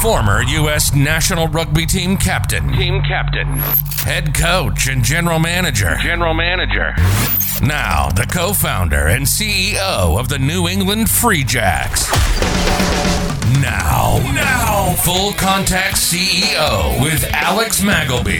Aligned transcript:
former 0.00 0.42
U.S. 0.42 0.94
national 0.94 1.46
rugby 1.48 1.84
team 1.84 2.16
captain, 2.16 2.66
Team 2.72 3.02
captain. 3.02 3.46
head 4.04 4.34
coach, 4.34 4.88
and 4.88 5.04
general 5.04 5.38
manager. 5.38 5.96
General 6.00 6.32
manager. 6.32 6.94
Now, 7.62 8.08
the 8.08 8.26
co 8.26 8.54
founder 8.54 9.08
and 9.08 9.26
CEO 9.26 10.18
of 10.18 10.30
the 10.30 10.38
New 10.38 10.68
England 10.68 11.10
Free 11.10 11.44
Jacks. 11.44 12.10
Now, 13.60 14.18
now, 14.32 14.94
full 15.04 15.32
contact 15.34 15.96
CEO 15.96 17.02
with 17.02 17.28
Alex 17.34 17.82
Magleby. 17.82 18.38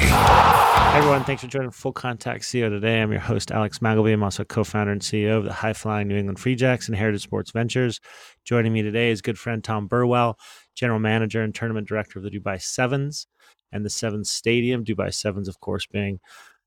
Hey 0.90 0.98
everyone, 0.98 1.22
thanks 1.24 1.42
for 1.42 1.48
joining 1.48 1.70
Full 1.70 1.92
Contact 1.92 2.42
CEO 2.42 2.68
today. 2.68 3.00
I'm 3.00 3.12
your 3.12 3.20
host, 3.20 3.52
Alex 3.52 3.78
Magleby. 3.78 4.12
I'm 4.12 4.22
also 4.24 4.42
co 4.44 4.64
founder 4.64 4.92
and 4.92 5.00
CEO 5.00 5.36
of 5.38 5.44
the 5.44 5.52
high 5.52 5.72
flying 5.72 6.08
New 6.08 6.16
England 6.16 6.40
Free 6.40 6.56
Jacks 6.56 6.88
and 6.88 6.96
Heritage 6.96 7.22
Sports 7.22 7.50
Ventures. 7.52 8.00
Joining 8.44 8.72
me 8.72 8.82
today 8.82 9.10
is 9.10 9.20
good 9.22 9.38
friend 9.38 9.62
Tom 9.62 9.86
Burwell, 9.86 10.36
general 10.74 10.98
manager 10.98 11.42
and 11.42 11.54
tournament 11.54 11.88
director 11.88 12.18
of 12.18 12.24
the 12.24 12.30
Dubai 12.30 12.60
Sevens 12.60 13.26
and 13.72 13.84
the 13.84 13.90
Sevens 13.90 14.30
Stadium. 14.30 14.84
Dubai 14.84 15.12
Sevens, 15.12 15.48
of 15.48 15.60
course, 15.60 15.86
being 15.86 16.20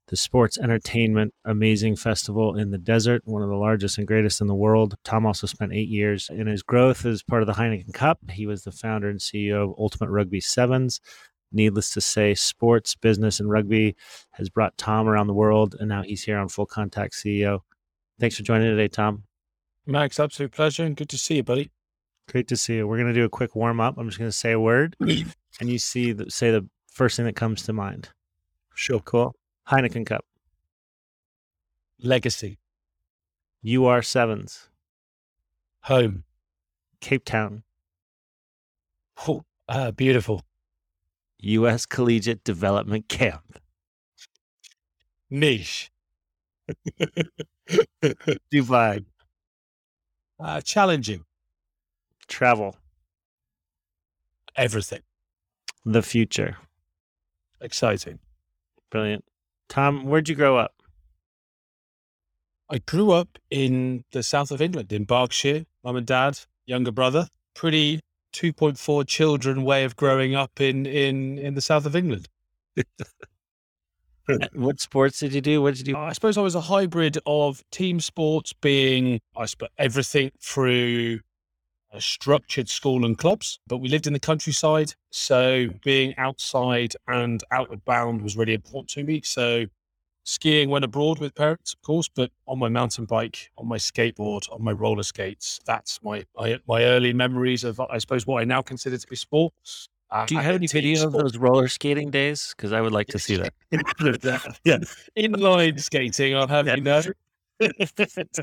the 0.07 0.15
sports 0.17 0.57
entertainment 0.57 1.33
amazing 1.45 1.95
festival 1.95 2.57
in 2.57 2.71
the 2.71 2.77
desert, 2.77 3.21
one 3.25 3.41
of 3.41 3.49
the 3.49 3.55
largest 3.55 3.97
and 3.97 4.07
greatest 4.07 4.41
in 4.41 4.47
the 4.47 4.55
world. 4.55 4.95
Tom 5.03 5.25
also 5.25 5.47
spent 5.47 5.73
eight 5.73 5.87
years 5.87 6.29
in 6.29 6.47
his 6.47 6.61
growth 6.61 7.05
as 7.05 7.23
part 7.23 7.41
of 7.41 7.47
the 7.47 7.53
Heineken 7.53 7.93
Cup. 7.93 8.19
He 8.29 8.45
was 8.45 8.63
the 8.63 8.71
founder 8.71 9.09
and 9.09 9.19
CEO 9.19 9.63
of 9.63 9.75
Ultimate 9.77 10.09
Rugby 10.09 10.41
Sevens. 10.41 10.99
Needless 11.53 11.91
to 11.91 12.01
say, 12.01 12.33
sports, 12.33 12.95
business, 12.95 13.39
and 13.39 13.49
rugby 13.49 13.95
has 14.31 14.49
brought 14.49 14.77
Tom 14.77 15.07
around 15.07 15.27
the 15.27 15.33
world, 15.33 15.75
and 15.79 15.87
now 15.87 16.01
he's 16.01 16.23
here 16.23 16.39
on 16.39 16.49
Full 16.49 16.65
Contact 16.65 17.13
CEO. 17.13 17.59
Thanks 18.19 18.37
for 18.37 18.43
joining 18.43 18.69
today, 18.69 18.87
Tom. 18.87 19.23
Max, 19.85 20.19
absolute 20.19 20.51
pleasure 20.51 20.83
and 20.83 20.95
good 20.95 21.09
to 21.09 21.17
see 21.17 21.35
you, 21.35 21.43
buddy. 21.43 21.69
Great 22.29 22.47
to 22.47 22.57
see 22.57 22.75
you. 22.77 22.87
We're 22.87 22.97
going 22.97 23.13
to 23.13 23.19
do 23.19 23.25
a 23.25 23.29
quick 23.29 23.55
warm 23.55 23.79
up. 23.79 23.97
I'm 23.97 24.07
just 24.07 24.17
going 24.19 24.29
to 24.29 24.37
say 24.37 24.51
a 24.53 24.59
word, 24.59 24.95
and 24.99 25.69
you 25.69 25.77
see 25.77 26.11
the, 26.13 26.29
say 26.31 26.51
the 26.51 26.67
first 26.87 27.17
thing 27.17 27.25
that 27.25 27.35
comes 27.35 27.63
to 27.63 27.73
mind. 27.73 28.09
Sure. 28.75 28.99
Cool. 28.99 29.35
Heineken 29.69 30.05
Cup. 30.05 30.25
Legacy, 32.01 32.57
UR 33.65 34.01
Sevens. 34.01 34.67
home, 35.83 36.23
Cape 36.99 37.23
Town. 37.23 37.63
oh, 39.27 39.43
ah, 39.69 39.91
beautiful, 39.91 40.41
U.S. 41.39 41.85
Collegiate 41.85 42.43
Development 42.43 43.07
Camp. 43.07 43.57
niche, 45.29 45.91
Dubai. 48.51 49.05
uh, 50.39 50.59
challenging, 50.61 51.23
Travel. 52.27 52.75
everything, 54.55 55.01
The 55.85 56.01
future. 56.01 56.57
exciting. 57.61 58.19
Brilliant. 58.91 59.25
Tom, 59.69 60.05
where'd 60.05 60.29
you 60.29 60.35
grow 60.35 60.57
up? 60.57 60.73
I 62.69 62.77
grew 62.79 63.11
up 63.11 63.39
in 63.49 64.03
the 64.11 64.21
south 64.23 64.51
of 64.51 64.61
England, 64.61 64.91
in 64.93 65.03
Berkshire. 65.05 65.65
Mum 65.83 65.95
and 65.95 66.05
dad, 66.07 66.39
younger 66.65 66.91
brother. 66.91 67.27
Pretty 67.55 67.99
2.4 68.33 69.07
children 69.07 69.63
way 69.63 69.83
of 69.83 69.95
growing 69.95 70.33
up 70.35 70.59
in 70.61 70.85
in 70.85 71.37
in 71.37 71.53
the 71.55 71.61
south 71.61 71.85
of 71.85 71.95
England. 71.95 72.27
what 74.53 74.79
sports 74.79 75.19
did 75.19 75.33
you 75.33 75.41
do? 75.41 75.61
What 75.61 75.75
did 75.75 75.87
you 75.87 75.93
do? 75.93 75.99
I 75.99 76.13
suppose 76.13 76.37
I 76.37 76.41
was 76.41 76.55
a 76.55 76.61
hybrid 76.61 77.17
of 77.25 77.63
team 77.71 77.99
sports 77.99 78.53
being, 78.53 79.19
I 79.35 79.45
suppose, 79.45 79.69
everything 79.77 80.31
through 80.39 81.19
structured 82.01 82.69
school 82.69 83.05
and 83.05 83.17
clubs, 83.17 83.59
but 83.67 83.77
we 83.77 83.89
lived 83.89 84.07
in 84.07 84.13
the 84.13 84.19
countryside. 84.19 84.93
So 85.11 85.67
being 85.83 86.15
outside 86.17 86.93
and 87.07 87.43
outward 87.51 87.83
bound 87.85 88.21
was 88.21 88.35
really 88.37 88.53
important 88.53 88.89
to 88.91 89.03
me. 89.03 89.21
So 89.23 89.65
skiing 90.25 90.69
when 90.69 90.83
abroad 90.83 91.19
with 91.19 91.35
parents, 91.35 91.73
of 91.73 91.81
course, 91.81 92.07
but 92.13 92.31
on 92.47 92.57
my 92.59 92.69
mountain 92.69 93.05
bike, 93.05 93.51
on 93.57 93.67
my 93.67 93.77
skateboard, 93.77 94.51
on 94.51 94.63
my 94.63 94.71
roller 94.71 95.03
skates, 95.03 95.59
that's 95.65 95.99
my, 96.03 96.23
my, 96.35 96.59
my 96.67 96.83
early 96.83 97.13
memories 97.13 97.63
of, 97.63 97.79
I 97.79 97.97
suppose, 97.97 98.25
what 98.25 98.41
I 98.41 98.45
now 98.45 98.61
consider 98.61 98.97
to 98.97 99.07
be 99.07 99.15
sport. 99.15 99.53
Uh, 100.09 100.25
Do 100.25 100.35
you 100.35 100.39
and 100.39 100.45
have 100.45 100.55
any 100.55 100.67
video 100.67 101.07
of 101.07 101.13
those 101.13 101.37
roller 101.37 101.67
skating 101.67 102.11
days? 102.11 102.53
Because 102.55 102.71
I 102.71 102.81
would 102.81 102.91
like 102.93 103.07
to 103.07 103.19
see 103.19 103.35
that. 103.71 104.59
yeah, 104.63 104.77
inline 105.17 105.79
skating, 105.81 106.35
I'll 106.35 106.47
have 106.47 106.67
Yeah. 106.67 106.75
you 106.75 106.81
know. 106.81 107.01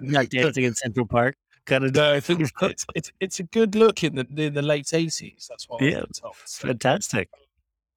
Not 0.03 0.29
dancing 0.31 0.65
in 0.65 0.75
Central 0.75 1.07
Park. 1.07 1.37
Kind 1.67 1.85
of 1.85 1.95
No, 1.95 2.15
I 2.15 2.21
think 2.21 2.41
it's, 2.41 2.87
it's 2.95 3.13
it's 3.21 3.41
a 3.41 3.45
good 3.45 3.75
look 3.75 4.03
in 4.03 4.15
the 4.15 4.27
in 4.37 4.55
the 4.55 4.63
late 4.63 4.93
eighties. 4.93 5.47
That's 5.49 5.69
what 5.69 5.83
Yeah. 5.83 6.01
Told. 6.13 6.37
So- 6.45 6.69
fantastic. 6.69 7.29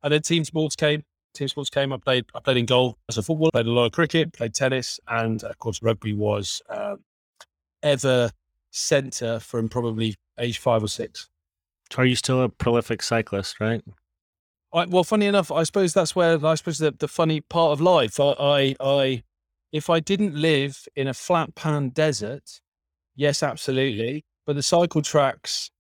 And 0.04 0.14
then 0.14 0.22
team 0.22 0.44
sports 0.44 0.76
came. 0.76 1.04
Team 1.34 1.48
sports 1.48 1.70
came. 1.70 1.94
I 1.94 1.98
played 1.98 2.26
I 2.36 2.40
played 2.40 2.58
in 2.58 2.66
goal 2.66 2.98
as 3.10 3.18
a 3.18 3.24
footballer. 3.24 3.52
Played 3.52 3.68
a 3.68 3.72
lot 3.72 3.86
of 3.86 3.92
cricket. 3.92 4.34
Played 4.34 4.54
tennis, 4.54 5.00
and 5.08 5.44
of 5.44 5.58
course 5.60 5.82
rugby 5.82 6.14
was 6.14 6.62
um, 6.70 7.00
ever 7.82 8.32
centre 8.72 9.40
from 9.40 9.70
probably 9.70 10.16
age 10.40 10.58
five 10.58 10.84
or 10.84 10.88
six. 10.88 11.30
Are 11.98 12.06
you 12.06 12.16
still 12.16 12.42
a 12.42 12.50
prolific 12.50 13.02
cyclist, 13.04 13.60
right? 13.60 13.84
I, 14.74 14.86
well, 14.86 15.04
funny 15.04 15.28
enough, 15.28 15.52
I 15.52 15.64
suppose 15.64 15.94
that's 15.94 16.16
where 16.16 16.44
I 16.44 16.56
suppose 16.56 16.80
the, 16.80 16.92
the 16.92 17.08
funny 17.08 17.42
part 17.42 17.72
of 17.74 17.82
life. 17.82 18.20
I, 18.20 18.34
I, 18.40 18.76
I, 18.80 19.24
if 19.72 19.90
I 19.90 20.00
didn't 20.00 20.36
live 20.36 20.88
in 20.96 21.08
a 21.08 21.14
flat 21.14 21.54
pan 21.54 21.90
desert, 21.90 22.62
yes, 23.16 23.44
absolutely. 23.44 24.26
But 24.46 24.56
the 24.56 24.64
cycle 24.64 25.02
tracks 25.02 25.72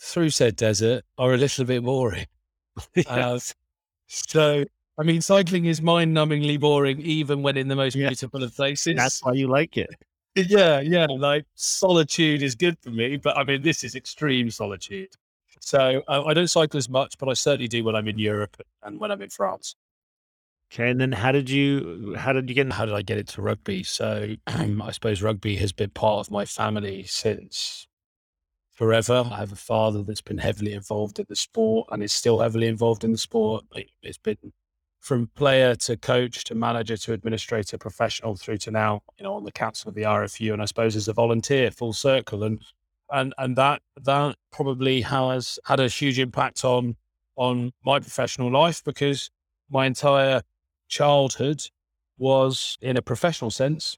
through 0.00 0.30
said 0.30 0.56
desert 0.56 1.04
are 1.18 1.34
a 1.34 1.36
little 1.36 1.64
bit 1.64 1.82
boring. 1.82 2.26
Uh, 3.08 3.38
so, 4.06 4.64
I 4.98 5.02
mean, 5.02 5.20
cycling 5.20 5.64
is 5.66 5.82
mind-numbingly 5.82 6.58
boring, 6.60 7.00
even 7.00 7.42
when 7.42 7.56
in 7.56 7.68
the 7.68 7.74
most 7.76 7.94
Yeah. 7.96 8.08
beautiful 8.08 8.42
of 8.42 8.54
places. 8.54 8.94
That's 8.96 9.22
why 9.22 9.32
you 9.32 9.48
like 9.48 9.76
it. 9.76 9.90
yeah, 10.36 10.80
yeah. 10.80 11.06
Like 11.06 11.44
solitude 11.54 12.42
is 12.42 12.54
good 12.54 12.78
for 12.80 12.90
me, 12.90 13.16
but 13.16 13.36
I 13.36 13.42
mean, 13.44 13.62
this 13.62 13.82
is 13.84 13.94
extreme 13.96 14.50
solitude. 14.50 15.08
So 15.60 16.02
uh, 16.08 16.24
I 16.24 16.34
don't 16.34 16.46
cycle 16.48 16.78
as 16.78 16.88
much, 16.88 17.18
but 17.18 17.28
I 17.28 17.32
certainly 17.34 17.66
do 17.68 17.82
when 17.84 17.96
I'm 17.96 18.06
in 18.08 18.18
Europe 18.18 18.56
and 18.84 18.98
when 19.00 19.10
I'm 19.10 19.20
in 19.22 19.30
France. 19.30 19.74
Okay, 20.72 20.90
and 20.90 21.00
then 21.00 21.12
how 21.12 21.32
did 21.32 21.48
you 21.48 22.14
how 22.18 22.32
did 22.32 22.48
you 22.48 22.54
get? 22.54 22.70
How 22.72 22.84
did 22.84 22.94
I 22.94 23.02
get 23.02 23.18
into 23.18 23.40
rugby? 23.40 23.82
So 23.82 24.34
I 24.46 24.90
suppose 24.92 25.22
rugby 25.22 25.56
has 25.56 25.72
been 25.72 25.90
part 25.90 26.20
of 26.26 26.30
my 26.30 26.44
family 26.44 27.04
since 27.04 27.86
forever. 28.72 29.28
I 29.32 29.38
have 29.38 29.52
a 29.52 29.56
father 29.56 30.02
that's 30.02 30.20
been 30.22 30.38
heavily 30.38 30.72
involved 30.74 31.18
in 31.18 31.26
the 31.28 31.36
sport 31.36 31.88
and 31.90 32.02
is 32.02 32.12
still 32.12 32.40
heavily 32.40 32.66
involved 32.68 33.04
in 33.04 33.12
the 33.12 33.18
sport. 33.18 33.64
It- 33.74 33.90
It's 34.02 34.18
been 34.18 34.38
from 35.00 35.28
player 35.36 35.74
to 35.76 35.96
coach 35.96 36.44
to 36.44 36.54
manager 36.54 36.96
to 36.98 37.12
administrator, 37.14 37.78
professional 37.78 38.36
through 38.36 38.58
to 38.58 38.70
now, 38.70 39.02
you 39.18 39.24
know, 39.24 39.34
on 39.34 39.44
the 39.44 39.52
council 39.52 39.88
of 39.88 39.94
the 39.94 40.04
RFU, 40.04 40.52
and 40.52 40.60
I 40.62 40.66
suppose 40.66 40.96
as 40.96 41.08
a 41.08 41.12
volunteer, 41.14 41.70
full 41.70 41.92
circle, 41.94 42.42
and 42.44 42.62
and 43.10 43.34
and 43.38 43.56
that 43.56 43.82
that 44.04 44.36
probably 44.52 45.00
has 45.02 45.58
had 45.66 45.80
a 45.80 45.88
huge 45.88 46.18
impact 46.18 46.64
on 46.64 46.96
on 47.36 47.72
my 47.84 48.00
professional 48.00 48.50
life 48.52 48.82
because 48.84 49.30
my 49.70 49.86
entire 49.86 50.42
childhood 50.88 51.62
was 52.18 52.76
in 52.80 52.96
a 52.96 53.02
professional 53.02 53.50
sense 53.50 53.96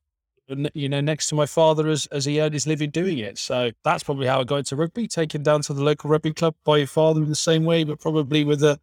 you 0.75 0.89
know 0.89 1.01
next 1.01 1.28
to 1.28 1.34
my 1.34 1.47
father 1.47 1.89
as, 1.89 2.06
as 2.06 2.25
he 2.25 2.41
earned 2.41 2.53
his 2.53 2.67
living 2.67 2.91
doing 2.91 3.19
it 3.19 3.39
so 3.39 3.71
that's 3.84 4.03
probably 4.03 4.27
how 4.27 4.41
i 4.41 4.45
got 4.45 4.56
into 4.56 4.75
rugby 4.75 5.06
taken 5.06 5.43
down 5.43 5.62
to 5.62 5.73
the 5.73 5.83
local 5.83 6.11
rugby 6.11 6.33
club 6.33 6.55
by 6.65 6.77
your 6.77 6.87
father 6.87 7.23
in 7.23 7.28
the 7.28 7.34
same 7.37 7.65
way 7.65 7.84
but 7.84 8.01
probably 8.01 8.45
with 8.45 8.62
a, 8.62 8.78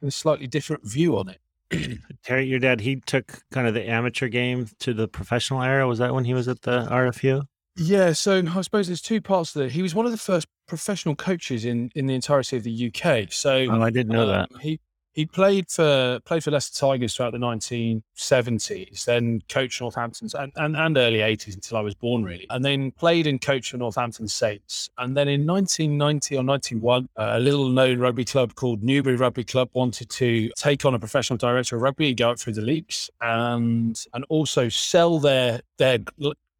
with 0.00 0.08
a 0.08 0.10
slightly 0.10 0.46
different 0.46 0.84
view 0.84 1.16
on 1.16 1.28
it 1.28 1.38
Terry, 2.22 2.46
your 2.46 2.58
dad, 2.58 2.80
he 2.80 2.96
took 2.96 3.40
kind 3.50 3.66
of 3.66 3.74
the 3.74 3.88
amateur 3.88 4.28
game 4.28 4.68
to 4.80 4.92
the 4.92 5.08
professional 5.08 5.62
era. 5.62 5.88
Was 5.88 5.98
that 6.00 6.14
when 6.14 6.24
he 6.24 6.34
was 6.34 6.48
at 6.48 6.62
the 6.62 6.86
RFU? 6.90 7.46
Yeah, 7.76 8.12
so 8.12 8.42
I 8.54 8.60
suppose 8.60 8.88
there's 8.88 9.00
two 9.00 9.20
parts 9.20 9.54
to 9.54 9.62
it. 9.62 9.72
He 9.72 9.80
was 9.82 9.94
one 9.94 10.04
of 10.04 10.12
the 10.12 10.18
first 10.18 10.46
professional 10.68 11.14
coaches 11.16 11.64
in, 11.64 11.90
in 11.94 12.06
the 12.06 12.14
entirety 12.14 12.58
of 12.58 12.64
the 12.64 12.92
UK. 12.94 13.32
So 13.32 13.66
Oh, 13.70 13.82
I 13.82 13.90
didn't 13.90 14.12
know 14.12 14.26
that. 14.26 14.52
Um, 14.52 14.60
He 14.60 14.80
he 15.12 15.26
played 15.26 15.70
for 15.70 16.20
played 16.24 16.42
for 16.42 16.50
Leicester 16.50 16.80
Tigers 16.80 17.14
throughout 17.14 17.32
the 17.32 17.38
1970s, 17.38 19.04
then 19.04 19.42
coached 19.48 19.80
Northampton's 19.80 20.34
and, 20.34 20.52
and, 20.56 20.76
and 20.76 20.96
early 20.96 21.18
80s 21.18 21.54
until 21.54 21.76
I 21.76 21.80
was 21.80 21.94
born, 21.94 22.24
really. 22.24 22.46
And 22.50 22.64
then 22.64 22.90
played 22.92 23.26
and 23.26 23.40
coached 23.40 23.70
for 23.70 23.76
Northampton 23.76 24.28
Saints. 24.28 24.90
And 24.98 25.16
then 25.16 25.28
in 25.28 25.46
1990 25.46 26.36
or 26.36 26.42
91, 26.42 27.08
uh, 27.16 27.32
a 27.34 27.40
little 27.40 27.68
known 27.68 27.98
rugby 27.98 28.24
club 28.24 28.54
called 28.54 28.82
Newbury 28.82 29.16
Rugby 29.16 29.44
Club 29.44 29.68
wanted 29.74 30.08
to 30.10 30.50
take 30.56 30.84
on 30.84 30.94
a 30.94 30.98
professional 30.98 31.36
director 31.36 31.76
of 31.76 31.82
rugby 31.82 32.14
go 32.14 32.30
up 32.30 32.38
through 32.38 32.54
the 32.54 32.62
leagues 32.62 33.10
and 33.20 34.04
and 34.14 34.24
also 34.28 34.68
sell 34.68 35.18
their 35.18 35.60
their 35.78 35.98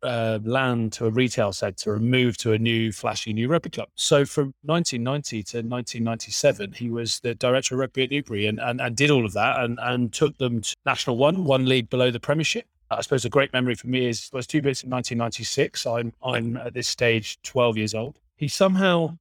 uh, 0.02 0.38
land 0.44 0.92
to 0.94 1.06
a 1.06 1.10
retail 1.10 1.52
sector 1.52 1.94
and 1.94 2.10
move 2.10 2.36
to 2.38 2.52
a 2.52 2.58
new 2.58 2.92
flashy 2.92 3.32
new 3.32 3.48
rugby 3.48 3.70
club. 3.70 3.88
So 3.94 4.24
from 4.24 4.54
1990 4.62 5.42
to 5.44 5.56
1997, 5.58 6.72
he 6.72 6.90
was 6.90 7.20
the 7.20 7.34
director 7.34 7.74
of 7.74 7.80
rugby 7.80 8.04
at 8.04 8.10
Newbury 8.10 8.46
and, 8.46 8.58
and, 8.60 8.80
and 8.80 8.96
did 8.96 9.10
all 9.10 9.24
of 9.24 9.32
that 9.32 9.60
and, 9.60 9.78
and 9.82 10.12
took 10.12 10.36
them 10.38 10.62
to 10.62 10.76
National 10.84 11.16
One, 11.16 11.44
one 11.44 11.66
league 11.66 11.90
below 11.90 12.10
the 12.10 12.20
Premiership. 12.20 12.66
I 12.90 13.00
suppose 13.00 13.24
a 13.24 13.30
great 13.30 13.52
memory 13.52 13.74
for 13.74 13.86
me 13.86 14.06
is 14.06 14.28
was 14.32 14.46
two 14.46 14.60
bits 14.60 14.82
in 14.82 14.90
1996. 14.90 15.86
I'm 15.86 16.12
I'm 16.22 16.58
at 16.58 16.74
this 16.74 16.88
stage 16.88 17.38
12 17.42 17.78
years 17.78 17.94
old. 17.94 18.18
He 18.36 18.48
somehow 18.48 19.16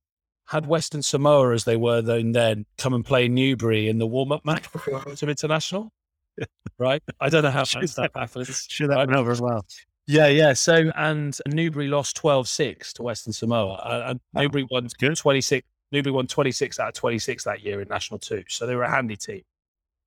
had 0.48 0.66
Western 0.66 1.02
Samoa, 1.02 1.54
as 1.54 1.64
they 1.64 1.78
were 1.78 2.02
then, 2.02 2.34
then 2.34 2.66
come 2.78 2.94
and 2.94 3.06
play 3.06 3.30
Newbury 3.30 3.88
in 3.88 4.00
the 4.00 4.08
warm 4.08 4.34
up 4.34 4.44
match 4.44 4.70
before 4.72 4.98
of 4.98 5.24
International. 5.24 5.92
right? 6.78 7.02
I 7.20 7.30
don't 7.30 7.44
know 7.44 7.52
how 7.52 7.64
that 7.64 8.12
happens. 8.14 8.68
Sure, 8.70 8.88
that 8.88 8.96
right? 8.96 9.08
went 9.08 9.18
over 9.18 9.34
well. 9.42 9.66
Yeah, 10.12 10.28
yeah. 10.28 10.52
So, 10.52 10.92
and 10.98 11.38
Newbury 11.48 11.88
lost 11.88 12.18
12 12.18 12.46
6 12.46 12.94
to 12.94 13.04
Western 13.04 13.32
Samoa. 13.32 13.76
Uh, 13.76 14.04
and 14.10 14.20
Wow, 14.34 14.42
Newbury 14.42 14.68
won 14.70 14.90
26. 14.90 15.66
Newbury 15.94 16.12
won 16.12 16.28
26 16.28 16.80
out 16.80 16.90
of 16.90 16.94
26 16.96 17.46
that 17.46 17.62
year 17.62 17.82
in 17.82 17.88
National 17.88 18.20
2. 18.20 18.44
So 18.50 18.68
they 18.68 18.76
were 18.76 18.84
a 18.84 18.92
handy 18.92 19.16
team. 19.16 19.44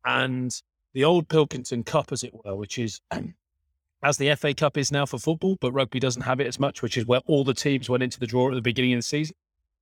And 0.05 0.55
the 0.93 1.05
old 1.05 1.29
Pilkington 1.31 1.85
Cup, 1.85 2.13
as 2.13 2.23
it 2.23 2.35
were, 2.45 2.55
which 2.55 2.79
is 2.79 3.01
as 4.03 4.19
the 4.19 4.35
FA 4.35 4.53
Cup 4.53 4.77
is 4.77 4.93
now 4.93 5.07
for 5.07 5.19
football, 5.19 5.57
but 5.59 5.73
rugby 5.73 6.01
doesn't 6.01 6.23
have 6.23 6.39
it 6.39 6.47
as 6.47 6.61
much, 6.61 6.83
which 6.83 6.99
is 6.99 7.07
where 7.07 7.21
all 7.25 7.43
the 7.43 7.55
teams 7.55 7.89
went 7.89 8.03
into 8.03 8.21
the 8.21 8.27
draw 8.27 8.51
at 8.51 8.55
the 8.55 8.61
beginning 8.61 8.93
of 8.93 8.99
the 8.99 9.03
season. 9.05 9.35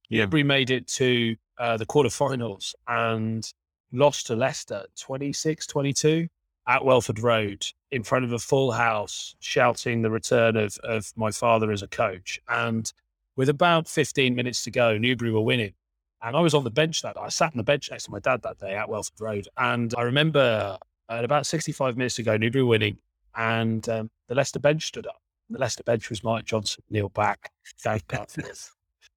Yeah. 0.08 0.22
Newbury 0.22 0.44
made 0.44 0.70
it 0.70 0.86
to 0.88 1.34
uh, 1.58 1.76
the 1.78 1.86
quarterfinals 1.86 2.74
and 2.86 3.44
lost 3.90 4.28
to 4.28 4.36
Leicester 4.36 4.86
26 5.00 5.66
22 5.66 6.28
at 6.66 6.84
Welford 6.84 7.18
Road 7.18 7.66
in 7.90 8.02
front 8.02 8.24
of 8.24 8.32
a 8.32 8.38
full 8.38 8.72
house, 8.72 9.34
shouting 9.40 10.02
the 10.02 10.10
return 10.10 10.56
of, 10.56 10.78
of 10.78 11.12
my 11.16 11.30
father 11.30 11.72
as 11.72 11.82
a 11.82 11.88
coach. 11.88 12.40
And 12.48 12.90
with 13.36 13.48
about 13.48 13.88
15 13.88 14.34
minutes 14.34 14.62
to 14.64 14.70
go, 14.70 14.96
Newbury 14.96 15.30
were 15.30 15.40
winning. 15.40 15.74
And 16.22 16.36
I 16.36 16.40
was 16.40 16.54
on 16.54 16.64
the 16.64 16.70
bench 16.70 17.02
that 17.02 17.16
I 17.18 17.28
sat 17.28 17.52
on 17.52 17.56
the 17.56 17.64
bench 17.64 17.90
next 17.90 18.04
to 18.04 18.12
my 18.12 18.20
dad 18.20 18.42
that 18.42 18.58
day 18.58 18.74
at 18.74 18.88
Welford 18.88 19.20
Road. 19.20 19.48
And 19.56 19.92
I 19.96 20.02
remember 20.02 20.78
at 21.08 21.24
about 21.24 21.46
65 21.46 21.96
minutes 21.96 22.14
to 22.16 22.22
go, 22.22 22.36
Newbury 22.36 22.64
winning. 22.64 22.98
And 23.36 23.86
um, 23.88 24.10
the 24.28 24.34
Leicester 24.34 24.60
bench 24.60 24.86
stood 24.86 25.06
up. 25.06 25.20
The 25.50 25.58
Leicester 25.58 25.82
bench 25.82 26.08
was 26.10 26.22
Mike 26.22 26.44
Johnson, 26.44 26.84
Neil 26.90 27.08
Back, 27.08 27.50
Dave. 27.82 28.04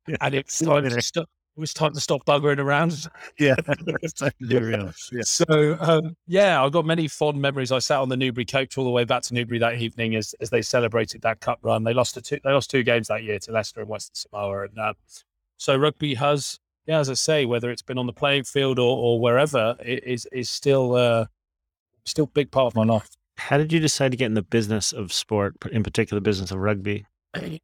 Yeah. 0.07 0.17
And 0.21 0.35
it 0.35 0.45
was, 0.45 0.59
time 0.59 0.83
to 0.83 1.01
stop, 1.01 1.27
it 1.55 1.59
was 1.59 1.73
time 1.73 1.93
to 1.93 1.99
stop 1.99 2.25
buggering 2.25 2.59
around. 2.59 3.07
Yeah. 3.39 3.55
It's 4.01 4.13
time 4.13 4.31
to 4.41 4.47
do 4.47 4.59
real. 4.59 4.91
Yeah. 5.11 5.21
So 5.23 5.77
um, 5.79 6.15
yeah, 6.27 6.63
I've 6.63 6.71
got 6.71 6.85
many 6.85 7.07
fond 7.07 7.41
memories. 7.41 7.71
I 7.71 7.79
sat 7.79 7.99
on 7.99 8.07
the 8.07 8.15
Newbury 8.15 8.45
coach 8.45 8.77
all 8.77 8.85
the 8.85 8.89
way 8.89 9.03
back 9.03 9.23
to 9.23 9.33
Newbury 9.33 9.59
that 9.59 9.75
evening 9.75 10.15
as, 10.15 10.33
as 10.39 10.49
they 10.49 10.61
celebrated 10.61 11.21
that 11.23 11.41
cup 11.41 11.59
run. 11.61 11.83
They 11.83 11.93
lost 11.93 12.13
to 12.15 12.21
two, 12.21 12.39
they 12.43 12.51
lost 12.51 12.69
two 12.69 12.83
games 12.83 13.07
that 13.07 13.23
year 13.23 13.39
to 13.39 13.51
Leicester 13.51 13.81
and 13.81 13.89
Western 13.89 14.15
Samoa, 14.15 14.63
and 14.63 14.79
um, 14.79 14.93
so 15.57 15.75
rugby 15.75 16.13
has, 16.15 16.59
yeah, 16.85 16.99
as 16.99 17.09
I 17.09 17.13
say, 17.13 17.45
whether 17.45 17.71
it's 17.71 17.81
been 17.81 17.97
on 17.97 18.05
the 18.05 18.13
playing 18.13 18.43
field 18.43 18.79
or, 18.79 18.97
or 18.97 19.19
wherever, 19.19 19.75
it 19.79 20.03
is 20.03 20.27
is 20.31 20.49
still 20.49 20.95
uh, 20.95 21.25
still 22.05 22.25
a 22.25 22.27
big 22.27 22.51
part 22.51 22.67
of 22.67 22.75
my 22.75 22.83
life. 22.83 23.09
How 23.37 23.57
did 23.57 23.73
you 23.73 23.79
decide 23.79 24.11
to 24.11 24.17
get 24.17 24.27
in 24.27 24.33
the 24.33 24.41
business 24.41 24.93
of 24.93 25.11
sport, 25.11 25.55
in 25.71 25.83
particular, 25.83 26.21
business 26.21 26.51
of 26.51 26.59
rugby? 26.59 27.05
I, 27.35 27.59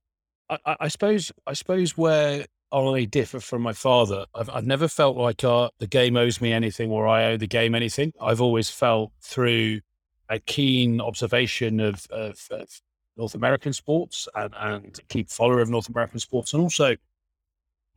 I, 0.50 0.76
I 0.82 0.88
suppose 0.88 1.32
I 1.48 1.54
suppose 1.54 1.98
where 1.98 2.46
I 2.72 3.04
differ 3.04 3.40
from 3.40 3.62
my 3.62 3.74
father, 3.74 4.26
I've, 4.34 4.50
I've 4.50 4.66
never 4.66 4.88
felt 4.88 5.18
like 5.18 5.44
uh, 5.44 5.70
the 5.80 5.88
game 5.88 6.16
owes 6.16 6.40
me 6.40 6.54
anything 6.54 6.90
or 6.90 7.08
I 7.08 7.26
owe 7.26 7.38
the 7.38 7.48
game 7.48 7.76
anything. 7.76 8.14
I've 8.22 8.42
always 8.42 8.70
felt 8.70 9.12
through 9.22 9.82
a 10.30 10.40
keen 10.40 11.02
observation 11.02 11.80
of, 11.82 12.08
of, 12.10 12.48
of 12.50 12.82
North 13.18 13.36
American 13.36 13.74
sports 13.74 14.28
and, 14.36 14.54
and 14.58 15.00
a 15.00 15.02
keen 15.04 15.26
follower 15.26 15.60
of 15.60 15.70
North 15.70 15.90
American 15.90 16.20
sports, 16.20 16.54
and 16.54 16.64
also 16.64 16.96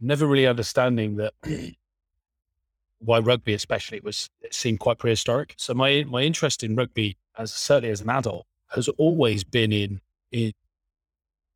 never 0.01 0.27
really 0.27 0.47
understanding 0.47 1.17
that 1.17 1.33
why 2.99 3.21
rugby, 3.21 3.55
especially, 3.55 4.01
was 4.01 4.29
seemed 4.51 4.81
quite 4.81 4.99
prehistoric. 4.99 5.55
So 5.57 5.75
my 5.75 6.05
my 6.09 6.23
interest 6.23 6.65
in 6.65 6.75
rugby, 6.75 7.17
as 7.39 7.53
certainly 7.53 7.91
as 7.91 8.01
an 8.01 8.11
adult, 8.11 8.47
has 8.75 8.89
always 8.89 9.45
been 9.45 9.73
in 9.73 10.01
in 10.33 10.53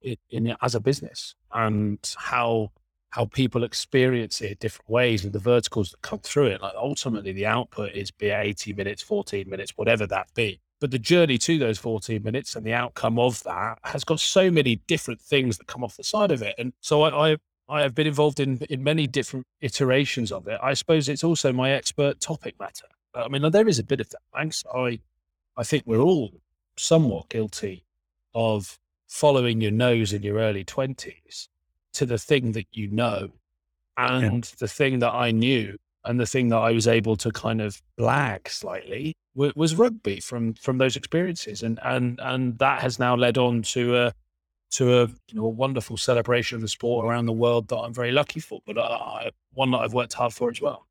it 0.00 0.20
in 0.30 0.54
as 0.62 0.74
a 0.74 0.80
business 0.80 1.34
and 1.52 1.98
how 2.16 2.70
how 3.10 3.24
people 3.24 3.64
experience 3.64 4.40
it 4.40 4.60
different 4.60 4.88
ways 4.90 5.24
and 5.24 5.32
the 5.32 5.38
verticals 5.38 5.90
that 5.90 6.02
come 6.02 6.18
through 6.18 6.46
it. 6.46 6.60
Like 6.60 6.74
ultimately 6.76 7.32
the 7.32 7.46
output 7.46 7.92
is 7.92 8.10
be 8.10 8.26
it 8.26 8.38
80 8.38 8.72
minutes, 8.74 9.02
14 9.02 9.48
minutes, 9.48 9.72
whatever 9.76 10.06
that 10.08 10.28
be. 10.34 10.60
But 10.80 10.90
the 10.90 10.98
journey 10.98 11.38
to 11.38 11.58
those 11.58 11.78
14 11.78 12.22
minutes 12.22 12.54
and 12.54 12.64
the 12.64 12.74
outcome 12.74 13.18
of 13.18 13.42
that 13.44 13.78
has 13.84 14.04
got 14.04 14.20
so 14.20 14.50
many 14.50 14.76
different 14.86 15.20
things 15.20 15.58
that 15.58 15.66
come 15.66 15.82
off 15.82 15.96
the 15.96 16.04
side 16.04 16.30
of 16.30 16.42
it. 16.42 16.54
And 16.58 16.72
so 16.80 17.02
I, 17.02 17.32
I 17.32 17.36
I 17.70 17.82
have 17.82 17.94
been 17.94 18.06
involved 18.06 18.40
in 18.40 18.58
in 18.70 18.82
many 18.82 19.06
different 19.06 19.46
iterations 19.60 20.32
of 20.32 20.46
it. 20.46 20.58
I 20.62 20.74
suppose 20.74 21.08
it's 21.08 21.24
also 21.24 21.52
my 21.52 21.70
expert 21.70 22.20
topic 22.20 22.54
matter. 22.58 22.86
I 23.14 23.28
mean, 23.28 23.50
there 23.50 23.68
is 23.68 23.78
a 23.78 23.84
bit 23.84 24.00
of 24.00 24.08
that. 24.10 24.20
Thanks. 24.34 24.64
I 24.74 25.00
I 25.56 25.64
think 25.64 25.82
we're 25.86 26.00
all 26.00 26.32
somewhat 26.76 27.28
guilty 27.28 27.84
of 28.34 28.78
following 29.08 29.60
your 29.60 29.72
nose 29.72 30.12
in 30.12 30.22
your 30.22 30.36
early 30.36 30.64
20s 30.64 31.48
to 31.94 32.06
the 32.06 32.18
thing 32.18 32.52
that 32.52 32.66
you 32.72 32.88
know 32.88 33.30
and 33.96 34.44
the 34.58 34.68
thing 34.68 35.00
that 35.00 35.12
I 35.12 35.30
knew 35.32 35.76
and 36.04 36.20
the 36.20 36.26
thing 36.26 36.48
that 36.48 36.58
I 36.58 36.72
was 36.72 36.86
able 36.86 37.16
to 37.16 37.30
kind 37.32 37.60
of 37.60 37.82
blag 37.98 38.48
slightly 38.48 39.14
wa- 39.34 39.52
was 39.56 39.74
rugby 39.74 40.20
from 40.20 40.54
from 40.54 40.78
those 40.78 40.96
experiences 40.96 41.62
and 41.62 41.78
and 41.82 42.18
and 42.22 42.58
that 42.58 42.80
has 42.82 42.98
now 42.98 43.16
led 43.16 43.38
on 43.38 43.62
to 43.62 43.96
a 43.96 44.12
to 44.72 45.02
a 45.02 45.06
you 45.06 45.34
know 45.34 45.46
a 45.46 45.48
wonderful 45.48 45.96
celebration 45.96 46.56
of 46.56 46.62
the 46.62 46.68
sport 46.68 47.04
around 47.06 47.26
the 47.26 47.32
world 47.32 47.68
that 47.68 47.76
I'm 47.78 47.94
very 47.94 48.12
lucky 48.12 48.40
for 48.40 48.60
but 48.66 48.78
uh, 48.78 48.82
I, 48.82 49.30
one 49.54 49.70
that 49.72 49.78
I've 49.78 49.94
worked 49.94 50.14
hard 50.14 50.32
for 50.32 50.50
as 50.50 50.60
well 50.60 50.86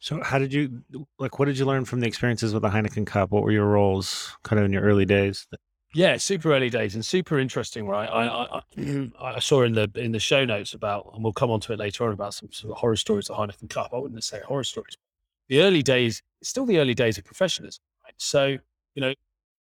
So, 0.00 0.22
how 0.22 0.38
did 0.38 0.52
you 0.52 0.82
like? 1.18 1.38
What 1.38 1.46
did 1.46 1.58
you 1.58 1.64
learn 1.66 1.84
from 1.84 2.00
the 2.00 2.06
experiences 2.06 2.52
with 2.52 2.62
the 2.62 2.68
Heineken 2.70 3.06
Cup? 3.06 3.30
What 3.30 3.42
were 3.42 3.52
your 3.52 3.66
roles, 3.66 4.36
kind 4.42 4.58
of 4.60 4.66
in 4.66 4.72
your 4.72 4.82
early 4.82 5.06
days? 5.06 5.46
Yeah, 5.94 6.16
super 6.16 6.52
early 6.52 6.70
days 6.70 6.96
and 6.96 7.06
super 7.06 7.38
interesting, 7.38 7.86
right? 7.86 8.08
I, 8.08 8.26
I 8.26 8.58
I 8.58 9.10
I 9.36 9.38
saw 9.38 9.62
in 9.62 9.74
the 9.74 9.88
in 9.94 10.10
the 10.10 10.18
show 10.18 10.44
notes 10.44 10.74
about, 10.74 11.10
and 11.14 11.22
we'll 11.22 11.32
come 11.32 11.50
on 11.52 11.60
to 11.60 11.72
it 11.72 11.78
later 11.78 12.04
on 12.04 12.12
about 12.12 12.34
some 12.34 12.50
sort 12.52 12.72
of 12.72 12.78
horror 12.78 12.96
stories 12.96 13.30
of 13.30 13.36
Heineken 13.36 13.70
Cup. 13.70 13.90
I 13.94 13.98
wouldn't 13.98 14.24
say 14.24 14.40
horror 14.44 14.64
stories. 14.64 14.96
The 15.48 15.60
early 15.60 15.82
days, 15.82 16.20
it's 16.40 16.50
still 16.50 16.66
the 16.66 16.78
early 16.78 16.94
days 16.94 17.16
of 17.16 17.24
professionalism, 17.24 17.82
right? 18.04 18.14
So 18.16 18.58
you 18.94 19.00
know, 19.02 19.14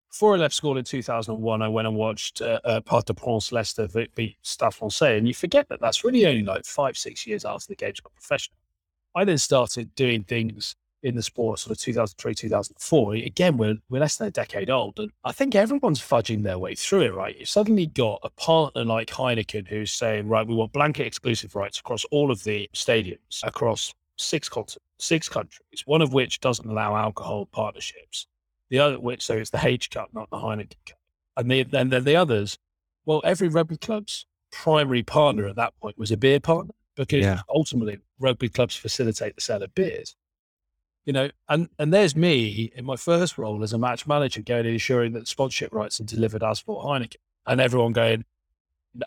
before 0.08 0.34
I 0.34 0.38
left 0.38 0.54
school 0.54 0.78
in 0.78 0.84
2001, 0.84 1.62
I 1.62 1.68
went 1.68 1.88
and 1.88 1.96
watched 1.96 2.40
uh, 2.42 2.60
uh, 2.64 2.80
Parc 2.80 3.06
des 3.06 3.14
Princes 3.14 3.50
Leicester 3.50 3.88
v- 3.88 4.08
beat 4.14 4.36
Stade 4.42 4.74
Francais, 4.74 5.18
and 5.18 5.26
you 5.26 5.34
forget 5.34 5.68
that 5.68 5.80
that's 5.80 6.04
really 6.04 6.26
only 6.26 6.44
like 6.44 6.64
five 6.64 6.96
six 6.96 7.26
years 7.26 7.44
after 7.44 7.66
the 7.68 7.76
game's 7.76 8.00
got 8.00 8.14
professional. 8.14 8.56
I 9.16 9.24
then 9.24 9.38
started 9.38 9.92
doing 9.96 10.22
things 10.22 10.76
in 11.02 11.14
the 11.14 11.22
sport 11.22 11.58
sort 11.58 11.72
of 11.76 11.80
2003, 11.82 12.34
2004. 12.34 13.14
Again, 13.14 13.56
we're, 13.56 13.76
we're 13.88 14.00
less 14.00 14.16
than 14.16 14.28
a 14.28 14.30
decade 14.30 14.68
old. 14.70 14.98
And 14.98 15.10
I 15.24 15.32
think 15.32 15.54
everyone's 15.54 16.00
fudging 16.00 16.42
their 16.42 16.58
way 16.58 16.74
through 16.74 17.02
it, 17.02 17.14
right? 17.14 17.38
You've 17.38 17.48
suddenly 17.48 17.86
got 17.86 18.20
a 18.22 18.30
partner 18.30 18.84
like 18.84 19.08
Heineken 19.08 19.68
who's 19.68 19.92
saying, 19.92 20.28
right, 20.28 20.46
we 20.46 20.54
want 20.54 20.72
blanket 20.72 21.06
exclusive 21.06 21.54
rights 21.54 21.78
across 21.78 22.04
all 22.06 22.30
of 22.30 22.44
the 22.44 22.68
stadiums 22.74 23.42
across 23.42 23.94
six 24.16 24.48
continents, 24.48 24.84
six 24.98 25.28
countries, 25.28 25.82
one 25.86 26.02
of 26.02 26.12
which 26.12 26.40
doesn't 26.40 26.68
allow 26.68 26.94
alcohol 26.96 27.46
partnerships. 27.46 28.26
The 28.68 28.78
other 28.78 29.00
which, 29.00 29.22
so 29.22 29.34
it's 29.36 29.50
the 29.50 29.60
H 29.66 29.90
Cup, 29.90 30.10
not 30.12 30.28
the 30.30 30.36
Heineken 30.36 30.74
Cup. 30.86 30.98
And, 31.36 31.50
the, 31.50 31.60
and 31.72 31.90
then 31.90 32.04
the 32.04 32.16
others, 32.16 32.58
well, 33.06 33.22
every 33.24 33.48
rugby 33.48 33.78
club's 33.78 34.26
primary 34.52 35.02
partner 35.02 35.46
at 35.48 35.56
that 35.56 35.72
point 35.80 35.96
was 35.98 36.10
a 36.10 36.16
beer 36.16 36.40
partner 36.40 36.74
because 36.96 37.24
Yeah. 37.24 37.40
ultimately 37.48 37.98
rugby 38.18 38.48
clubs 38.48 38.76
facilitate 38.76 39.34
the 39.36 39.40
sale 39.40 39.62
of 39.62 39.74
beers 39.74 40.14
you 41.04 41.12
know, 41.12 41.30
and 41.48 41.68
and 41.78 41.92
there's 41.92 42.14
me 42.14 42.70
in 42.74 42.84
my 42.84 42.96
first 42.96 43.38
role 43.38 43.62
as 43.62 43.72
a 43.72 43.78
match 43.78 44.06
manager 44.06 44.42
going 44.42 44.66
and 44.66 44.74
ensuring 44.74 45.12
that 45.14 45.28
sponsorship 45.28 45.72
rights 45.72 46.00
are 46.00 46.04
delivered 46.04 46.42
as 46.42 46.60
for 46.60 46.82
Heineken, 46.82 47.16
and 47.46 47.60
everyone 47.60 47.92
going, 47.92 48.24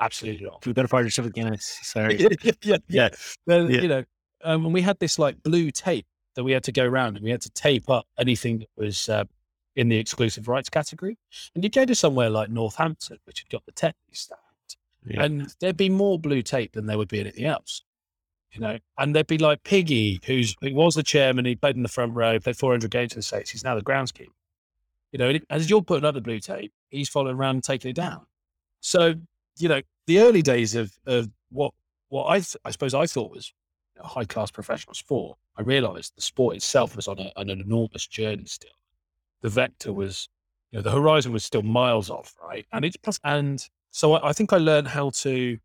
absolutely 0.01 0.45
not. 0.45 0.65
We 0.65 0.73
better 0.73 0.87
partnership 0.87 1.25
with 1.25 1.33
Guinness. 1.33 1.79
Sorry. 1.83 2.17
yeah, 2.43 2.51
yeah, 2.63 2.77
Yeah. 2.87 3.09
Then, 3.45 3.69
Yeah. 3.69 3.81
You 3.81 3.87
know, 3.87 4.03
um, 4.43 4.65
and 4.65 4.73
we 4.73 4.81
had 4.81 4.99
this 4.99 5.19
like 5.19 5.41
blue 5.43 5.71
tape 5.71 6.05
that 6.35 6.43
we 6.43 6.51
had 6.51 6.63
to 6.63 6.71
go 6.71 6.83
around 6.85 7.15
and 7.15 7.23
we 7.23 7.31
had 7.31 7.41
to 7.41 7.51
tape 7.51 7.89
up 7.89 8.07
anything 8.17 8.59
that 8.59 8.69
was 8.75 9.07
uh, 9.07 9.23
in 9.75 9.89
the 9.89 9.97
exclusive 9.97 10.47
rights 10.47 10.69
category. 10.69 11.17
And 11.53 11.63
you 11.63 11.69
go 11.69 11.85
to 11.85 11.95
somewhere 11.95 12.29
like 12.29 12.49
Northampton, 12.49 13.19
which 13.25 13.39
had 13.39 13.49
got 13.49 13.65
the 13.65 13.71
Tetley 13.71 13.93
stand, 14.13 14.39
Yeah. 15.05 15.23
and 15.23 15.53
there'd 15.59 15.77
be 15.77 15.89
more 15.89 16.17
blue 16.17 16.41
tape 16.41 16.73
than 16.73 16.87
there 16.87 16.97
would 16.97 17.07
be 17.09 17.19
anything 17.19 17.45
else. 17.45 17.83
You 18.53 18.61
know, 18.61 18.77
and 18.99 19.15
there'd 19.15 19.27
be 19.27 19.39
like 19.39 19.63
Piggy, 19.63 20.19
who's 20.25 20.55
he 20.61 20.73
was 20.73 20.93
the 20.93 21.01
chairman, 21.01 21.45
he 21.45 21.55
played 21.55 21.75
in 21.75 21.81
the 21.81 21.89
front 21.89 22.13
row, 22.13 22.39
played 22.39 22.55
400 22.55 22.91
games 22.91 23.13
in 23.13 23.19
the 23.19 23.23
States. 23.23 23.49
He's 23.49 23.63
now 23.63 23.73
the 23.73 23.81
groundskeeper. 23.81 24.27
You 25.11 25.19
know, 25.19 25.33
as 25.49 25.69
you're 25.69 25.81
putting 25.81 26.05
up 26.05 26.13
the 26.13 26.21
blue 26.21 26.39
tape, 26.39 26.71
he's 26.89 27.09
following 27.09 27.35
around 27.35 27.55
and 27.55 27.63
taking 27.63 27.89
it 27.89 27.95
down. 27.95 28.25
So, 28.79 29.15
you 29.57 29.69
know, 29.69 29.81
the 30.05 30.19
early 30.19 30.41
days 30.41 30.75
of, 30.75 30.91
of 31.05 31.29
what 31.49 31.73
what 32.09 32.27
I 32.27 32.35
th- 32.35 32.57
I 32.63 32.69
suppose 32.71 32.93
I 32.93 33.07
thought 33.07 33.31
was 33.31 33.51
a 33.99 34.07
high 34.07 34.25
class 34.25 34.51
professional 34.51 34.93
sport, 34.93 35.37
I 35.57 35.61
realised 35.61 36.13
the 36.15 36.21
sport 36.21 36.55
itself 36.55 36.95
was 36.95 37.07
on, 37.07 37.19
a, 37.19 37.31
an 37.37 37.49
enormous 37.49 38.07
journey 38.07 38.45
still. 38.45 38.71
The 39.41 39.49
vector 39.49 39.93
was, 39.93 40.29
you 40.71 40.77
know, 40.77 40.83
the 40.83 40.91
horizon 40.91 41.31
was 41.31 41.43
still 41.43 41.63
miles 41.63 42.09
off, 42.09 42.35
right? 42.43 42.65
And 42.71 42.85
it's 42.85 42.97
plus, 42.97 43.19
and 43.23 43.67
so 43.91 44.13
I, 44.13 44.29
I 44.29 44.33
think 44.33 44.53
I 44.53 44.57
learned 44.57 44.87
how 44.87 45.11
to, 45.11 45.57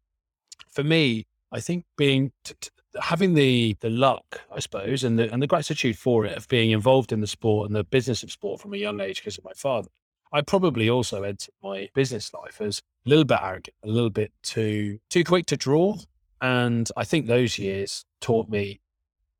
for 0.70 0.84
me, 0.84 1.26
I 1.52 1.60
think 1.60 1.84
being 1.96 2.32
t- 2.44 2.54
t- 2.60 2.70
having 3.02 3.34
the 3.34 3.76
the 3.80 3.90
luck, 3.90 4.42
I 4.54 4.60
suppose, 4.60 5.04
and 5.04 5.18
the 5.18 5.32
and 5.32 5.42
the 5.42 5.46
gratitude 5.46 5.98
for 5.98 6.24
it 6.26 6.36
of 6.36 6.48
being 6.48 6.70
involved 6.70 7.12
in 7.12 7.20
the 7.20 7.26
sport 7.26 7.66
and 7.68 7.76
the 7.76 7.84
business 7.84 8.22
of 8.22 8.30
sport 8.30 8.60
from 8.60 8.74
a 8.74 8.76
young 8.76 9.00
age 9.00 9.20
because 9.20 9.38
of 9.38 9.44
my 9.44 9.52
father. 9.54 9.88
I 10.32 10.42
probably 10.42 10.90
also 10.90 11.22
entered 11.22 11.54
my 11.62 11.88
business 11.94 12.32
life 12.34 12.60
as 12.60 12.82
a 13.06 13.08
little 13.08 13.24
bit 13.24 13.38
arrogant, 13.42 13.74
a 13.82 13.88
little 13.88 14.10
bit 14.10 14.30
too 14.42 14.98
too 15.10 15.24
quick 15.24 15.46
to 15.46 15.56
draw, 15.56 15.96
And 16.40 16.88
I 16.96 17.04
think 17.04 17.26
those 17.26 17.58
years 17.58 18.04
taught 18.20 18.48
me, 18.48 18.80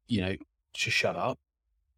you 0.07 0.21
know, 0.23 0.35
to 0.75 0.91
shut 0.91 1.15
up. 1.17 1.39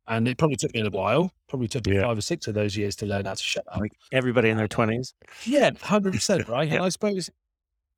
And 0.08 0.26
it 0.26 0.38
probably 0.38 0.56
took 0.56 0.74
me 0.74 0.80
a 0.80 0.90
while. 0.90 1.30
Probably 1.48 1.68
took 1.68 1.86
me 1.86 1.94
Yeah. 1.94 2.02
five 2.02 2.18
or 2.18 2.20
six 2.20 2.48
of 2.48 2.54
those 2.54 2.76
years 2.76 2.96
to 2.96 3.06
learn 3.06 3.26
how 3.26 3.34
to 3.34 3.42
shut 3.42 3.64
up. 3.70 3.78
Like 3.78 3.92
everybody 4.12 4.48
in 4.50 4.56
their 4.56 4.66
twenties. 4.66 5.14
Yeah, 5.44 5.70
hundred 5.80 6.14
percent, 6.14 6.48
right? 6.48 6.66
Yeah. 6.68 6.76
And 6.76 6.84
I 6.84 6.88
suppose, 6.88 7.30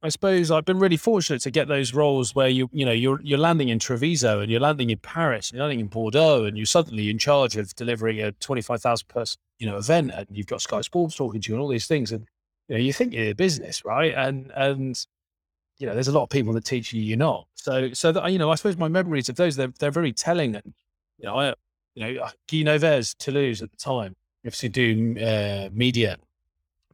I 0.04 0.08
suppose 0.08 0.50
I've 0.50 0.64
been 0.64 0.80
really 0.80 0.96
fortunate 0.96 1.42
to 1.42 1.50
get 1.52 1.68
those 1.68 1.94
roles 1.94 2.34
where 2.34 2.48
you, 2.48 2.68
you 2.72 2.84
know, 2.84 2.92
you're 2.92 3.20
you're 3.22 3.38
landing 3.38 3.68
in 3.68 3.78
Treviso 3.78 4.40
and 4.40 4.50
you're 4.50 4.60
landing 4.60 4.90
in 4.90 4.98
Paris, 4.98 5.50
and 5.50 5.56
you're 5.56 5.66
landing 5.66 5.80
in 5.80 5.86
Bordeaux, 5.86 6.44
and 6.44 6.56
you're 6.56 6.66
suddenly 6.66 7.08
in 7.08 7.18
charge 7.18 7.56
of 7.56 7.72
delivering 7.76 8.20
a 8.20 8.32
twenty 8.32 8.62
five 8.62 8.82
thousand 8.82 9.06
person, 9.06 9.38
you 9.58 9.66
know, 9.66 9.76
event, 9.76 10.10
and 10.12 10.26
you've 10.30 10.48
got 10.48 10.60
Sky 10.60 10.80
Sports 10.80 11.14
talking 11.14 11.40
to 11.40 11.48
you 11.48 11.54
and 11.54 11.62
all 11.62 11.68
these 11.68 11.86
things, 11.86 12.10
and 12.10 12.26
you 12.68 12.74
know, 12.74 12.80
you 12.80 12.92
think 12.92 13.12
you're 13.12 13.30
a 13.30 13.32
business, 13.32 13.84
right? 13.84 14.12
And 14.14 14.50
and 14.56 15.06
you 15.78 15.86
know, 15.86 15.94
there's 15.94 16.08
a 16.08 16.12
lot 16.12 16.24
of 16.24 16.30
people 16.30 16.52
that 16.54 16.64
teach 16.64 16.92
you 16.92 17.00
you're 17.00 17.16
not. 17.16 17.46
So 17.54 17.92
so 17.92 18.10
that 18.10 18.32
you 18.32 18.38
know, 18.38 18.50
I 18.50 18.56
suppose 18.56 18.76
my 18.76 18.88
memories 18.88 19.28
of 19.28 19.36
those 19.36 19.54
they're 19.54 19.72
they're 19.78 19.92
very 19.92 20.12
telling, 20.12 20.56
and 20.56 20.74
you 21.18 21.26
know, 21.26 21.38
I 21.38 21.54
you 21.94 22.02
know, 22.02 22.28
Guy 22.50 23.02
Toulouse 23.18 23.62
at 23.62 23.70
the 23.70 23.76
time, 23.76 24.16
obviously 24.44 24.68
doing 24.68 25.22
uh, 25.22 25.68
media 25.72 26.16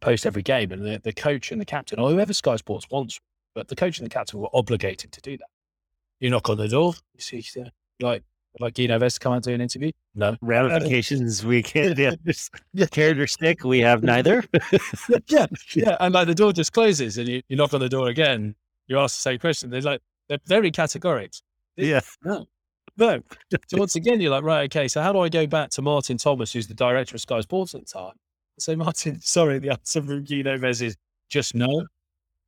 post 0.00 0.26
every 0.26 0.42
game, 0.42 0.72
and 0.72 0.84
the, 0.84 1.00
the 1.02 1.12
coach 1.12 1.52
and 1.52 1.60
the 1.60 1.64
captain, 1.64 1.98
or 1.98 2.10
whoever 2.10 2.32
Sky 2.32 2.56
Sports 2.56 2.86
wants, 2.90 3.20
but 3.54 3.68
the 3.68 3.76
coach 3.76 3.98
and 3.98 4.06
the 4.06 4.10
captain 4.10 4.40
were 4.40 4.48
obligated 4.52 5.12
to 5.12 5.20
do 5.20 5.36
that. 5.36 5.48
You 6.20 6.30
knock 6.30 6.48
on 6.48 6.56
the 6.56 6.68
door, 6.68 6.94
you 7.14 7.20
see, 7.20 7.44
uh, 7.60 7.68
like 8.00 8.22
like 8.60 8.74
Guy 8.74 8.84
Novès 8.84 9.14
to 9.14 9.20
come 9.20 9.32
out 9.34 9.42
do 9.42 9.52
an 9.52 9.60
interview. 9.60 9.92
No, 10.14 10.36
Ramifications 10.40 11.44
we 11.44 11.62
can't 11.62 11.96
yeah, 12.72 12.90
or 13.00 13.26
stick. 13.26 13.64
We 13.64 13.80
have 13.80 14.02
neither. 14.02 14.44
yeah, 15.28 15.46
yeah, 15.74 15.96
and 16.00 16.14
like 16.14 16.26
the 16.26 16.34
door 16.34 16.52
just 16.52 16.72
closes, 16.72 17.18
and 17.18 17.28
you, 17.28 17.42
you 17.48 17.56
knock 17.56 17.74
on 17.74 17.80
the 17.80 17.88
door 17.88 18.08
again. 18.08 18.54
You 18.86 18.98
ask 18.98 19.16
the 19.16 19.22
same 19.22 19.38
question. 19.38 19.70
They're 19.70 19.80
like 19.80 20.00
they're 20.28 20.38
very 20.46 20.70
categoric. 20.70 21.40
yeah. 21.76 22.00
No, 22.24 22.46
no. 22.96 23.22
So 23.68 23.78
once 23.78 23.94
again, 23.94 24.20
you're 24.20 24.30
like, 24.30 24.44
right, 24.44 24.64
okay. 24.64 24.88
So 24.88 25.02
how 25.02 25.12
do 25.12 25.20
I 25.20 25.28
go 25.28 25.46
back 25.46 25.70
to 25.70 25.82
Martin 25.82 26.18
Thomas, 26.18 26.52
who's 26.52 26.66
the 26.66 26.74
director 26.74 27.14
of 27.14 27.20
Sky 27.20 27.40
Sports 27.40 27.74
at 27.74 27.82
the 27.82 27.86
time? 27.86 28.14
So 28.58 28.76
Martin, 28.76 29.20
sorry, 29.22 29.58
the 29.58 29.70
answer 29.70 30.02
from 30.02 30.24
Guy 30.24 30.42
Novès 30.42 30.82
is 30.82 30.96
just 31.30 31.54
no. 31.54 31.86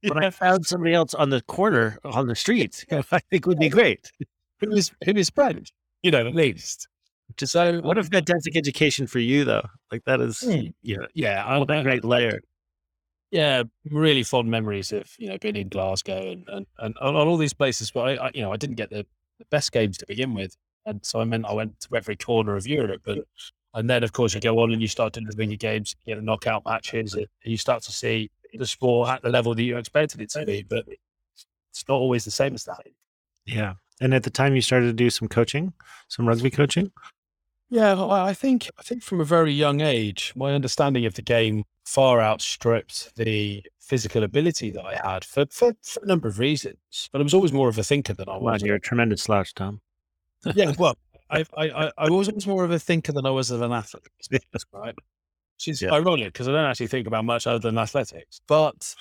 But 0.02 0.16
I 0.24 0.30
found 0.30 0.66
somebody 0.66 0.94
else 0.94 1.14
on 1.14 1.30
the 1.30 1.42
corner 1.42 1.98
on 2.04 2.26
the 2.26 2.34
street. 2.36 2.84
I 2.90 3.02
think 3.30 3.46
would 3.46 3.58
be 3.58 3.68
great. 3.68 4.10
Who 4.60 4.72
is 4.72 4.92
who 5.04 5.12
is 5.12 5.30
French? 5.30 5.72
You 6.02 6.10
know, 6.10 6.26
at 6.26 6.34
least. 6.34 6.88
So 7.38 7.80
What 7.80 7.96
a 7.96 8.02
fantastic 8.02 8.56
education 8.56 9.06
for 9.06 9.20
you, 9.20 9.44
though. 9.44 9.64
Like 9.92 10.04
that 10.04 10.20
is, 10.20 10.40
Hmm. 10.40 10.68
yeah, 10.82 11.06
yeah, 11.14 11.44
a 11.62 11.82
great 11.82 12.04
layer. 12.04 12.40
yeah, 13.30 13.62
really 13.90 14.24
fond 14.24 14.50
memories 14.50 14.90
of 14.92 15.08
you 15.18 15.28
know 15.28 15.38
being 15.38 15.56
in 15.56 15.68
Glasgow 15.68 16.32
and 16.32 16.44
and, 16.48 16.66
and 16.78 16.96
on 16.98 17.14
all 17.14 17.36
these 17.36 17.54
places. 17.54 17.90
But 17.92 18.00
I, 18.18 18.26
I, 18.26 18.30
you 18.34 18.42
know, 18.42 18.52
I 18.52 18.56
didn't 18.56 18.76
get 18.76 18.90
the, 18.90 19.06
the 19.38 19.44
best 19.50 19.70
games 19.72 19.96
to 19.98 20.06
begin 20.06 20.34
with, 20.34 20.56
and 20.86 21.04
so 21.04 21.20
I 21.20 21.24
meant 21.24 21.46
I 21.46 21.52
went 21.52 21.78
to 21.80 21.96
every 21.96 22.16
corner 22.16 22.56
of 22.56 22.66
Europe. 22.66 23.02
But 23.04 23.18
and 23.74 23.88
then 23.88 24.02
of 24.04 24.12
course 24.12 24.34
you 24.34 24.40
go 24.40 24.58
on 24.60 24.72
and 24.72 24.80
you 24.82 24.88
start 24.88 25.12
delivering 25.12 25.50
your 25.50 25.56
games, 25.58 25.94
you 26.04 26.14
know, 26.14 26.20
knockout 26.20 26.64
matches, 26.64 27.14
and 27.14 27.26
you 27.44 27.56
start 27.56 27.82
to 27.84 27.92
see 27.92 28.30
the 28.54 28.66
sport 28.66 29.08
at 29.10 29.22
the 29.22 29.28
level 29.28 29.54
that 29.54 29.62
you 29.62 29.76
expected 29.76 30.20
it 30.20 30.30
to 30.30 30.44
be. 30.44 30.62
But 30.62 30.84
it's 31.70 31.84
not 31.88 31.94
always 31.96 32.24
the 32.24 32.30
same 32.30 32.54
as 32.54 32.64
that. 32.64 32.80
Yeah. 33.46 33.74
And 34.00 34.14
at 34.14 34.22
the 34.22 34.30
time, 34.30 34.54
you 34.54 34.62
started 34.62 34.86
to 34.86 34.92
do 34.92 35.10
some 35.10 35.28
coaching, 35.28 35.72
some 36.08 36.26
rugby 36.26 36.50
coaching. 36.50 36.90
Yeah, 37.68 37.94
well, 37.94 38.10
I 38.10 38.34
think 38.34 38.68
I 38.78 38.82
think 38.82 39.02
from 39.02 39.20
a 39.20 39.24
very 39.24 39.52
young 39.52 39.80
age, 39.80 40.32
my 40.34 40.52
understanding 40.52 41.06
of 41.06 41.14
the 41.14 41.22
game 41.22 41.64
far 41.84 42.20
outstripped 42.20 43.14
the 43.16 43.62
physical 43.78 44.22
ability 44.24 44.70
that 44.70 44.84
I 44.84 44.94
had 44.94 45.24
for, 45.24 45.46
for, 45.50 45.72
for 45.82 46.02
a 46.02 46.06
number 46.06 46.26
of 46.28 46.38
reasons. 46.38 47.08
But 47.12 47.20
I 47.20 47.24
was 47.24 47.34
always 47.34 47.52
more 47.52 47.68
of 47.68 47.78
a 47.78 47.84
thinker 47.84 48.14
than 48.14 48.28
I 48.28 48.36
Wow, 48.36 48.52
was. 48.52 48.62
you're 48.62 48.76
a 48.76 48.80
tremendous 48.80 49.22
slouch, 49.22 49.54
Tom. 49.54 49.80
yeah, 50.54 50.72
well, 50.78 50.96
I, 51.30 51.44
I, 51.56 51.70
I, 51.86 51.92
I 51.98 52.08
was 52.10 52.28
always 52.28 52.46
more 52.46 52.64
of 52.64 52.70
a 52.70 52.78
thinker 52.78 53.12
than 53.12 53.26
I 53.26 53.30
was 53.30 53.50
of 53.50 53.62
an 53.62 53.72
athlete, 53.72 54.08
right? 54.72 54.94
Which 55.56 55.68
is 55.68 55.82
Yeah. 55.82 55.92
ironic 55.92 56.32
because 56.32 56.48
I 56.48 56.52
don't 56.52 56.64
actually 56.64 56.88
think 56.88 57.06
about 57.06 57.24
much 57.24 57.46
other 57.46 57.58
than 57.58 57.78
athletics. 57.78 58.40
But 58.46 58.94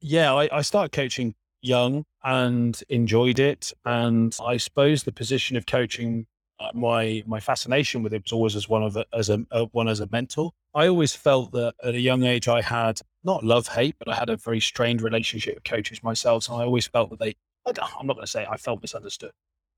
yeah, 0.00 0.34
I, 0.34 0.48
I 0.58 0.62
started 0.62 0.92
coaching 0.92 1.34
young 1.62 2.04
and 2.24 2.80
enjoyed 2.88 3.38
it. 3.38 3.72
And 3.84 4.36
I 4.44 4.56
suppose 4.56 5.02
the 5.02 5.12
position 5.12 5.56
of 5.56 5.66
coaching, 5.66 6.26
uh, 6.58 6.70
my 6.74 7.22
my 7.26 7.40
fascination 7.40 8.02
with 8.02 8.12
it 8.12 8.22
was 8.24 8.32
always 8.32 8.56
as 8.56 8.68
one 8.68 8.82
of 8.82 8.96
a, 8.96 9.04
as 9.14 9.30
a, 9.30 9.44
uh 9.50 9.66
one 9.72 9.88
as 9.88 10.00
a 10.00 10.08
mentor. 10.10 10.52
I 10.74 10.86
always 10.86 11.14
felt 11.14 11.52
that 11.52 11.74
at 11.82 11.94
a 11.94 12.00
young 12.00 12.22
age 12.24 12.46
I 12.48 12.62
had 12.62 13.00
not 13.24 13.44
love 13.44 13.68
hate, 13.68 13.96
but 13.98 14.08
I 14.08 14.14
had 14.14 14.30
a 14.30 14.36
very 14.36 14.60
strained 14.60 15.02
relationship 15.02 15.56
with 15.56 15.64
coaches 15.64 16.02
myself. 16.02 16.44
So 16.44 16.54
I 16.54 16.64
always 16.64 16.86
felt 16.86 17.10
that 17.10 17.18
they. 17.18 17.34
I'm 17.66 18.06
not 18.06 18.14
going 18.14 18.24
to 18.24 18.30
say 18.30 18.46
I 18.50 18.56
felt 18.56 18.80
misunderstood, 18.80 19.32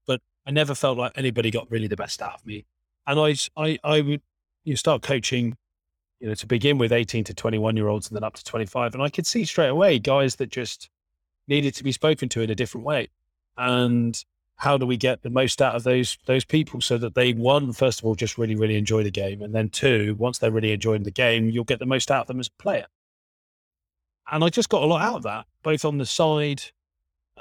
but 0.07 0.21
I 0.47 0.51
never 0.51 0.75
felt 0.75 0.99
like 0.99 1.13
anybody 1.17 1.51
got 1.51 1.71
really 1.71 1.87
the 1.87 1.97
best 1.97 2.23
out 2.23 2.35
of 2.35 2.47
me. 2.47 2.65
And 3.07 3.19
I—I 3.57 4.01
would 4.01 4.23
you 4.65 4.77
start 4.77 5.03
coaching. 5.03 5.57
You 6.21 6.29
know, 6.29 6.35
to 6.35 6.47
begin 6.47 6.79
with 6.79 6.93
18 6.93 7.25
to 7.25 7.35
21 7.35 7.77
year 7.77 7.89
olds 7.89 8.07
and 8.07 8.15
then 8.15 8.23
up 8.23 8.35
to 8.35 8.45
25. 8.45 8.95
And 8.95 9.03
I 9.03 9.09
could 9.09 9.27
see 9.27 9.45
straight 9.45 9.71
away 9.71 9.99
guys 9.99 10.37
that 10.37 10.51
just 10.51 10.89
needed 11.49 11.75
to 11.75 11.83
be 11.83 11.91
spoken 11.91 12.29
to 12.29 12.43
in 12.43 12.51
a 12.51 12.55
different 12.55 12.87
way. 12.87 13.09
And 13.57 14.23
how 14.57 14.79
do 14.79 14.87
we 14.87 14.97
get 14.97 15.23
the 15.23 15.31
most 15.31 15.61
out 15.61 15.75
of 15.75 15.83
those 15.83 16.19
those 16.27 16.45
people 16.45 16.81
so 16.81 16.97
that 16.99 17.17
they 17.17 17.33
one 17.33 17.73
first 17.73 17.99
of 17.99 18.07
all 18.07 18.15
just 18.15 18.39
really 18.39 18.55
really 18.55 18.77
enjoy 18.77 19.03
the 19.03 19.11
game, 19.11 19.43
and 19.43 19.55
then 19.55 19.69
two, 19.69 20.15
once 20.19 20.39
they're 20.39 20.53
really 20.53 20.73
enjoying 20.73 21.03
the 21.03 21.11
game, 21.11 21.51
you'll 21.51 21.65
get 21.65 21.81
the 21.81 21.87
most 21.87 22.11
out 22.11 22.23
of 22.23 22.27
them 22.29 22.39
as 22.39 22.47
a 22.47 22.63
player. 22.63 22.87
And 24.31 24.45
I 24.45 24.49
just 24.49 24.69
got 24.69 24.83
a 24.83 24.87
lot 24.87 25.03
out 25.03 25.17
of 25.17 25.23
that, 25.25 25.47
both 25.65 25.85
on 25.85 25.99
the 25.99 26.07
side 26.07 26.63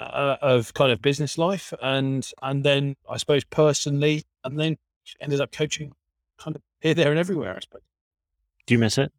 uh, 0.01 0.37
of 0.41 0.73
kind 0.73 0.91
of 0.91 1.01
business 1.01 1.37
life, 1.37 1.73
and 1.81 2.29
and 2.41 2.63
then 2.63 2.95
I 3.09 3.17
suppose 3.17 3.43
personally, 3.43 4.23
and 4.43 4.59
then 4.59 4.77
ended 5.19 5.41
up 5.41 5.51
coaching 5.51 5.93
kind 6.37 6.55
of 6.55 6.61
here, 6.79 6.93
there, 6.93 7.11
and 7.11 7.19
everywhere. 7.19 7.55
I 7.55 7.59
suppose. 7.59 7.81
Do 8.65 8.73
you 8.73 8.79
miss 8.79 8.97
it? 8.97 9.11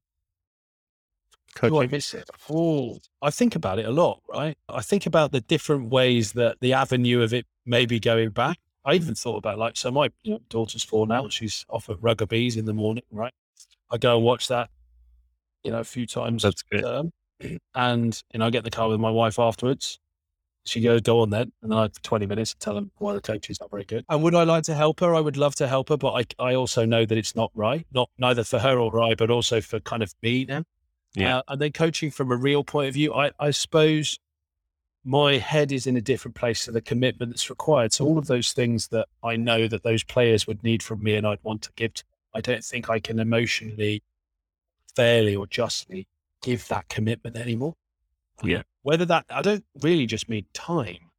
Do 1.60 1.80
I 1.80 1.86
miss 1.86 2.14
it? 2.14 2.30
Oh, 2.48 2.98
I 3.20 3.30
think 3.30 3.54
about 3.54 3.78
it 3.78 3.84
a 3.84 3.90
lot, 3.90 4.22
right? 4.28 4.56
I 4.68 4.80
think 4.80 5.04
about 5.06 5.32
the 5.32 5.40
different 5.40 5.90
ways 5.90 6.32
that 6.32 6.58
the 6.60 6.72
avenue 6.72 7.20
of 7.20 7.34
it 7.34 7.46
may 7.66 7.84
be 7.84 8.00
going 8.00 8.30
back. 8.30 8.58
I 8.84 8.94
even 8.94 9.14
thought 9.14 9.36
about 9.36 9.58
like, 9.58 9.76
so 9.76 9.90
my 9.90 10.10
daughter's 10.48 10.82
four 10.82 11.06
now. 11.06 11.28
She's 11.28 11.64
off 11.68 11.90
at 11.90 11.98
rugby's 12.00 12.56
in 12.56 12.64
the 12.64 12.72
morning, 12.72 13.04
right? 13.10 13.32
I 13.90 13.98
go 13.98 14.16
and 14.16 14.24
watch 14.24 14.48
that, 14.48 14.70
you 15.62 15.70
know, 15.70 15.80
a 15.80 15.84
few 15.84 16.06
times. 16.06 16.42
That's 16.42 16.62
good. 16.62 16.84
Um, 16.84 17.10
and, 17.74 18.20
you 18.32 18.38
know, 18.38 18.46
I 18.46 18.50
get 18.50 18.58
in 18.58 18.64
the 18.64 18.70
car 18.70 18.88
with 18.88 18.98
my 18.98 19.10
wife 19.10 19.38
afterwards. 19.38 19.98
She 20.64 20.80
goes, 20.80 21.00
go 21.00 21.20
on 21.20 21.30
then. 21.30 21.52
And 21.62 21.72
then 21.72 21.78
I 21.78 21.82
have 21.82 22.00
20 22.02 22.26
minutes 22.26 22.52
to 22.52 22.58
tell 22.58 22.74
them 22.74 22.92
why 22.98 23.14
the 23.14 23.20
coach 23.20 23.50
is 23.50 23.60
not 23.60 23.70
very 23.70 23.84
good. 23.84 24.04
And 24.08 24.22
would 24.22 24.34
I 24.34 24.44
like 24.44 24.62
to 24.64 24.74
help 24.74 25.00
her? 25.00 25.14
I 25.14 25.20
would 25.20 25.36
love 25.36 25.54
to 25.56 25.66
help 25.66 25.88
her, 25.88 25.96
but 25.96 26.12
I, 26.12 26.50
I 26.50 26.54
also 26.54 26.84
know 26.84 27.04
that 27.04 27.18
it's 27.18 27.34
not 27.34 27.50
right. 27.54 27.86
Not 27.92 28.10
neither 28.18 28.44
for 28.44 28.60
her 28.60 28.78
or 28.78 29.02
I, 29.02 29.14
but 29.14 29.30
also 29.30 29.60
for 29.60 29.80
kind 29.80 30.02
of 30.02 30.14
me 30.22 30.44
now. 30.44 30.62
Yeah. 31.14 31.38
Uh, 31.38 31.42
and 31.48 31.60
then 31.60 31.72
coaching 31.72 32.10
from 32.10 32.30
a 32.30 32.36
real 32.36 32.64
point 32.64 32.88
of 32.88 32.94
view, 32.94 33.12
I, 33.12 33.32
I 33.38 33.50
suppose 33.50 34.18
my 35.04 35.38
head 35.38 35.72
is 35.72 35.86
in 35.86 35.96
a 35.96 36.00
different 36.00 36.36
place 36.36 36.64
to 36.64 36.72
the 36.72 36.80
commitment 36.80 37.32
that's 37.32 37.50
required. 37.50 37.92
So 37.92 38.06
all 38.06 38.18
of 38.18 38.28
those 38.28 38.52
things 38.52 38.88
that 38.88 39.08
I 39.22 39.36
know 39.36 39.66
that 39.66 39.82
those 39.82 40.04
players 40.04 40.46
would 40.46 40.62
need 40.62 40.82
from 40.82 41.02
me 41.02 41.16
and 41.16 41.26
I'd 41.26 41.42
want 41.42 41.62
to 41.62 41.70
give 41.74 41.94
to 41.94 42.04
them, 42.04 42.08
I 42.34 42.40
don't 42.40 42.64
think 42.64 42.88
I 42.88 43.00
can 43.00 43.18
emotionally, 43.18 44.02
fairly 44.94 45.34
or 45.34 45.46
justly 45.46 46.06
give 46.42 46.68
that 46.68 46.88
commitment 46.88 47.36
anymore. 47.36 47.74
Yeah. 48.44 48.62
Whether 48.82 49.04
that, 49.06 49.26
I 49.30 49.42
don't 49.42 49.64
really 49.80 50.06
just 50.06 50.28
mean 50.28 50.46
time. 50.52 51.10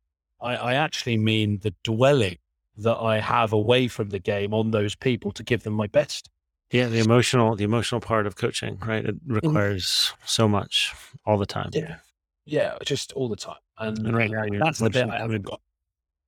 I, 0.41 0.55
I 0.55 0.73
actually 0.73 1.17
mean 1.17 1.59
the 1.61 1.73
dwelling 1.83 2.37
that 2.77 2.97
I 2.97 3.19
have 3.19 3.53
away 3.53 3.87
from 3.87 4.09
the 4.09 4.19
game 4.19 4.53
on 4.53 4.71
those 4.71 4.95
people 4.95 5.31
to 5.31 5.43
give 5.43 5.63
them 5.63 5.73
my 5.73 5.87
best. 5.87 6.29
Yeah, 6.71 6.87
the 6.87 6.99
emotional, 6.99 7.55
the 7.55 7.63
emotional 7.63 8.01
part 8.01 8.25
of 8.25 8.35
coaching, 8.35 8.79
right? 8.79 9.05
It 9.05 9.15
mm-hmm. 9.15 9.33
requires 9.33 10.13
so 10.25 10.47
much 10.47 10.93
all 11.25 11.37
the 11.37 11.45
time. 11.45 11.69
Yeah. 11.73 11.97
Yeah. 12.45 12.77
Just 12.83 13.13
all 13.13 13.29
the 13.29 13.35
time. 13.35 13.57
And, 13.77 13.97
And 13.99 14.17
right 14.17 14.29
now, 14.29 14.43
you're 14.43 14.59
that's 14.59 14.79
the 14.79 14.89
bit 14.89 15.09
I 15.09 15.19
haven't 15.19 15.43
got. 15.43 15.61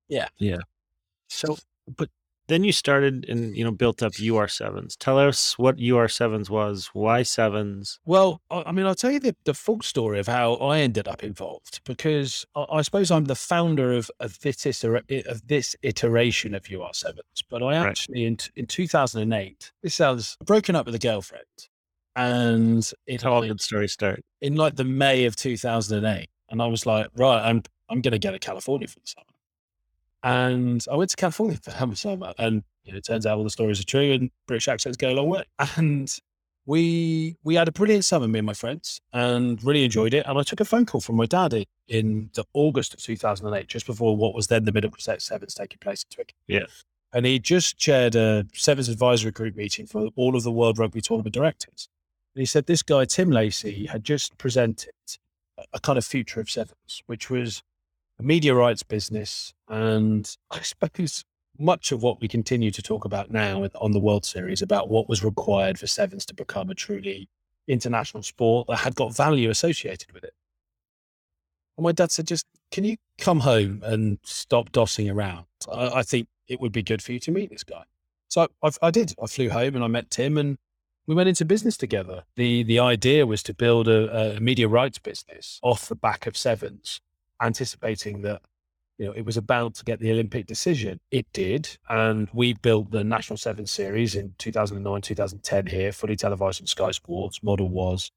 Yeah. 0.08 0.28
Yeah. 0.38 0.60
So 1.30 1.58
Then 2.48 2.64
you 2.64 2.72
started 2.72 3.25
and 3.28 3.56
you 3.58 3.64
know 3.64 3.72
built 3.72 4.04
up 4.04 4.14
UR 4.22 4.48
sevens. 4.48 4.96
Tell 4.96 5.18
us 5.18 5.58
what 5.58 5.80
UR 5.82 6.08
sevens 6.08 6.50
was. 6.50 6.92
Why 6.94 7.24
sevens? 7.24 8.00
Well, 8.06 8.42
I 8.52 8.72
mean, 8.72 8.86
I'll 8.86 8.94
tell 8.96 9.12
you 9.12 9.20
the, 9.20 9.36
the 9.46 9.54
full 9.56 9.82
story 9.82 10.20
of 10.20 10.28
how 10.28 10.54
I 10.56 10.80
ended 10.80 11.08
up 11.08 11.24
involved 11.24 11.82
because 11.86 12.46
I, 12.56 12.66
I 12.72 12.82
suppose 12.84 13.10
I'm 13.10 13.25
the 13.25 13.36
founder 13.36 13.94
of, 13.94 14.12
of 14.20 14.40
this 14.42 14.66
of 14.84 15.48
this 15.48 15.75
iteration 15.82 16.54
of 16.54 16.66
UR 16.72 16.94
sevens. 16.94 17.44
But 17.50 17.64
I 17.64 17.78
Right. 17.78 17.88
actually 17.88 18.25
in 18.25 18.38
in 18.56 18.68
2008, 18.68 19.72
this 19.82 19.96
sounds 19.96 20.38
broken 20.46 20.75
up 20.75 20.86
with 20.86 20.96
a 20.96 21.00
girlfriend, 21.00 21.44
and 22.16 22.90
it 23.08 23.22
How 23.24 23.34
all 23.34 23.40
like, 23.42 23.50
good 23.50 23.62
stories 23.62 23.94
start. 23.94 24.24
in 24.42 24.56
like 24.56 24.75
the 24.75 24.84
May 24.84 25.25
of 25.25 25.36
2008, 25.36 26.28
and 26.50 26.62
I 26.62 26.68
was 26.68 26.86
like, 26.86 27.08
right, 27.16 27.42
I'm 27.48 27.64
I'm 27.90 28.02
going 28.02 28.14
to 28.14 28.20
go 28.20 28.32
to 28.32 28.40
California 28.40 28.88
for 28.88 29.00
the 29.00 29.08
summer. 29.08 29.25
And 30.25 30.84
I 30.91 30.96
went 30.96 31.12
to 31.12 31.15
California 31.15 31.58
for 31.62 31.70
the 31.70 31.96
summer, 31.96 32.34
and 32.39 32.63
you 32.84 32.91
know, 32.91 32.98
it 32.98 33.05
turns 33.05 33.25
out 33.25 33.38
all 33.38 33.44
the 33.44 33.50
stories 33.50 33.79
are 33.79 33.86
true, 33.86 34.12
and 34.12 34.32
British 34.48 34.67
accents 34.67 34.98
go 34.98 35.12
a 35.12 35.13
long 35.13 35.29
way. 35.29 35.44
And 35.77 36.13
we 36.65 37.38
we 37.44 37.53
had 37.55 37.67
a 37.67 37.72
brilliant 37.72 38.05
summer, 38.05 38.27
me 38.27 38.39
and 38.39 38.46
my 38.46 38.53
friends, 38.53 39.00
and 39.13 39.63
really 39.63 39.86
enjoyed 39.86 40.15
it. 40.15 40.25
And 40.25 40.38
I 40.38 40.41
took 40.41 40.60
a 40.60 40.65
phone 40.65 40.88
call 40.88 41.00
from 41.00 41.15
my 41.15 41.27
daddy, 41.27 41.67
in 41.88 42.32
the 42.34 42.44
August 42.53 42.96
of 42.96 43.01
2008, 43.01 43.67
just 43.67 43.86
before 43.86 44.17
what 44.17 44.34
was 44.34 44.48
then 44.48 44.65
the 44.65 44.72
Middlesex 44.72 45.25
Sevens 45.25 45.53
taking 45.53 45.77
place 45.77 46.03
in 46.03 46.15
Twickenham. 46.15 46.36
Yeah. 46.48 46.65
And 47.13 47.25
he 47.25 47.38
just 47.38 47.77
chaired 47.77 48.15
a 48.15 48.46
Sevens 48.53 48.89
advisory 48.89 49.32
group 49.32 49.55
meeting 49.55 49.86
for 49.86 50.10
all 50.15 50.36
of 50.36 50.44
the 50.44 50.51
World 50.51 50.79
Rugby 50.79 51.01
Tournament 51.01 51.36
directors. 51.36 51.88
And 52.34 52.41
he 52.41 52.46
said 52.46 52.65
this 52.65 52.82
guy, 52.82 53.05
Tim 53.05 53.29
Lacey, 53.29 53.86
had 53.86 54.03
just 54.03 54.38
presented 54.39 54.91
a 55.72 55.79
kind 55.79 55.98
of 55.98 56.03
future 56.03 56.41
of 56.41 56.50
Sevens, 56.50 57.03
which 57.05 57.29
was 57.29 57.62
a 58.19 58.24
media 58.24 58.53
rights 58.53 58.84
business. 58.84 59.53
And 59.67 60.29
I 60.51 60.60
suppose 60.62 61.24
much 61.57 61.91
of 61.91 62.03
what 62.03 62.22
we 62.22 62.27
continue 62.27 62.72
to 62.72 62.81
talk 62.81 63.05
about 63.05 63.31
now 63.31 63.67
on 63.75 63.91
the 63.91 64.00
World 64.00 64.25
Series 64.25 64.62
about 64.62 64.89
what 64.89 65.07
was 65.07 65.24
required 65.24 65.79
for 65.79 65.88
Sevens 65.88 66.25
to 66.25 66.34
become 66.34 66.69
a 66.69 66.75
truly 66.75 67.29
international 67.67 68.24
sport 68.24 68.67
that 68.67 68.77
had 68.77 68.95
got 68.95 69.15
value 69.15 69.50
associated 69.50 70.12
with 70.12 70.24
it. 70.24 70.34
And 71.77 71.84
my 71.84 71.91
dad 71.91 72.12
said, 72.12 72.27
just 72.27 72.45
can 72.72 72.84
you 72.84 72.98
come 73.17 73.41
home 73.41 73.81
and 73.84 74.19
stop 74.24 74.72
dossing 74.72 75.13
around? 75.13 75.45
I, 75.72 76.00
I 76.00 76.03
think 76.03 76.27
it 76.48 76.60
would 76.60 76.72
be 76.72 76.84
good 76.84 77.01
for 77.01 77.12
you 77.12 77.19
to 77.19 77.31
meet 77.31 77.50
this 77.50 77.63
guy. 77.63 77.84
So 78.27 78.48
I, 78.62 78.69
I, 78.81 78.91
did. 78.91 79.13
I 79.22 79.27
flew 79.27 79.50
home 79.50 79.75
and 79.75 79.84
I 79.84 79.88
met 79.88 80.10
Tim 80.10 80.38
and 80.38 80.57
we 81.07 81.15
went 81.15 81.29
into 81.29 81.45
business 81.45 81.77
together. 81.77 82.24
The 82.36 82.63
the 82.63 82.79
idea 82.79 83.25
was 83.25 83.43
to 83.43 83.53
build 83.53 83.88
a, 83.88 84.36
a 84.38 84.39
media 84.39 84.67
rights 84.67 84.98
business 84.98 85.60
off 85.62 85.88
the 85.88 85.95
back 85.95 86.25
of 86.25 86.36
sevens, 86.36 87.01
anticipating 87.42 88.22
that 88.24 88.42
you 88.98 89.06
know, 89.06 89.12
it 89.12 89.25
was 89.25 89.38
about 89.38 89.75
to 89.75 89.84
get 89.84 90.00
the 90.00 90.12
Olympic 90.12 90.46
decision. 90.46 91.00
It 91.12 91.25
did. 91.34 91.77
And 91.89 92.30
we 92.34 92.54
built 92.54 92.92
the 92.92 93.04
National 93.04 93.38
Seven 93.38 93.65
Series 93.65 94.15
in 94.15 94.34
2009, 94.38 95.01
2010 95.01 95.68
here, 95.68 95.92
fully 95.92 96.15
televised 96.15 96.62
on 96.62 96.68
Sky 96.68 96.92
Sports. 96.92 97.44
Model 97.44 97.70
was 97.70 98.10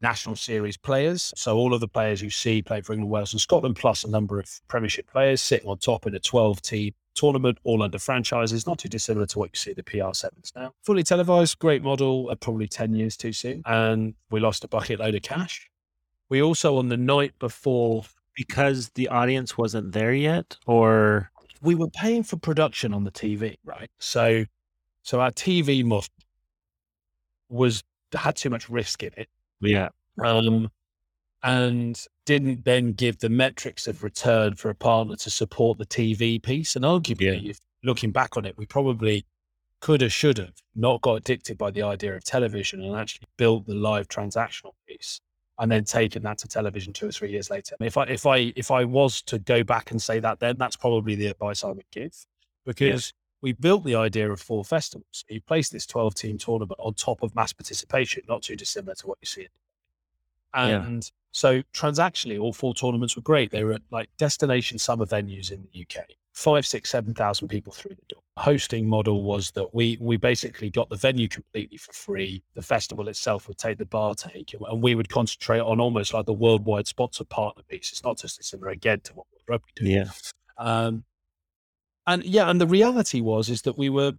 National 0.00 0.36
Series 0.36 0.76
players. 0.76 1.32
So 1.36 1.56
all 1.56 1.74
of 1.74 1.80
the 1.80 1.88
players 1.88 2.22
you 2.22 2.30
see 2.30 2.62
playing 2.62 2.82
for 2.82 2.92
England, 2.92 3.10
Wales, 3.10 3.32
and 3.32 3.40
Scotland, 3.40 3.76
plus 3.76 4.04
a 4.04 4.10
number 4.10 4.40
of 4.40 4.48
Premiership 4.68 5.10
players 5.10 5.40
sitting 5.40 5.68
on 5.68 5.78
top 5.78 6.06
in 6.06 6.14
a 6.14 6.20
12 6.20 6.60
team 6.62 6.92
tournament, 7.14 7.58
all 7.64 7.82
under 7.82 7.98
franchises, 7.98 8.66
not 8.66 8.78
too 8.78 8.88
dissimilar 8.88 9.26
to 9.26 9.38
what 9.38 9.50
you 9.52 9.58
see 9.58 9.72
the 9.72 9.82
PR7s 9.82 10.54
now. 10.54 10.72
Fully 10.84 11.02
televised, 11.02 11.58
great 11.58 11.82
model, 11.82 12.28
uh, 12.30 12.34
probably 12.36 12.68
10 12.68 12.94
years 12.94 13.16
too 13.16 13.32
soon. 13.32 13.62
And 13.66 14.14
we 14.30 14.40
lost 14.40 14.64
a 14.64 14.68
bucket 14.68 15.00
load 15.00 15.14
of 15.14 15.22
cash. 15.22 15.68
We 16.28 16.42
also, 16.42 16.76
on 16.76 16.88
the 16.88 16.96
night 16.96 17.32
before 17.38 18.04
because 18.38 18.90
the 18.90 19.08
audience 19.08 19.58
wasn't 19.58 19.90
there 19.90 20.14
yet 20.14 20.56
or 20.64 21.28
we 21.60 21.74
were 21.74 21.90
paying 21.90 22.22
for 22.22 22.36
production 22.36 22.94
on 22.94 23.02
the 23.02 23.10
TV, 23.10 23.56
right? 23.64 23.90
So 23.98 24.44
so 25.02 25.20
our 25.20 25.32
TV 25.32 25.84
must 25.84 26.12
was 27.48 27.82
had 28.14 28.36
too 28.36 28.48
much 28.48 28.70
risk 28.70 29.02
in 29.02 29.10
it. 29.16 29.28
Yeah. 29.60 29.88
Um 30.24 30.70
and 31.42 32.00
didn't 32.26 32.64
then 32.64 32.92
give 32.92 33.18
the 33.18 33.28
metrics 33.28 33.88
of 33.88 34.04
return 34.04 34.54
for 34.54 34.70
a 34.70 34.74
partner 34.74 35.16
to 35.16 35.30
support 35.30 35.78
the 35.78 35.86
TV 35.86 36.40
piece. 36.40 36.76
And 36.76 36.84
arguably, 36.84 37.42
yeah. 37.42 37.50
if 37.50 37.58
looking 37.82 38.12
back 38.12 38.36
on 38.36 38.44
it, 38.44 38.56
we 38.56 38.66
probably 38.66 39.24
could 39.80 40.00
have, 40.00 40.12
should 40.12 40.38
have 40.38 40.54
not 40.76 41.00
got 41.00 41.14
addicted 41.14 41.58
by 41.58 41.72
the 41.72 41.82
idea 41.82 42.14
of 42.14 42.22
television 42.22 42.82
and 42.82 42.94
actually 42.96 43.26
built 43.36 43.66
the 43.66 43.74
live 43.74 44.06
transactional 44.08 44.72
piece 44.86 45.20
and 45.58 45.70
then 45.70 45.84
taking 45.84 46.22
that 46.22 46.38
to 46.38 46.48
television 46.48 46.92
two 46.92 47.08
or 47.08 47.12
three 47.12 47.30
years 47.30 47.50
later. 47.50 47.76
If 47.80 47.96
I 47.96 48.04
if 48.04 48.26
I 48.26 48.52
if 48.56 48.70
I 48.70 48.84
was 48.84 49.22
to 49.22 49.38
go 49.38 49.64
back 49.64 49.90
and 49.90 50.00
say 50.00 50.20
that, 50.20 50.40
then 50.40 50.56
that's 50.58 50.76
probably 50.76 51.14
the 51.14 51.26
advice 51.26 51.64
I 51.64 51.68
would 51.68 51.90
give, 51.90 52.14
because 52.64 53.12
yeah. 53.12 53.38
we 53.42 53.52
built 53.52 53.84
the 53.84 53.96
idea 53.96 54.30
of 54.30 54.40
four 54.40 54.64
festivals. 54.64 55.24
You 55.28 55.40
placed 55.40 55.72
this 55.72 55.86
twelve 55.86 56.14
team 56.14 56.38
tournament 56.38 56.78
on 56.78 56.94
top 56.94 57.22
of 57.22 57.34
mass 57.34 57.52
participation, 57.52 58.22
not 58.28 58.42
too 58.42 58.56
dissimilar 58.56 58.94
to 58.96 59.06
what 59.06 59.18
you 59.20 59.26
see. 59.26 59.48
And 60.54 61.02
yeah. 61.02 61.08
so 61.32 61.62
transactionally, 61.74 62.40
all 62.40 62.52
four 62.52 62.74
tournaments 62.74 63.16
were 63.16 63.22
great. 63.22 63.50
They 63.50 63.64
were 63.64 63.72
at 63.72 63.82
like 63.90 64.08
destination 64.16 64.78
summer 64.78 65.06
venues 65.06 65.50
in 65.50 65.66
the 65.72 65.82
UK 65.82 66.04
five, 66.38 66.64
six, 66.64 66.90
seven 66.90 67.14
thousand 67.14 67.48
people 67.48 67.72
through 67.72 67.96
the 67.96 68.14
door. 68.14 68.22
Hosting 68.38 68.88
model 68.88 69.24
was 69.24 69.50
that 69.52 69.74
we 69.74 69.98
we 70.00 70.16
basically 70.16 70.70
got 70.70 70.88
the 70.88 70.96
venue 70.96 71.28
completely 71.28 71.76
for 71.76 71.92
free. 71.92 72.42
The 72.54 72.62
festival 72.62 73.08
itself 73.08 73.48
would 73.48 73.58
take 73.58 73.78
the 73.78 73.84
bar 73.84 74.14
take, 74.14 74.54
and 74.54 74.82
we 74.82 74.94
would 74.94 75.08
concentrate 75.08 75.60
on 75.60 75.80
almost 75.80 76.14
like 76.14 76.26
the 76.26 76.32
worldwide 76.32 76.86
sponsor 76.86 77.24
partner 77.24 77.62
piece. 77.68 77.90
It's 77.90 78.04
not 78.04 78.18
just 78.18 78.40
a 78.40 78.42
similar 78.42 78.70
again 78.70 79.00
to 79.00 79.14
what 79.14 79.26
World 79.32 79.44
Rugby 79.48 79.72
do. 79.76 79.84
Yeah. 79.86 80.10
Um, 80.56 81.04
and 82.06 82.24
yeah, 82.24 82.48
and 82.48 82.60
the 82.60 82.66
reality 82.66 83.20
was 83.20 83.48
is 83.48 83.62
that 83.62 83.76
we 83.76 83.90
were 83.90 84.12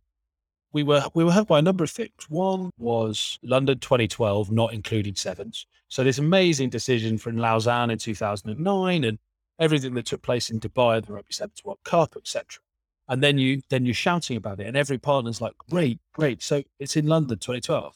we 0.71 0.83
were 0.83 1.03
we 1.13 1.23
were 1.23 1.31
hurt 1.31 1.47
by 1.47 1.59
a 1.59 1.63
number 1.63 1.83
of 1.83 1.89
things. 1.89 2.11
One 2.27 2.71
was 2.77 3.39
London 3.41 3.79
2012, 3.79 4.51
not 4.51 4.73
including 4.73 5.15
sevens. 5.15 5.65
So 5.87 6.03
this 6.03 6.19
amazing 6.19 6.69
decision 6.69 7.17
from 7.17 7.37
Lausanne 7.37 7.89
in 7.89 7.97
2009, 7.97 9.03
and 9.03 9.17
everything 9.59 9.93
that 9.95 10.05
took 10.05 10.21
place 10.21 10.49
in 10.49 10.59
Dubai, 10.59 11.05
the 11.05 11.13
Rugby 11.13 11.33
Sevens 11.33 11.63
World 11.63 11.79
Cup, 11.83 12.15
etc. 12.15 12.59
And 13.09 13.23
then 13.23 13.37
you 13.39 13.61
then 13.69 13.85
you're 13.85 13.95
shouting 13.95 14.37
about 14.37 14.59
it, 14.59 14.67
and 14.67 14.77
every 14.77 14.99
partner's 14.99 15.41
like, 15.41 15.53
"Great, 15.69 15.99
great!" 16.13 16.43
So 16.43 16.63
it's 16.79 16.95
in 16.95 17.07
London, 17.07 17.39
2012. 17.39 17.95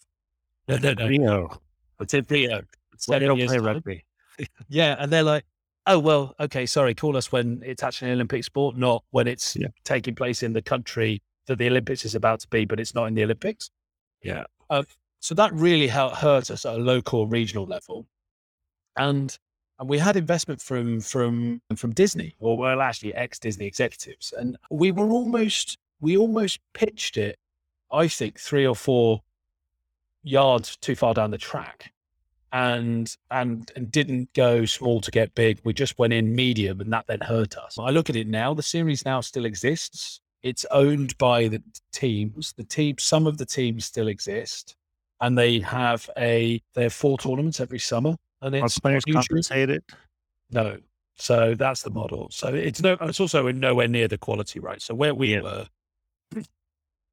No, 0.67 0.77
no, 0.77 0.93
no, 0.97 1.07
Rio. 1.07 1.61
It's 1.99 2.13
in 2.15 2.25
Rio. 2.27 2.63
It's 2.93 3.05
they 3.05 3.19
don't 3.19 3.39
play 3.45 3.59
rugby. 3.59 4.05
yeah, 4.67 4.95
and 4.97 5.11
they're 5.11 5.23
like, 5.23 5.45
"Oh 5.85 5.99
well, 5.99 6.33
okay, 6.39 6.65
sorry. 6.65 6.95
Call 6.95 7.15
us 7.15 7.31
when 7.31 7.61
it's 7.63 7.83
actually 7.83 8.09
an 8.09 8.15
Olympic 8.15 8.43
sport, 8.43 8.75
not 8.75 9.03
when 9.11 9.27
it's 9.27 9.55
yeah. 9.55 9.67
taking 9.83 10.15
place 10.15 10.41
in 10.41 10.51
the 10.51 10.63
country 10.63 11.21
that 11.45 11.57
the 11.59 11.67
Olympics 11.67 12.05
is 12.05 12.15
about 12.15 12.39
to 12.39 12.47
be, 12.47 12.65
but 12.65 12.79
it's 12.79 12.95
not 12.95 13.05
in 13.05 13.13
the 13.13 13.23
Olympics." 13.23 13.69
Yeah. 14.23 14.45
Uh, 14.69 14.83
so 15.19 15.35
that 15.35 15.53
really 15.53 15.87
hurt 15.87 16.49
us 16.49 16.65
at 16.65 16.73
a 16.73 16.77
local, 16.77 17.27
regional 17.27 17.65
level, 17.65 18.07
and 18.97 19.37
and 19.79 19.89
we 19.89 19.97
had 19.97 20.15
investment 20.15 20.61
from 20.61 21.01
from 21.01 21.61
from 21.75 21.91
Disney, 21.93 22.35
or 22.39 22.57
well, 22.57 22.81
actually 22.81 23.13
ex 23.13 23.39
Disney 23.39 23.65
executives, 23.65 24.33
and 24.37 24.57
we 24.69 24.91
were 24.91 25.09
almost 25.09 25.77
we 25.99 26.17
almost 26.17 26.59
pitched 26.73 27.17
it, 27.17 27.39
I 27.91 28.07
think, 28.07 28.39
three 28.39 28.67
or 28.67 28.75
four 28.75 29.21
yards 30.23 30.77
too 30.77 30.95
far 30.95 31.13
down 31.13 31.31
the 31.31 31.37
track, 31.37 31.91
and 32.51 33.15
and 33.31 33.71
and 33.75 33.91
didn't 33.91 34.33
go 34.33 34.65
small 34.65 35.01
to 35.01 35.11
get 35.11 35.35
big. 35.35 35.59
We 35.63 35.73
just 35.73 35.97
went 35.97 36.13
in 36.13 36.35
medium, 36.35 36.79
and 36.81 36.93
that 36.93 37.07
then 37.07 37.21
hurt 37.21 37.57
us. 37.57 37.77
I 37.79 37.89
look 37.89 38.09
at 38.09 38.15
it 38.15 38.27
now; 38.27 38.53
the 38.53 38.63
series 38.63 39.05
now 39.05 39.21
still 39.21 39.45
exists. 39.45 40.21
It's 40.43 40.65
owned 40.71 41.17
by 41.17 41.47
the 41.47 41.63
teams. 41.91 42.53
The 42.53 42.65
team, 42.65 42.97
some 42.99 43.27
of 43.27 43.37
the 43.37 43.45
teams 43.45 43.85
still 43.85 44.07
exist, 44.07 44.75
and 45.19 45.37
they 45.37 45.59
have 45.61 46.09
a 46.17 46.61
they 46.75 46.83
have 46.83 46.93
four 46.93 47.17
tournaments 47.17 47.59
every 47.59 47.79
summer 47.79 48.17
and 48.43 48.55
it's 48.55 48.79
players 48.79 49.03
compensated. 49.05 49.83
No, 50.51 50.77
so 51.15 51.55
that's 51.55 51.83
the 51.83 51.89
model. 51.89 52.27
So 52.31 52.49
it's 52.49 52.81
no, 52.81 52.97
it's 53.01 53.19
also 53.19 53.47
in 53.47 53.59
nowhere 53.59 53.87
near 53.87 54.07
the 54.07 54.17
quality, 54.17 54.59
right? 54.59 54.81
So 54.81 54.93
where 54.93 55.15
we 55.15 55.35
yeah. 55.35 55.41
were, 55.41 55.67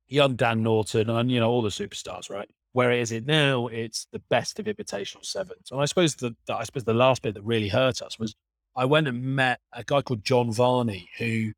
young 0.09 0.37
Dan 0.37 0.63
Norton 0.63 1.09
and 1.09 1.31
you 1.31 1.41
know 1.41 1.51
all 1.51 1.63
the 1.63 1.71
superstars, 1.71 2.31
right? 2.31 2.49
Where 2.73 2.93
is 2.93 3.13
it 3.13 3.27
now? 3.27 3.67
It's 3.69 4.07
the 4.13 4.21
best 4.31 4.59
of 4.59 4.67
invitational 4.67 5.25
sevens. 5.25 5.71
And 5.71 5.81
I 5.81 5.87
suppose 5.87 6.17
the, 6.17 6.37
the 6.47 6.57
I 6.57 6.65
suppose 6.65 6.85
the 6.85 6.95
last 6.95 7.23
bit 7.23 7.35
that 7.35 7.43
really 7.43 7.69
hurt 7.69 8.03
us 8.03 8.19
was 8.19 8.35
I 8.77 8.85
went 8.85 9.09
and 9.09 9.23
met 9.23 9.61
a 9.73 9.85
guy 9.85 10.03
called 10.03 10.25
Jon 10.25 10.53
Varney, 10.53 11.09
who 11.19 11.53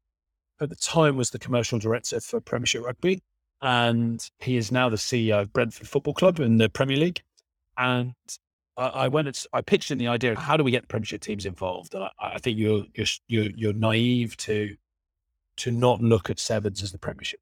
at 0.61 0.70
the 0.70 0.76
time 0.76 1.16
was 1.16 1.30
the 1.30 1.38
commercial 1.38 1.78
director 1.78 2.20
for 2.20 2.40
Premiership 2.40 2.85
Rugby, 2.85 3.22
and 3.61 4.28
he 4.38 4.56
is 4.56 4.72
now 4.72 4.88
the 4.88 4.96
CEO 4.96 5.42
of 5.42 5.52
Brentford 5.52 5.88
Football 5.88 6.14
Club 6.14 6.40
in 6.40 6.58
the 6.58 6.68
Premier 6.68 6.96
League. 6.96 7.22
And 7.76 8.14
I, 8.76 9.08
went 9.08 9.46
I 9.52 9.61
pitched 9.61 9.90
in 9.90 9.98
the 9.98 10.08
idea 10.08 10.32
of 10.32 10.38
how 10.38 10.56
do 10.56 10.64
we 10.64 10.70
get 10.70 10.82
the 10.82 10.88
Premiership 10.88 11.20
teams 11.20 11.44
involved, 11.44 11.94
and 11.94 12.04
I, 12.04 12.11
I 12.18 12.38
think 12.38 12.58
you're, 12.58 12.85
you're 12.94 13.06
you're 13.28 13.50
you're 13.54 13.72
naive 13.72 14.37
to 14.38 14.74
to 15.58 15.70
not 15.70 16.00
look 16.00 16.30
at 16.30 16.38
sevens 16.38 16.82
as 16.82 16.92
the 16.92 16.98
Premiership. 16.98 17.40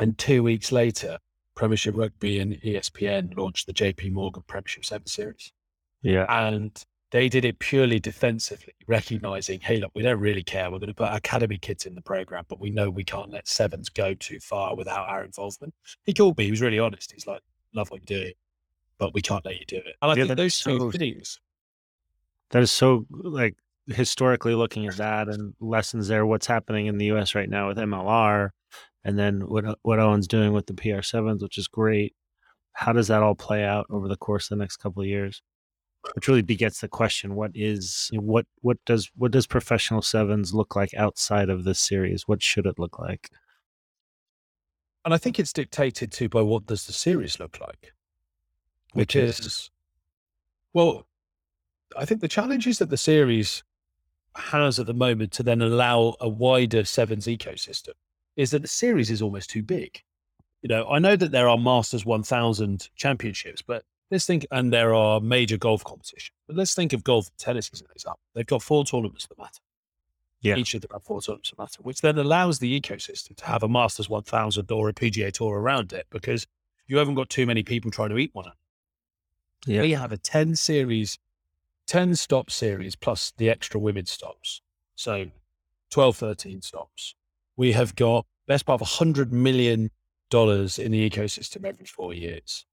And 0.00 0.16
two 0.16 0.42
weeks 0.42 0.70
later, 0.70 1.18
Premiership 1.54 1.96
Rugby 1.96 2.38
and 2.38 2.54
ESPN 2.54 3.36
launched 3.36 3.66
the 3.66 3.72
JP 3.72 4.12
Morgan 4.12 4.42
Premiership 4.46 4.84
Seven 4.84 5.06
Series. 5.06 5.52
Yeah, 6.02 6.26
and 6.28 6.80
they 7.10 7.28
did 7.28 7.44
it 7.44 7.58
purely 7.58 7.98
defensively, 7.98 8.74
recognizing, 8.86 9.60
hey, 9.60 9.78
look, 9.78 9.92
we 9.94 10.02
don't 10.02 10.20
really 10.20 10.42
care. 10.42 10.70
We're 10.70 10.78
going 10.78 10.88
to 10.88 10.94
put 10.94 11.12
academy 11.12 11.58
kids 11.58 11.86
in 11.86 11.94
the 11.94 12.02
program, 12.02 12.44
but 12.48 12.60
we 12.60 12.70
know 12.70 12.90
we 12.90 13.04
can't 13.04 13.30
let 13.30 13.48
sevens 13.48 13.88
go 13.88 14.14
too 14.14 14.40
far 14.40 14.76
without 14.76 15.08
our 15.08 15.24
involvement. 15.24 15.74
He 16.04 16.12
called 16.12 16.36
me. 16.36 16.44
He 16.44 16.50
was 16.50 16.60
really 16.60 16.78
honest. 16.78 17.12
He's 17.12 17.26
like, 17.26 17.40
love 17.74 17.90
what 17.90 18.08
you're 18.08 18.20
doing 18.20 18.34
but 18.98 19.14
we 19.14 19.22
can't 19.22 19.44
let 19.44 19.58
you 19.58 19.64
do 19.66 19.76
it. 19.76 19.96
And 20.02 20.10
I 20.10 20.14
yeah, 20.14 20.24
think 20.24 20.36
those 20.36 20.54
so, 20.54 20.76
two 20.76 20.92
things. 20.92 21.40
That 22.50 22.62
is 22.62 22.72
so 22.72 23.06
like 23.10 23.56
historically 23.86 24.54
looking 24.54 24.86
at 24.86 24.96
that 24.96 25.28
and 25.28 25.54
lessons 25.60 26.08
there. 26.08 26.26
What's 26.26 26.46
happening 26.46 26.86
in 26.86 26.98
the 26.98 27.06
U.S. 27.06 27.34
right 27.34 27.48
now 27.48 27.68
with 27.68 27.78
MLR, 27.78 28.50
and 29.04 29.18
then 29.18 29.40
what 29.42 29.78
what 29.82 29.98
Owen's 29.98 30.28
doing 30.28 30.52
with 30.52 30.66
the 30.66 30.74
PR 30.74 31.02
sevens, 31.02 31.42
which 31.42 31.58
is 31.58 31.68
great. 31.68 32.14
How 32.72 32.92
does 32.92 33.08
that 33.08 33.22
all 33.22 33.34
play 33.34 33.64
out 33.64 33.86
over 33.90 34.08
the 34.08 34.16
course 34.16 34.50
of 34.50 34.58
the 34.58 34.62
next 34.62 34.76
couple 34.76 35.02
of 35.02 35.08
years? 35.08 35.42
Which 36.14 36.28
really 36.28 36.42
begets 36.42 36.80
the 36.80 36.88
question: 36.88 37.34
What 37.34 37.52
is 37.54 38.10
what 38.14 38.46
what 38.60 38.78
does 38.86 39.10
what 39.16 39.30
does 39.30 39.46
professional 39.46 40.02
sevens 40.02 40.54
look 40.54 40.76
like 40.76 40.94
outside 40.94 41.50
of 41.50 41.64
this 41.64 41.80
series? 41.80 42.26
What 42.26 42.42
should 42.42 42.66
it 42.66 42.78
look 42.78 42.98
like? 42.98 43.30
And 45.04 45.14
I 45.14 45.18
think 45.18 45.38
it's 45.38 45.52
dictated 45.52 46.12
too 46.12 46.28
by 46.28 46.42
what 46.42 46.66
does 46.66 46.86
the 46.86 46.92
series 46.92 47.40
look 47.40 47.60
like 47.60 47.92
which 48.98 49.16
is 49.16 49.70
well, 50.74 51.06
I 51.96 52.04
think 52.04 52.20
the 52.20 52.28
challenges 52.28 52.78
that 52.78 52.90
the 52.90 52.96
series 52.96 53.62
has 54.34 54.78
at 54.78 54.86
the 54.86 54.94
moment 54.94 55.32
to 55.32 55.42
then 55.42 55.62
allow 55.62 56.14
a 56.20 56.28
wider 56.28 56.84
sevens 56.84 57.26
ecosystem 57.26 57.94
is 58.36 58.50
that 58.50 58.62
the 58.62 58.68
series 58.68 59.10
is 59.10 59.22
almost 59.22 59.50
too 59.50 59.62
big. 59.62 60.02
You 60.62 60.68
know, 60.68 60.88
I 60.88 60.98
know 60.98 61.16
that 61.16 61.32
there 61.32 61.48
are 61.48 61.58
Masters 61.58 62.04
1000 62.04 62.88
championships, 62.94 63.62
but 63.62 63.84
let's 64.10 64.26
think, 64.26 64.46
and 64.50 64.72
there 64.72 64.94
are 64.94 65.20
major 65.20 65.56
golf 65.56 65.82
competitions, 65.84 66.36
but 66.46 66.56
let's 66.56 66.74
think 66.74 66.92
of 66.92 67.04
golf 67.04 67.28
and 67.28 67.38
tennis 67.38 67.70
as 67.72 67.80
an 67.80 67.88
example. 67.94 68.20
They've 68.34 68.46
got 68.46 68.62
four 68.62 68.84
tournaments 68.84 69.26
that 69.26 69.38
matter. 69.38 69.60
Yeah. 70.40 70.56
Each 70.56 70.74
of 70.74 70.82
them 70.82 70.90
have 70.92 71.02
four 71.02 71.20
tournaments 71.20 71.50
that 71.50 71.58
matter, 71.58 71.82
which 71.82 72.00
then 72.00 72.18
allows 72.18 72.58
the 72.58 72.80
ecosystem 72.80 73.36
to 73.36 73.46
have 73.46 73.62
a 73.62 73.68
Masters 73.68 74.08
1000 74.08 74.70
or 74.70 74.88
a 74.88 74.92
PGA 74.92 75.32
Tour 75.32 75.58
around 75.58 75.92
it 75.92 76.06
because 76.10 76.46
you 76.86 76.98
haven't 76.98 77.14
got 77.14 77.28
too 77.28 77.46
many 77.46 77.62
people 77.62 77.90
trying 77.90 78.10
to 78.10 78.18
eat 78.18 78.30
one. 78.34 78.46
Yeah. 79.66 79.82
We 79.82 79.92
have 79.92 80.12
a 80.12 80.18
10 80.18 80.56
series, 80.56 81.18
10 81.86 82.14
stop 82.16 82.50
series 82.50 82.96
plus 82.96 83.32
the 83.36 83.50
extra 83.50 83.80
women's 83.80 84.10
stops. 84.10 84.62
So 84.94 85.26
12, 85.90 86.16
13 86.16 86.62
stops. 86.62 87.14
We 87.56 87.72
have 87.72 87.94
got 87.96 88.26
best 88.46 88.66
part 88.66 88.80
of 88.80 88.88
$100 88.88 89.30
million 89.32 89.90
in 89.90 89.90
the 90.30 91.10
ecosystem 91.10 91.64
every 91.64 91.86
four 91.86 92.14
years. 92.14 92.64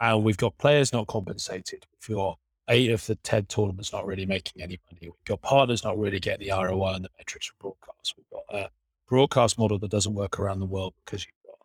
And 0.00 0.22
we've 0.22 0.36
got 0.36 0.56
players 0.58 0.92
not 0.92 1.06
compensated. 1.06 1.86
We've 2.08 2.16
got 2.16 2.38
eight 2.68 2.90
of 2.90 3.04
the 3.06 3.16
10 3.16 3.46
tournaments 3.46 3.92
not 3.92 4.06
really 4.06 4.26
making 4.26 4.62
any 4.62 4.78
money. 4.90 5.00
We've 5.02 5.24
got 5.24 5.42
partners 5.42 5.82
not 5.84 5.98
really 5.98 6.20
getting 6.20 6.46
the 6.46 6.54
ROI 6.54 6.94
and 6.94 7.04
the 7.04 7.10
metrics 7.18 7.46
from 7.46 7.56
broadcast. 7.60 8.14
We've 8.16 8.30
got 8.30 8.44
a 8.54 8.70
broadcast 9.08 9.58
model 9.58 9.78
that 9.78 9.90
doesn't 9.90 10.14
work 10.14 10.38
around 10.38 10.60
the 10.60 10.66
world 10.66 10.94
because 11.04 11.24
you've 11.24 11.34
got 11.46 11.58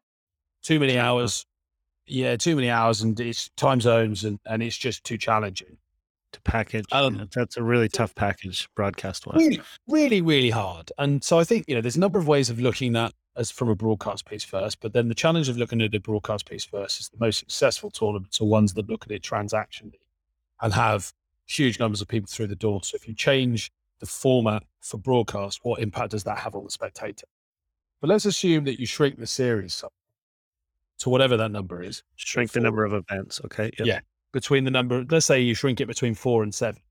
too 0.61 0.79
many 0.79 0.97
hours. 0.97 1.45
Yeah, 2.05 2.35
too 2.35 2.55
many 2.55 2.69
hours 2.69 3.01
and 3.01 3.19
it's 3.19 3.49
time 3.55 3.81
zones 3.81 4.23
and, 4.23 4.39
and 4.45 4.61
it's 4.61 4.77
just 4.77 5.03
too 5.03 5.17
challenging. 5.17 5.77
To 6.33 6.41
package. 6.41 6.85
Um, 6.91 7.29
that's 7.31 7.57
a 7.57 7.63
really 7.63 7.87
tough 7.87 8.15
package 8.15 8.67
broadcast 8.75 9.27
wise. 9.27 9.37
Really, 9.37 9.61
really, 9.87 10.21
really 10.21 10.49
hard. 10.49 10.91
And 10.97 11.23
so 11.23 11.37
I 11.37 11.43
think, 11.43 11.65
you 11.67 11.75
know, 11.75 11.81
there's 11.81 11.95
a 11.95 11.99
number 11.99 12.17
of 12.17 12.27
ways 12.27 12.49
of 12.49 12.59
looking 12.59 12.95
at 12.95 13.13
as 13.35 13.51
from 13.51 13.69
a 13.69 13.75
broadcast 13.75 14.25
piece 14.25 14.43
first, 14.43 14.79
but 14.79 14.93
then 14.93 15.09
the 15.09 15.15
challenge 15.15 15.47
of 15.47 15.57
looking 15.57 15.79
at 15.81 15.93
a 15.93 15.99
broadcast 15.99 16.49
piece 16.49 16.65
first 16.65 16.99
is 16.99 17.09
the 17.09 17.19
most 17.19 17.37
successful 17.37 17.91
tournaments 17.91 18.41
are 18.41 18.45
ones 18.45 18.73
that 18.73 18.89
look 18.89 19.05
at 19.05 19.11
it 19.11 19.21
transactionally 19.21 19.93
and 20.61 20.73
have 20.73 21.13
huge 21.45 21.79
numbers 21.79 22.01
of 22.01 22.07
people 22.07 22.27
through 22.27 22.47
the 22.47 22.55
door. 22.55 22.81
So 22.83 22.95
if 22.95 23.07
you 23.07 23.13
change 23.13 23.71
the 23.99 24.05
format 24.07 24.63
for 24.81 24.97
broadcast, 24.97 25.59
what 25.61 25.81
impact 25.81 26.11
does 26.11 26.23
that 26.23 26.39
have 26.39 26.55
on 26.55 26.63
the 26.63 26.71
spectator? 26.71 27.27
But 28.01 28.09
let's 28.09 28.25
assume 28.25 28.63
that 28.65 28.79
you 28.79 28.85
shrink 28.85 29.19
the 29.19 29.27
series 29.27 29.75
some- 29.75 29.89
to 31.03 31.09
whatever 31.09 31.35
that 31.35 31.51
number 31.51 31.83
is 31.83 32.01
Shrink 32.15 32.53
the 32.53 32.61
number 32.61 32.85
of 32.85 32.93
events. 32.93 33.41
Okay. 33.43 33.69
Yep. 33.77 33.87
Yeah. 33.87 33.99
between 34.31 34.63
the 34.63 34.71
number, 34.71 35.05
let's 35.09 35.25
say 35.25 35.41
you 35.41 35.53
shrink 35.53 35.81
it 35.81 35.85
between 35.85 36.15
four 36.15 36.43
and 36.43 36.55
seven. 36.55 36.81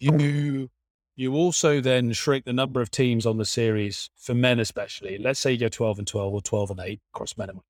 You 0.00 0.70
you 1.14 1.34
also 1.34 1.80
then 1.82 2.12
shrink 2.12 2.46
the 2.46 2.54
number 2.54 2.80
of 2.80 2.90
teams 2.90 3.26
on 3.26 3.36
the 3.36 3.44
series 3.44 4.08
for 4.16 4.34
men, 4.34 4.58
especially. 4.60 5.18
Let's 5.18 5.40
say 5.40 5.52
you 5.52 5.58
go 5.58 5.68
12 5.68 5.98
and 5.98 6.06
12 6.06 6.32
or 6.32 6.40
12 6.40 6.70
and 6.70 6.80
8 6.80 7.00
across 7.14 7.36
men 7.36 7.50
and 7.50 7.56
women. 7.58 7.64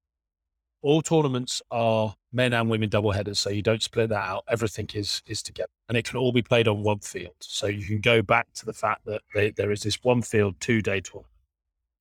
All 0.82 1.02
tournaments 1.02 1.60
are 1.72 2.14
men 2.32 2.52
and 2.52 2.70
women 2.70 2.88
double 2.88 3.10
headers, 3.10 3.40
so 3.40 3.50
you 3.50 3.62
don't 3.62 3.82
split 3.82 4.10
that 4.10 4.24
out. 4.28 4.44
Everything 4.48 4.88
is 4.94 5.22
is 5.26 5.42
together, 5.42 5.72
and 5.88 5.98
it 5.98 6.04
can 6.04 6.18
all 6.18 6.30
be 6.32 6.42
played 6.42 6.68
on 6.68 6.84
one 6.84 7.00
field. 7.00 7.34
So 7.40 7.66
you 7.66 7.84
can 7.84 8.00
go 8.00 8.22
back 8.22 8.52
to 8.54 8.64
the 8.66 8.72
fact 8.72 9.04
that 9.06 9.22
they, 9.34 9.50
there 9.50 9.72
is 9.72 9.82
this 9.82 9.98
one 10.04 10.22
field 10.22 10.54
two 10.60 10.80
day 10.80 11.00
tournament. 11.00 11.31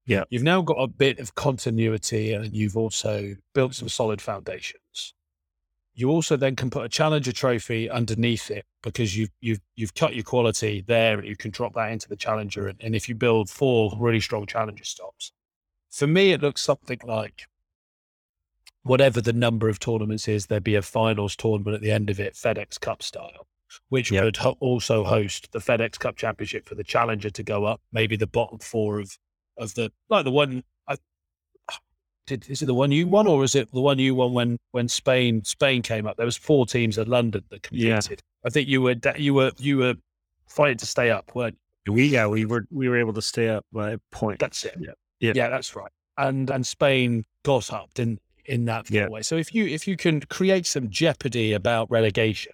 Yeah. 0.06 0.24
you've 0.30 0.44
now 0.44 0.62
got 0.62 0.78
a 0.78 0.88
bit 0.88 1.20
of 1.20 1.36
continuity, 1.36 2.34
and 2.34 2.54
you've 2.56 2.76
also 2.78 3.36
built 3.54 3.76
some 3.76 3.88
solid 3.90 4.22
foundations. 4.22 5.14
You 5.94 6.10
also 6.10 6.38
then 6.38 6.56
can 6.56 6.70
put 6.70 6.86
a 6.86 6.90
challenger 6.90 7.32
trophy 7.32 7.90
underneath 7.90 8.50
it 8.50 8.66
because 8.82 9.16
you've 9.18 9.30
you've 9.42 9.60
you've 9.76 9.94
cut 9.94 10.16
your 10.16 10.24
quality 10.24 10.84
there, 10.88 11.20
and 11.20 11.28
you 11.28 11.36
can 11.36 11.52
drop 11.52 11.74
that 11.76 11.92
into 11.92 12.08
the 12.10 12.16
challenger. 12.16 12.68
And, 12.68 12.80
and 12.82 12.96
if 12.96 13.08
you 13.10 13.16
build 13.16 13.50
four 13.50 13.94
really 14.00 14.22
strong 14.22 14.46
challenger 14.48 14.84
stops, 14.86 15.32
for 15.92 16.08
me, 16.08 16.32
it 16.32 16.42
looks 16.42 16.62
something 16.62 17.00
like 17.04 17.44
whatever 18.84 19.22
the 19.22 19.34
number 19.34 19.70
of 19.70 19.80
tournaments 19.80 20.28
is, 20.28 20.48
there'd 20.48 20.64
be 20.64 20.76
a 20.76 20.82
finals 20.82 21.36
tournament 21.36 21.76
at 21.76 21.82
the 21.82 21.92
end 21.92 22.10
of 22.10 22.20
it, 22.20 22.34
FedEx 22.34 22.80
Cup 22.80 23.04
style, 23.04 23.46
which 23.90 24.12
Yep. 24.12 24.24
would 24.24 24.38
ho- 24.38 24.58
also 24.60 25.04
host 25.04 25.52
the 25.52 25.60
FedEx 25.60 26.00
Cup 26.00 26.16
Championship 26.16 26.66
for 26.68 26.76
the 26.76 26.84
challenger 26.84 27.30
to 27.30 27.44
go 27.44 27.66
up, 27.66 27.82
maybe 27.92 28.16
the 28.16 28.26
bottom 28.28 28.58
four 28.60 29.00
of 29.00 29.18
of 29.62 29.74
the 29.76 29.92
like 30.10 30.26
the 30.26 30.32
one. 30.32 30.64
I, 30.88 30.98
did, 32.28 32.50
is 32.50 32.62
it 32.62 32.66
the 32.68 32.74
one 32.74 32.92
you 32.92 33.08
won, 33.08 33.28
or 33.28 33.44
is 33.44 33.56
it 33.56 33.72
the 33.72 33.82
one 33.82 34.00
you 34.00 34.16
won 34.16 34.34
when 34.34 34.58
when 34.72 34.88
Spain 34.88 35.44
Spain 35.44 35.82
came 35.82 36.06
up? 36.08 36.18
There 36.18 36.26
was 36.26 36.38
four 36.38 36.66
teams 36.66 36.98
at 36.98 37.08
London 37.08 37.44
that 37.50 37.68
Yeah. 37.72 37.96
competed. 38.00 38.22
I 38.46 38.50
think 38.50 38.68
you 38.68 38.82
were 38.82 38.96
you 39.18 39.34
were 39.34 39.52
you 39.58 39.78
were 39.78 39.96
fighting 40.48 40.78
to 40.78 40.86
stay 40.86 41.10
up, 41.10 41.34
weren't 41.36 41.58
you? 41.86 41.94
We 41.94 42.06
yeah 42.08 42.28
we 42.28 42.46
were 42.46 42.66
we 42.72 42.90
were 42.90 42.98
able 42.98 43.14
to 43.14 43.22
stay 43.22 43.50
up 43.50 43.66
by 43.72 43.92
a 43.92 43.98
point. 44.12 44.40
That's 44.40 44.64
it. 44.66 44.76
Yeah. 44.80 44.92
Yeah. 45.20 45.34
Yeah, 45.36 45.50
that's 45.50 45.76
right. 45.76 45.92
And 46.18 46.50
and 46.50 46.66
Spain 46.66 47.26
got 47.44 47.72
up 47.74 47.90
in 47.98 48.20
in 48.46 48.66
that 48.66 48.90
Yeah. 48.90 49.08
way. 49.10 49.22
So 49.24 49.36
if 49.38 49.54
you 49.54 49.66
if 49.66 49.88
you 49.88 49.98
can 49.98 50.22
create 50.22 50.66
some 50.66 50.90
jeopardy 50.90 51.54
about 51.54 51.90
relegation, 51.92 52.54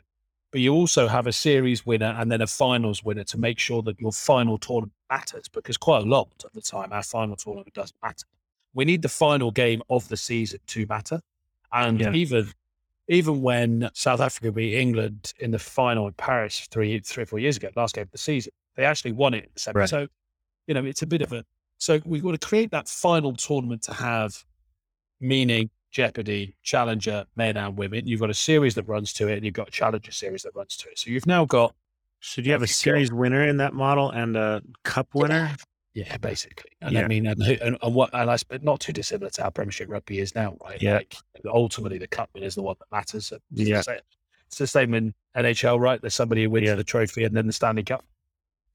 but 0.51 0.61
you 0.61 0.73
also 0.73 1.07
have 1.07 1.27
a 1.27 1.33
series 1.33 1.85
winner 1.85 2.15
and 2.17 2.31
then 2.31 2.41
a 2.41 2.47
finals 2.47 3.03
winner 3.03 3.25
to 3.25 3.37
make 3.37 3.59
sure 3.59 3.81
that 3.83 3.99
your 3.99 4.11
final 4.13 4.57
tournament 4.57 4.93
matters, 5.09 5.47
because 5.47 5.77
quite 5.77 6.03
a 6.03 6.05
lot 6.05 6.29
of 6.43 6.51
the 6.53 6.61
time 6.61 6.91
our 6.91 7.03
final 7.03 7.35
tournament 7.35 7.73
doesn't 7.73 7.97
matter. 8.03 8.25
We 8.73 8.85
need 8.85 9.01
the 9.01 9.09
final 9.09 9.51
game 9.51 9.81
of 9.89 10.07
the 10.09 10.17
season 10.17 10.59
to 10.67 10.85
matter. 10.87 11.21
And 11.71 11.99
Yeah. 11.99 12.13
even 12.13 12.53
even 13.09 13.41
when 13.41 13.89
South 13.93 14.19
Africa 14.19 14.51
beat 14.51 14.77
England 14.77 15.33
in 15.39 15.51
the 15.51 15.59
final 15.59 16.07
in 16.07 16.13
Paris 16.13 16.67
three 16.69 16.99
three 16.99 17.23
or 17.23 17.25
four 17.25 17.39
years 17.39 17.55
ago, 17.57 17.69
last 17.75 17.95
game 17.95 18.03
of 18.03 18.11
the 18.11 18.17
season, 18.17 18.51
they 18.75 18.83
actually 18.85 19.13
won 19.13 19.33
it. 19.33 19.49
Right. 19.73 19.87
So, 19.87 20.07
you 20.67 20.73
know, 20.73 20.83
it's 20.83 21.01
a 21.01 21.07
bit 21.07 21.21
of 21.21 21.31
a 21.31 21.45
so 21.77 22.01
we've 22.05 22.23
got 22.23 22.31
to 22.39 22.47
create 22.47 22.71
that 22.71 22.89
final 22.89 23.33
tournament 23.33 23.83
to 23.83 23.93
have 23.93 24.43
meaning, 25.19 25.69
jeopardy, 25.91 26.55
challenger, 26.63 27.25
men 27.35 27.55
and 27.57 27.77
women. 27.77 28.07
You've 28.07 28.19
got 28.19 28.29
a 28.29 28.33
series 28.35 28.75
that 28.75 28.83
runs 28.87 29.13
to 29.13 29.27
it, 29.27 29.37
and 29.37 29.45
you've 29.45 29.53
got 29.53 29.69
a 29.69 29.71
challenger 29.71 30.11
series 30.11 30.43
that 30.43 30.55
runs 30.55 30.75
to 30.77 30.89
it. 30.89 30.99
So 30.99 31.09
you've 31.09 31.25
now 31.27 31.45
got 31.45 31.75
So 32.19 32.41
do 32.41 32.47
you 32.47 32.51
have 32.53 32.61
a 32.61 32.65
If 32.65 32.69
you 32.69 32.73
go- 32.73 32.95
series 32.95 33.11
winner 33.11 33.47
in 33.47 33.57
that 33.57 33.73
model 33.73 34.09
and 34.11 34.35
a 34.35 34.61
cup 34.83 35.09
winner? 35.13 35.55
yeah, 35.93 36.17
basically. 36.17 36.71
And 36.81 36.93
Yeah. 36.93 37.03
I 37.05 37.07
mean, 37.07 37.25
and, 37.27 37.41
and, 37.41 37.77
and 37.81 37.95
what 37.95 38.09
and 38.13 38.29
I 38.29 38.35
sp- 38.37 38.61
not 38.61 38.79
too 38.79 38.93
dissimilar 38.93 39.29
to 39.31 39.43
how 39.43 39.49
Premiership 39.49 39.89
rugby 39.89 40.19
is 40.19 40.35
now, 40.35 40.57
right? 40.63 40.81
Yeah. 40.81 40.95
Like 40.95 41.15
ultimately, 41.45 41.97
the 41.97 42.07
cup 42.07 42.29
win 42.33 42.43
is 42.43 42.55
the 42.55 42.61
one 42.63 42.75
that 42.79 42.95
matters. 42.95 43.31
It's 43.31 43.43
the 43.51 43.63
Yeah. 43.63 43.81
same- 43.81 43.99
It's 44.47 44.57
the 44.59 44.67
same 44.67 44.93
in 44.93 45.13
NHL, 45.35 45.77
right? 45.79 45.99
There's 45.99 46.13
somebody 46.13 46.43
who 46.43 46.49
wins 46.49 46.67
Yeah. 46.67 46.75
the 46.75 46.83
trophy 46.83 47.23
and 47.25 47.35
then 47.35 47.47
the 47.47 47.53
Stanley 47.53 47.83
Cup. 47.83 48.05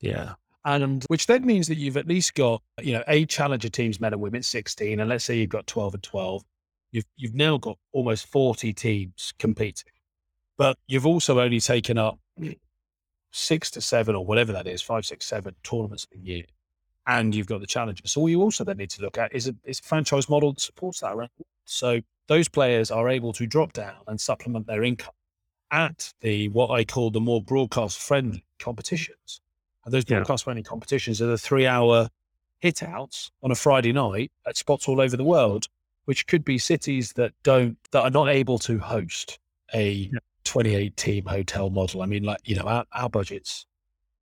Yeah. 0.01 0.35
and 0.65 1.03
which 1.09 1.27
then 1.27 1.45
means 1.45 1.67
that 1.67 1.77
you've 1.77 1.97
at 1.97 2.07
least 2.07 2.35
got 2.35 2.63
you 2.81 2.93
know 2.93 3.03
eight 3.09 3.29
challenger 3.29 3.69
teams 3.69 3.99
men 4.01 4.13
and 4.13 4.23
women 4.23 4.43
16 4.45 5.01
and 5.01 5.09
let's 5.09 5.25
say 5.25 5.37
you've 5.37 5.49
got 5.51 5.67
12 5.67 5.95
and 5.95 6.03
12 6.05 6.45
you've 6.93 7.05
you've 7.17 7.35
now 7.35 7.57
got 7.59 7.77
almost 7.91 8.27
40 8.27 8.73
teams 8.73 9.33
competing 9.41 9.91
but 10.57 10.79
you've 10.87 11.05
also 11.07 11.41
only 11.41 11.59
taken 11.59 11.99
up 11.99 12.21
six 13.33 13.71
to 13.71 13.81
seven 13.81 14.15
or 14.15 14.25
whatever 14.25 14.53
that 14.53 14.67
is 14.67 14.81
five 14.81 15.05
six 15.05 15.27
seven 15.27 15.55
tournaments 15.63 16.07
a 16.15 16.19
year 16.19 16.45
and 17.07 17.35
you've 17.35 17.47
got 17.47 17.61
the 17.61 17.67
challenger 17.67 18.03
so 18.07 18.21
what 18.21 18.29
you 18.29 18.41
also 18.41 18.63
then 18.63 18.77
need 18.77 18.91
to 18.91 19.03
look 19.03 19.19
at 19.19 19.35
is 19.35 19.49
a, 19.49 19.55
is 19.65 19.81
a 19.81 19.83
franchise 19.83 20.29
model 20.29 20.53
that 20.53 20.61
supports 20.61 21.01
that 21.01 21.17
Right? 21.17 21.31
so 21.65 22.01
those 22.29 22.49
players 22.49 22.91
are 22.91 23.09
able 23.09 23.33
to 23.33 23.47
drop 23.47 23.73
down 23.73 23.97
and 24.07 24.21
supplement 24.21 24.67
their 24.67 24.85
income 24.85 25.15
at 25.71 26.13
the 26.21 26.49
what 26.51 26.71
i 26.71 26.85
call 26.85 27.11
the 27.11 27.21
more 27.21 27.43
broadcast 27.43 27.99
friendly 27.99 28.45
competitions 28.59 29.41
and 29.85 29.93
those 29.93 30.05
broadcast 30.05 30.45
friendly 30.45 30.63
competitions 30.63 31.21
are 31.21 31.27
the 31.27 31.39
three 31.39 31.67
hour 31.67 32.09
hit 32.63 32.83
outs 32.83 33.31
on 33.43 33.51
a 33.51 33.55
Friday 33.57 33.93
night 33.93 34.31
at 34.47 34.57
spots 34.57 34.87
all 34.87 35.01
over 35.01 35.17
the 35.17 35.25
world, 35.25 35.67
which 36.05 36.27
could 36.29 36.45
be 36.45 36.59
cities 36.59 37.13
that 37.15 37.33
don't, 37.43 37.77
that 37.91 38.03
are 38.05 38.11
not 38.11 38.29
able 38.29 38.59
to 38.61 38.79
host 38.79 39.39
a 39.75 40.09
Yeah. 40.13 40.19
28 40.45 40.97
team 40.97 41.25
hotel 41.27 41.71
model. 41.71 42.03
I 42.03 42.07
mean, 42.07 42.25
like, 42.25 42.41
you 42.45 42.57
know, 42.57 42.63
our, 42.65 42.85
our 42.93 43.09
budgets 43.09 43.67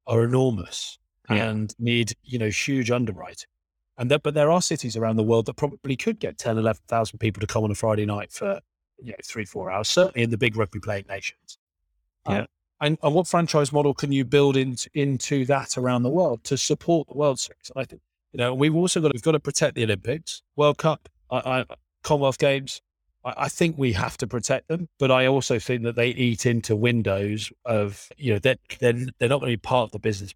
are 0.07 0.25
enormous 0.25 0.99
Yeah. 1.29 1.51
and 1.51 1.75
need, 1.79 2.13
you 2.23 2.39
know, 2.39 2.49
huge 2.49 2.91
underwriting. 2.91 3.49
And 3.99 4.11
that, 4.11 4.23
but 4.23 4.35
there 4.35 4.51
are 4.51 4.63
cities 4.63 4.97
around 4.97 5.17
the 5.17 5.23
world 5.23 5.47
that 5.47 5.55
probably 5.55 5.97
could 5.97 6.19
get 6.19 6.39
10, 6.39 6.57
11,000 6.59 7.19
people 7.19 7.41
to 7.41 7.47
come 7.47 7.65
on 7.65 7.71
a 7.71 7.75
Friday 7.75 8.07
night 8.07 8.33
for, 8.33 8.61
you 8.99 9.11
know, 9.11 9.17
three, 9.25 9.45
four 9.45 9.71
hours, 9.71 9.89
certainly 9.89 10.23
in 10.25 10.31
the 10.31 10.39
big 10.39 10.57
rugby 10.57 10.81
playing 10.81 11.05
nations. 11.09 11.59
Yeah. 12.29 12.41
Um, 12.41 12.47
and, 12.81 12.99
and 13.03 13.15
what 13.15 13.27
franchise 13.27 13.73
model 13.73 13.93
can 13.93 14.11
you 14.11 14.25
build 14.25 14.57
into 14.57 14.89
into 14.95 15.45
that 15.45 15.77
around 15.77 16.03
the 16.03 16.09
world 16.11 16.43
to 16.45 16.57
support 16.57 17.09
the 17.09 17.17
World 17.17 17.39
Series? 17.39 17.71
I 17.77 17.85
think 17.85 18.01
you 18.33 18.39
know 18.39 18.55
we've 18.55 18.75
also 18.75 19.01
got 19.03 19.13
we've 19.13 19.23
got 19.23 19.33
to 19.33 19.41
protect 19.41 19.75
the 19.75 19.85
Olympics, 19.85 20.43
World 20.57 20.79
Cup, 20.79 21.09
I, 21.31 21.37
I, 21.37 21.65
Commonwealth 22.03 22.39
Games. 22.39 22.81
I, 23.25 23.49
think 23.49 23.77
we 23.77 23.93
have 23.93 24.17
to 24.19 24.27
protect 24.27 24.69
them, 24.69 24.89
but 24.99 25.11
I 25.11 25.27
also 25.27 25.59
think 25.59 25.83
that 25.83 25.95
they 25.95 26.09
eat 26.09 26.47
into 26.47 26.75
windows 26.75 27.53
of 27.65 28.09
you 28.17 28.33
know 28.33 28.39
that 28.41 28.59
they're, 28.79 28.93
they're, 28.93 29.07
they're 29.19 29.29
not 29.29 29.41
going 29.41 29.53
to 29.53 29.57
be 29.59 29.61
part 29.61 29.89
of 29.89 29.93
the 29.93 29.99
business. 29.99 30.35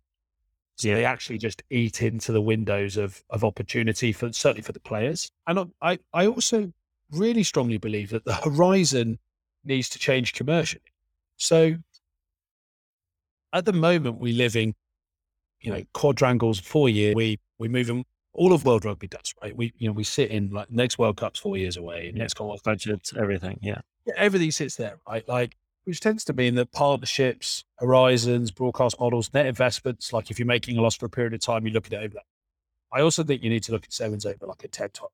So 0.77 0.89
Yeah. 0.89 0.97
they 0.97 1.05
actually 1.05 1.39
just 1.39 1.63
eat 1.71 2.03
into 2.03 2.33
the 2.33 2.43
windows 2.43 2.97
of 2.97 3.23
of 3.31 3.45
opportunity 3.45 4.13
for 4.13 4.33
certainly 4.33 4.63
for 4.63 4.73
the 4.73 4.81
players. 4.81 5.31
And 5.47 5.73
I 5.81 5.99
I 6.13 6.27
also 6.27 6.73
really 7.11 7.43
strongly 7.43 7.79
believe 7.79 8.11
that 8.11 8.25
the 8.25 8.35
horizon 8.35 9.19
needs 9.65 9.89
to 9.91 9.99
change 9.99 10.35
commercially. 10.35 10.83
So 11.37 11.77
at 13.53 13.65
the 13.65 13.73
moment 13.73 14.19
we 14.19 14.33
live 14.33 14.57
in, 14.57 14.75
you 15.61 15.73
know, 15.73 15.85
quadrangles 15.95 16.59
four 16.59 16.89
years. 16.89 17.15
We 17.15 17.39
we 17.59 17.69
move 17.69 17.89
in 17.89 18.05
all 18.35 18.53
of 18.53 18.65
World 18.65 18.85
Rugby 18.85 19.07
does, 19.07 19.35
right? 19.43 19.57
We 19.57 19.73
you 19.79 19.89
know 19.89 19.93
we 19.93 20.05
sit 20.05 20.31
in 20.31 20.51
like 20.51 20.71
next 20.71 20.99
World 20.99 21.17
Cup's 21.17 21.41
four 21.41 21.57
years 21.57 21.77
away, 21.77 22.13
yeah. 22.13 22.23
next 22.23 22.39
World 22.39 22.61
budgets, 22.65 23.13
everything. 23.17 23.59
Yeah. 23.63 23.81
yeah, 24.07 24.15
everything 24.17 24.51
sits 24.51 24.77
there, 24.77 24.99
right? 25.09 25.27
Like 25.29 25.57
which 25.85 26.01
tends 26.01 26.25
to 26.25 26.33
mean 26.33 26.55
that 26.55 26.73
partnerships, 26.73 27.65
horizons, 27.79 28.51
broadcast 28.51 28.99
models, 28.99 29.33
net 29.33 29.47
investments. 29.47 30.13
Like 30.13 30.31
if 30.31 30.39
you're 30.39 30.47
making 30.47 30.79
a 30.79 30.83
loss 30.83 30.97
for 30.97 31.07
a 31.07 31.11
period 31.11 31.35
of 31.35 31.41
time, 31.41 31.67
you 31.67 31.73
look 31.73 31.87
at 31.87 31.93
it 31.93 31.97
over 31.97 32.15
that. 32.15 32.25
I 32.93 33.01
also 33.01 33.23
think 33.23 33.43
you 33.43 33.51
need 33.51 33.65
to 33.65 33.73
look 33.73 33.85
at 33.85 33.93
sevens 33.93 34.25
over 34.25 34.47
like 34.47 34.65
a 34.65 34.69
TED 34.69 34.95
talk. 34.95 35.13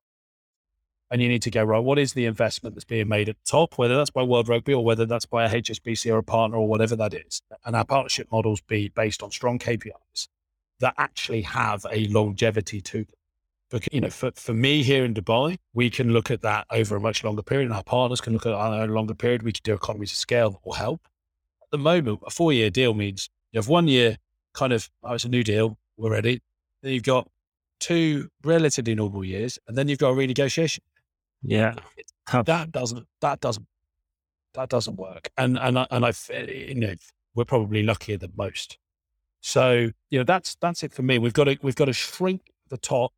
And 1.09 1.21
you 1.21 1.27
need 1.27 1.41
to 1.41 1.51
go, 1.51 1.61
right, 1.61 1.79
what 1.79 1.99
is 1.99 2.13
the 2.13 2.25
investment 2.25 2.73
that's 2.73 2.85
being 2.85 3.09
made 3.09 3.27
at 3.27 3.35
the 3.35 3.51
top, 3.51 3.77
whether 3.77 3.97
that's 3.97 4.11
by 4.11 4.23
World 4.23 4.47
Rugby 4.47 4.73
or 4.73 4.85
whether 4.85 5.05
that's 5.05 5.25
by 5.25 5.43
a 5.43 5.49
HSBC 5.49 6.09
or 6.13 6.19
a 6.19 6.23
partner 6.23 6.55
or 6.55 6.69
whatever 6.69 6.95
that 6.95 7.13
is. 7.13 7.41
And 7.65 7.75
our 7.75 7.83
partnership 7.83 8.29
models 8.31 8.61
be 8.61 8.87
based 8.87 9.21
on 9.21 9.29
strong 9.29 9.59
KPIs 9.59 10.29
that 10.81 10.93
actually 10.97 11.41
have 11.43 11.85
a 11.89 12.05
longevity 12.07 12.81
to 12.81 12.97
them. 13.05 13.15
Because, 13.69 13.87
you 13.93 14.01
know, 14.01 14.09
for, 14.09 14.31
for 14.35 14.53
me 14.53 14.83
here 14.83 15.05
in 15.05 15.13
Dubai, 15.13 15.57
we 15.73 15.89
can 15.89 16.11
look 16.11 16.29
at 16.29 16.41
that 16.41 16.67
over 16.71 16.97
a 16.97 16.99
much 16.99 17.23
longer 17.23 17.41
period, 17.41 17.67
and 17.67 17.73
our 17.73 17.83
partners 17.83 18.19
can 18.19 18.33
look 18.33 18.45
at 18.45 18.49
it 18.49 18.55
on 18.55 18.89
a 18.89 18.93
longer 18.93 19.15
period. 19.15 19.43
We 19.43 19.53
can 19.53 19.61
do 19.63 19.73
economies 19.73 20.11
of 20.11 20.17
scale 20.17 20.49
that 20.51 20.59
will 20.65 20.73
help. 20.73 21.07
At 21.63 21.71
the 21.71 21.77
moment, 21.77 22.19
a 22.27 22.29
four 22.29 22.51
year 22.51 22.69
deal 22.69 22.93
means 22.93 23.29
you 23.53 23.59
have 23.59 23.69
one 23.69 23.87
year 23.87 24.17
kind 24.53 24.73
of, 24.73 24.89
oh, 25.03 25.13
it's 25.13 25.23
a 25.23 25.29
new 25.29 25.43
deal, 25.43 25.77
we're 25.95 26.11
ready. 26.11 26.41
Then 26.83 26.91
you've 26.91 27.03
got 27.03 27.29
two 27.79 28.29
relatively 28.43 28.93
normal 28.93 29.23
years, 29.23 29.57
and 29.67 29.77
then 29.77 29.87
you've 29.87 29.99
got 29.99 30.09
a 30.09 30.15
renegotiation. 30.15 30.79
Yeah. 31.41 31.75
That 32.31 32.71
doesn't, 32.71 33.07
that 33.21 33.39
doesn't, 33.39 33.67
that 34.53 34.67
doesn't 34.67 34.97
work. 34.97 35.29
And, 35.37 35.57
and, 35.57 35.79
I, 35.79 35.87
and 35.91 36.05
I, 36.05 36.11
you 36.45 36.75
know, 36.75 36.93
we're 37.35 37.45
probably 37.45 37.83
luckier 37.83 38.17
than 38.17 38.33
most. 38.35 38.77
So, 39.41 39.89
you 40.09 40.19
know, 40.19 40.23
that's, 40.23 40.55
that's 40.55 40.83
it 40.83 40.93
for 40.93 41.01
me. 41.01 41.19
We've 41.19 41.33
got 41.33 41.45
to, 41.45 41.57
we've 41.61 41.75
got 41.75 41.85
to 41.85 41.93
shrink 41.93 42.51
the 42.69 42.77
top 42.77 43.11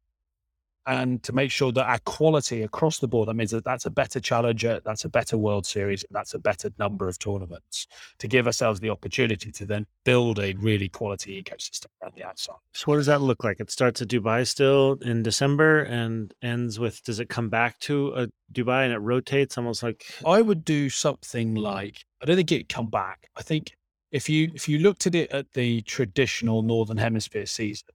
and 0.86 1.23
to 1.23 1.33
make 1.33 1.51
sure 1.51 1.71
that 1.71 1.86
our 1.86 1.99
quality 1.99 2.63
across 2.63 2.99
the 2.99 3.07
board, 3.07 3.29
that 3.29 3.36
means 3.36 3.51
that 3.51 3.63
that's 3.63 3.86
a 3.86 3.89
better 3.89 4.19
challenger, 4.19 4.81
that's 4.83 5.05
a 5.05 5.09
better 5.09 5.38
World 5.38 5.65
Series, 5.65 6.03
that's 6.12 6.33
a 6.33 6.39
better 6.39 6.71
number 6.77 7.07
of 7.07 7.17
tournaments 7.19 7.88
to 8.19 8.27
give 8.27 8.47
ourselves 8.47 8.79
the 8.79 8.89
opportunity 8.89 9.51
to 9.51 9.65
then 9.65 9.86
build 10.03 10.39
a 10.39 10.53
really 10.55 10.89
quality 10.89 11.41
ecosystem 11.41 11.86
around 12.01 12.13
the 12.15 12.23
outside. 12.23 12.55
So, 12.73 12.86
what 12.86 12.97
does 12.97 13.05
that 13.05 13.21
look 13.21 13.43
like? 13.43 13.59
It 13.59 13.71
starts 13.71 14.01
at 14.01 14.09
Dubai 14.09 14.45
still 14.45 14.97
in 15.01 15.23
December 15.23 15.83
and 15.83 16.33
ends 16.41 16.79
with, 16.79 17.01
does 17.03 17.19
it 17.19 17.29
come 17.29 17.49
back 17.49 17.79
to 17.79 18.13
a 18.15 18.27
Dubai 18.51 18.83
and 18.83 18.93
it 18.93 18.99
rotates 18.99 19.57
almost 19.57 19.83
like? 19.83 20.05
I 20.25 20.41
would 20.41 20.65
do 20.65 20.89
something 20.89 21.55
like, 21.55 22.03
I 22.21 22.25
don't 22.25 22.36
think 22.36 22.51
it'd 22.51 22.69
come 22.69 22.88
back. 22.88 23.29
I 23.38 23.41
think 23.41 23.73
if 24.13 24.30
you 24.30 24.49
if 24.54 24.69
you 24.69 24.80
looked 24.80 25.06
at 25.08 25.15
it 25.15 25.30
at 25.32 25.52
the 25.52 25.82
traditional 25.82 26.62
Northern 26.62 26.97
Hemisphere 26.97 27.45
season, 27.45 27.89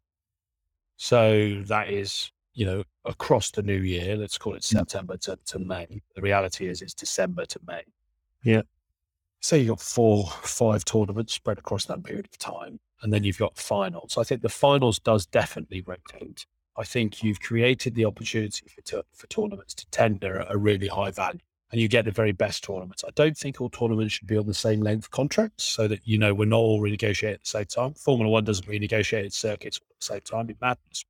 so 0.97 1.63
that 1.67 1.89
is 1.89 2.31
you 2.59 2.67
know, 2.67 2.83
across 3.05 3.53
the 3.53 3.63
new 3.63 3.79
year, 3.79 4.17
let's 4.17 4.37
call 4.37 4.53
it 4.55 4.65
September 4.65 5.17
to, 5.17 5.39
to 5.47 5.61
May. 5.61 6.03
The 6.17 6.21
reality 6.21 6.67
is 6.67 6.83
it's 6.83 6.93
December 6.93 7.47
to 7.47 7.61
May. 7.65 7.83
Yeah. 8.43 8.63
Say 9.41 9.61
you've 9.61 9.69
got 9.69 9.81
four, 9.81 10.27
five 10.43 10.85
tournaments 10.85 11.35
spread 11.35 11.59
across 11.59 11.85
that 11.85 12.03
period 12.03 12.27
of 12.27 12.37
time, 12.37 12.81
and 13.01 13.13
then 13.13 13.23
you've 13.23 13.39
got 13.39 13.57
finals. 13.57 14.19
I 14.19 14.25
think 14.25 14.43
the 14.43 14.49
finals 14.49 14.99
does 14.99 15.25
definitely 15.25 15.85
rotate. 15.87 16.47
I 16.77 16.83
think 16.83 17.23
you've 17.23 17.41
created 17.41 17.95
the 17.95 18.07
opportunity 18.07 18.67
for, 18.67 19.03
for 19.15 19.27
tournaments 19.29 19.75
to 19.75 19.87
tender 19.91 20.41
at 20.41 20.53
a 20.53 20.59
really 20.59 20.89
high 20.89 21.13
value 21.13 21.39
and 21.71 21.81
you 21.81 21.89
get 21.89 22.07
the 22.07 22.11
very 22.11 22.33
best 22.33 22.65
tournaments. 22.65 23.05
I 23.07 23.11
don't 23.15 23.37
think 23.37 23.61
all 23.61 23.69
tournaments 23.69 24.15
should 24.15 24.27
be 24.27 24.39
on 24.39 24.47
the 24.47 24.55
same 24.55 24.81
length 24.81 25.11
contracts 25.11 25.65
so 25.65 25.87
that, 25.89 26.01
you 26.05 26.19
know, 26.19 26.33
we're 26.33 26.47
not 26.47 26.59
all 26.59 26.81
renegotiating 26.81 27.35
at 27.35 27.45
the 27.45 27.49
same 27.49 27.67
time. 27.67 27.95
Formula 27.95 28.31
One 28.31 28.45
doesn't 28.45 28.67
renegotiate 28.67 29.25
its 29.25 29.37
circuits 29.37 29.79
at 29.79 30.01
the 30.01 30.05
same 30.05 30.21
time. 30.23 30.51
It 30.51 30.57
madness. 30.61 31.05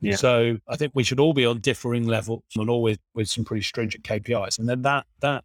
Yeah. 0.00 0.16
So 0.16 0.58
I 0.68 0.76
think 0.76 0.92
we 0.94 1.04
should 1.04 1.20
all 1.20 1.32
be 1.32 1.46
on 1.46 1.60
differing 1.60 2.06
levels 2.06 2.42
and 2.56 2.68
all 2.68 2.82
with, 2.82 2.98
with 3.14 3.28
some 3.28 3.44
pretty 3.44 3.62
stringent 3.62 4.02
KPIs. 4.04 4.58
And 4.58 4.68
then 4.68 4.82
that, 4.82 5.06
that, 5.20 5.44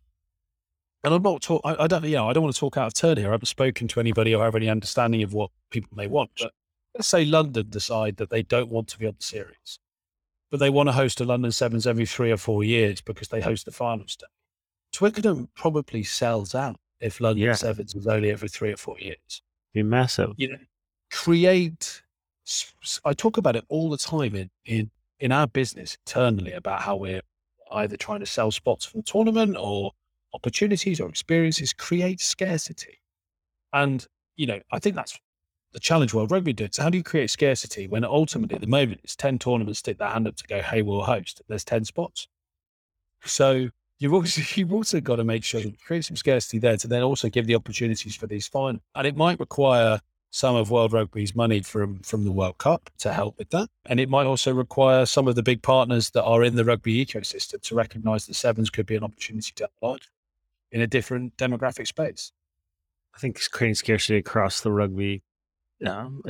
and 1.03 1.13
I'm 1.13 1.21
not 1.21 1.41
talk, 1.41 1.61
I, 1.63 1.83
I, 1.83 1.87
don't, 1.87 2.03
you 2.03 2.15
know, 2.15 2.29
I 2.29 2.33
don't 2.33 2.43
want 2.43 2.55
to 2.55 2.59
talk 2.59 2.77
out 2.77 2.87
of 2.87 2.93
turn 2.93 3.17
here. 3.17 3.27
I 3.27 3.31
haven't 3.31 3.45
spoken 3.45 3.87
to 3.89 3.99
anybody 3.99 4.33
or 4.33 4.43
have 4.43 4.55
any 4.55 4.69
understanding 4.69 5.21
of 5.21 5.33
what 5.33 5.51
people 5.69 5.91
may 5.95 6.07
want, 6.07 6.31
but 6.39 6.51
let's 6.95 7.07
say 7.07 7.25
London 7.25 7.67
decide 7.69 8.17
that 8.17 8.29
they 8.29 8.41
don't 8.43 8.69
want 8.69 8.87
to 8.89 8.99
be 8.99 9.05
on 9.05 9.15
the 9.17 9.23
series, 9.23 9.79
but 10.51 10.59
they 10.59 10.69
want 10.69 10.89
to 10.89 10.93
host 10.93 11.21
a 11.21 11.25
London 11.25 11.51
Sevens 11.51 11.87
every 11.87 12.05
three 12.05 12.31
or 12.31 12.37
four 12.37 12.63
years 12.63 13.01
because 13.01 13.29
they 13.29 13.41
host 13.41 13.65
the 13.65 13.71
finals 13.71 14.15
day. 14.15 14.27
Twickenham 14.91 15.49
probably 15.55 16.03
sells 16.03 16.53
out 16.53 16.75
if 16.99 17.21
London 17.21 17.45
yeah. 17.45 17.53
Sevens 17.53 17.95
was 17.95 18.05
only 18.05 18.29
every 18.29 18.49
three 18.49 18.71
or 18.71 18.77
four 18.77 18.99
years. 18.99 19.41
Be 19.73 19.81
massive. 19.81 20.33
You 20.35 20.51
know, 20.51 20.57
create 21.09 22.03
I 23.05 23.13
talk 23.13 23.37
about 23.37 23.55
it 23.55 23.65
all 23.69 23.89
the 23.89 23.97
time 23.97 24.35
in, 24.35 24.49
in, 24.65 24.91
in 25.19 25.31
our 25.31 25.47
business 25.47 25.97
internally 26.05 26.51
about 26.51 26.81
how 26.81 26.95
we're 26.95 27.21
either 27.71 27.95
trying 27.97 28.19
to 28.19 28.25
sell 28.25 28.51
spots 28.51 28.85
for 28.85 28.97
the 28.97 29.03
tournament 29.03 29.55
or 29.57 29.91
opportunities 30.33 30.99
or 30.99 31.07
experiences, 31.07 31.73
create 31.73 32.19
scarcity. 32.19 32.99
And, 33.73 34.05
you 34.35 34.47
know, 34.47 34.59
I 34.71 34.79
think 34.79 34.95
that's 34.95 35.17
the 35.73 35.79
challenge 35.79 36.13
World 36.13 36.31
Rugby 36.31 36.53
did. 36.53 36.75
So 36.75 36.83
how 36.83 36.89
do 36.89 36.97
you 36.97 37.03
create 37.03 37.29
scarcity 37.29 37.87
when 37.87 38.03
ultimately 38.03 38.55
at 38.55 38.61
the 38.61 38.67
moment 38.67 39.01
it's 39.03 39.15
10 39.15 39.39
tournaments 39.39 39.79
stick 39.79 39.97
their 39.97 40.09
hand 40.09 40.27
up 40.27 40.35
to 40.37 40.47
go, 40.47 40.61
hey, 40.61 40.81
we'll 40.81 41.03
host. 41.03 41.41
There's 41.47 41.63
10 41.63 41.85
spots. 41.85 42.27
So 43.23 43.69
you've 43.99 44.13
also 44.13 44.41
you've 44.59 44.73
also 44.73 44.99
got 44.99 45.17
to 45.17 45.23
make 45.23 45.43
sure 45.43 45.61
you 45.61 45.73
create 45.85 46.05
some 46.05 46.17
scarcity 46.17 46.59
there 46.59 46.77
to 46.77 46.87
then 46.87 47.03
also 47.03 47.29
give 47.29 47.47
the 47.47 47.55
opportunities 47.55 48.15
for 48.15 48.27
these 48.27 48.47
finals. 48.47 48.81
And 48.95 49.07
it 49.07 49.15
might 49.15 49.39
require 49.39 50.01
some 50.33 50.55
of 50.55 50.71
World 50.71 50.93
Rugby's 50.93 51.35
money 51.35 51.61
from 51.61 51.99
from 51.99 52.25
the 52.25 52.31
World 52.31 52.57
Cup 52.57 52.89
to 52.99 53.13
help 53.13 53.37
with 53.37 53.49
that. 53.51 53.69
And 53.85 53.99
it 53.99 54.09
might 54.09 54.25
also 54.25 54.53
require 54.53 55.05
some 55.05 55.27
of 55.27 55.35
the 55.35 55.43
big 55.43 55.61
partners 55.61 56.09
that 56.11 56.23
are 56.23 56.43
in 56.43 56.55
the 56.55 56.65
rugby 56.65 57.05
ecosystem 57.05 57.61
to 57.61 57.75
recognise 57.75 58.27
that 58.27 58.33
sevens 58.33 58.69
could 58.69 58.85
be 58.85 58.95
an 58.95 59.03
opportunity 59.03 59.51
to 59.55 59.65
apply 59.65 59.97
in 60.71 60.81
a 60.81 60.87
different 60.87 61.35
demographic 61.37 61.87
space. 61.87 62.31
I 63.13 63.19
think 63.19 63.35
it's 63.35 63.49
creating 63.49 63.75
scarcity 63.75 64.17
across 64.17 64.61
the 64.61 64.71
rugby 64.71 65.21
um, 65.85 66.21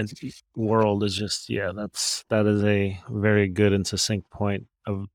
world 0.55 1.03
is 1.03 1.15
just 1.15 1.49
yeah, 1.49 1.71
that's 1.75 2.23
that 2.29 2.45
is 2.45 2.63
a 2.63 2.99
very 3.09 3.47
good 3.47 3.73
and 3.73 3.85
succinct 3.85 4.29
point 4.29 4.67
of 4.85 5.07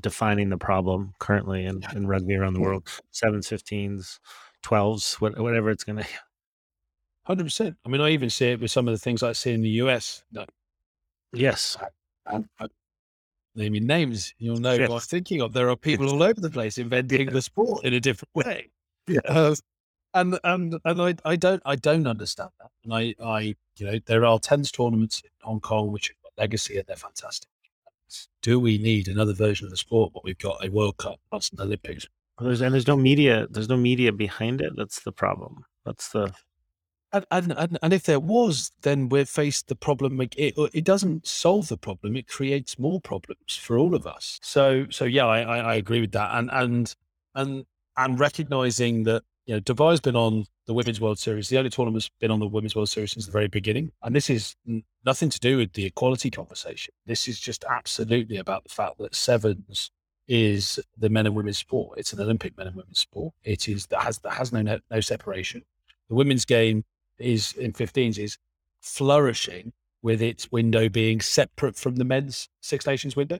defining 0.00 0.48
the 0.48 0.56
problem 0.56 1.14
currently 1.18 1.66
in, 1.66 1.82
in 1.94 2.06
rugby 2.06 2.34
around 2.34 2.54
the 2.54 2.60
world. 2.60 2.88
Sevens, 3.10 3.48
fifteens, 3.48 4.20
twelves, 4.62 5.14
whatever 5.20 5.70
it's 5.70 5.84
going 5.84 5.98
to 6.02 6.06
Hundred 7.24 7.44
percent. 7.44 7.76
I 7.84 7.88
mean, 7.88 8.02
I 8.02 8.10
even 8.10 8.28
see 8.28 8.48
it 8.48 8.60
with 8.60 8.70
some 8.70 8.86
of 8.86 8.92
the 8.92 8.98
things 8.98 9.22
I 9.22 9.32
see 9.32 9.52
in 9.52 9.62
the 9.62 9.70
US. 9.80 10.22
No. 10.30 10.44
Yes. 11.32 11.76
I, 12.26 12.44
I, 12.60 12.66
naming 13.54 13.86
names, 13.86 14.34
you'll 14.38 14.58
know 14.58 14.74
yes. 14.74 14.90
what 14.90 14.96
I'm 14.96 15.00
thinking 15.00 15.40
of. 15.40 15.54
There 15.54 15.70
are 15.70 15.76
people 15.76 16.10
all 16.10 16.22
over 16.22 16.40
the 16.40 16.50
place 16.50 16.76
inventing 16.76 17.30
the 17.30 17.40
sport 17.40 17.84
in 17.84 17.94
a 17.94 18.00
different 18.00 18.34
way. 18.34 18.70
Yeah. 19.06 19.20
Uh, 19.26 19.54
and 20.14 20.38
and 20.44 20.78
and 20.84 21.02
I, 21.02 21.14
I 21.24 21.36
don't 21.36 21.62
I 21.66 21.76
don't 21.76 22.06
understand 22.06 22.50
that. 22.60 22.70
And 22.84 22.94
I 22.94 23.14
I 23.22 23.56
you 23.76 23.86
know 23.86 23.98
there 24.06 24.24
are 24.24 24.38
tens 24.38 24.70
tournaments 24.70 25.22
in 25.24 25.30
Hong 25.42 25.60
Kong 25.60 25.92
which 25.92 26.08
have 26.08 26.16
got 26.22 26.42
legacy 26.42 26.78
and 26.78 26.86
they're 26.86 26.96
fantastic. 26.96 27.48
Do 28.42 28.60
we 28.60 28.78
need 28.78 29.08
another 29.08 29.34
version 29.34 29.66
of 29.66 29.70
the 29.70 29.76
sport? 29.76 30.12
But 30.14 30.24
we've 30.24 30.38
got 30.38 30.64
a 30.64 30.70
World 30.70 30.98
Cup 30.98 31.18
plus 31.30 31.50
an 31.50 31.60
Olympics. 31.60 32.06
There's, 32.38 32.60
and 32.60 32.74
there's 32.74 32.86
no 32.86 32.96
media. 32.96 33.46
There's 33.50 33.68
no 33.68 33.76
media 33.76 34.12
behind 34.12 34.60
it. 34.60 34.72
That's 34.76 35.00
the 35.00 35.12
problem. 35.12 35.64
That's 35.84 36.08
the 36.10 36.32
and, 37.14 37.24
and, 37.30 37.52
and, 37.52 37.78
and 37.80 37.92
if 37.92 38.02
there 38.02 38.18
was, 38.18 38.72
then 38.82 39.08
we're 39.08 39.24
faced 39.24 39.68
the 39.68 39.76
problem. 39.76 40.20
It, 40.20 40.54
it 40.72 40.84
doesn't 40.84 41.26
solve 41.26 41.68
the 41.68 41.76
problem; 41.76 42.16
it 42.16 42.26
creates 42.26 42.78
more 42.78 43.00
problems 43.00 43.56
for 43.56 43.78
all 43.78 43.94
of 43.94 44.04
us. 44.06 44.40
So, 44.42 44.86
so 44.90 45.04
yeah, 45.04 45.26
I, 45.26 45.40
I, 45.42 45.58
I 45.58 45.74
agree 45.76 46.00
with 46.00 46.12
that, 46.12 46.30
and 46.32 46.50
and 46.52 46.94
and 47.36 47.66
and 47.96 48.18
recognizing 48.18 49.04
that 49.04 49.22
you 49.46 49.54
know 49.54 49.60
Dubai's 49.60 50.00
been 50.00 50.16
on 50.16 50.46
the 50.66 50.74
Women's 50.74 51.00
World 51.00 51.18
Series. 51.18 51.48
The 51.48 51.58
only 51.58 51.70
tournament's 51.70 52.10
been 52.20 52.30
on 52.30 52.40
the 52.40 52.46
Women's 52.46 52.74
World 52.74 52.88
Series 52.88 53.12
since 53.12 53.26
the 53.26 53.32
very 53.32 53.48
beginning, 53.48 53.92
and 54.02 54.14
this 54.14 54.30
is 54.30 54.56
nothing 55.04 55.30
to 55.30 55.40
do 55.40 55.58
with 55.58 55.72
the 55.74 55.84
equality 55.86 56.30
conversation. 56.30 56.94
This 57.06 57.28
is 57.28 57.38
just 57.38 57.64
absolutely 57.68 58.36
about 58.36 58.64
the 58.64 58.70
fact 58.70 58.98
that 58.98 59.14
sevens 59.14 59.90
is 60.26 60.80
the 60.96 61.10
men 61.10 61.26
and 61.26 61.34
women's 61.34 61.58
sport. 61.58 61.98
It's 61.98 62.12
an 62.12 62.20
Olympic 62.20 62.56
men 62.56 62.68
and 62.68 62.76
women's 62.76 63.00
sport. 63.00 63.34
It 63.42 63.68
is 63.68 63.86
that 63.86 64.02
has 64.02 64.18
that 64.20 64.34
has 64.34 64.52
no 64.52 64.62
no 64.62 65.00
separation. 65.00 65.62
The 66.08 66.14
women's 66.14 66.44
game 66.44 66.84
is 67.18 67.52
in 67.54 67.72
15s 67.72 68.18
is 68.18 68.38
flourishing 68.80 69.72
with 70.02 70.20
its 70.20 70.50
window 70.52 70.88
being 70.88 71.20
separate 71.20 71.76
from 71.76 71.96
the 71.96 72.04
men's 72.04 72.48
Six 72.60 72.86
Nations 72.86 73.16
window. 73.16 73.38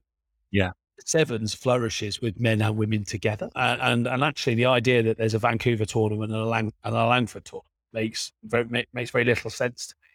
Yeah. 0.51 0.73
Sevens 1.05 1.55
flourishes 1.55 2.21
with 2.21 2.41
men 2.41 2.63
and 2.63 2.77
women 2.77 3.05
together. 3.05 3.51
And, 3.55 3.81
and, 3.81 4.07
and 4.07 4.25
actually, 4.25 4.55
the 4.55 4.67
idea 4.67 5.03
that 5.03 5.19
there's 5.19 5.35
a 5.35 5.39
Vancouver 5.39 5.85
tournament 5.85 6.33
and 6.33 6.41
a, 6.41 6.47
Lang, 6.47 6.73
and 6.85 6.95
a 6.95 7.07
Langford 7.07 7.45
tournament 7.45 7.71
makes 7.93 8.33
very, 8.45 8.87
makes 8.93 9.11
very 9.11 9.25
little 9.25 9.51
sense 9.51 9.89
to 9.89 9.95
me. 10.03 10.09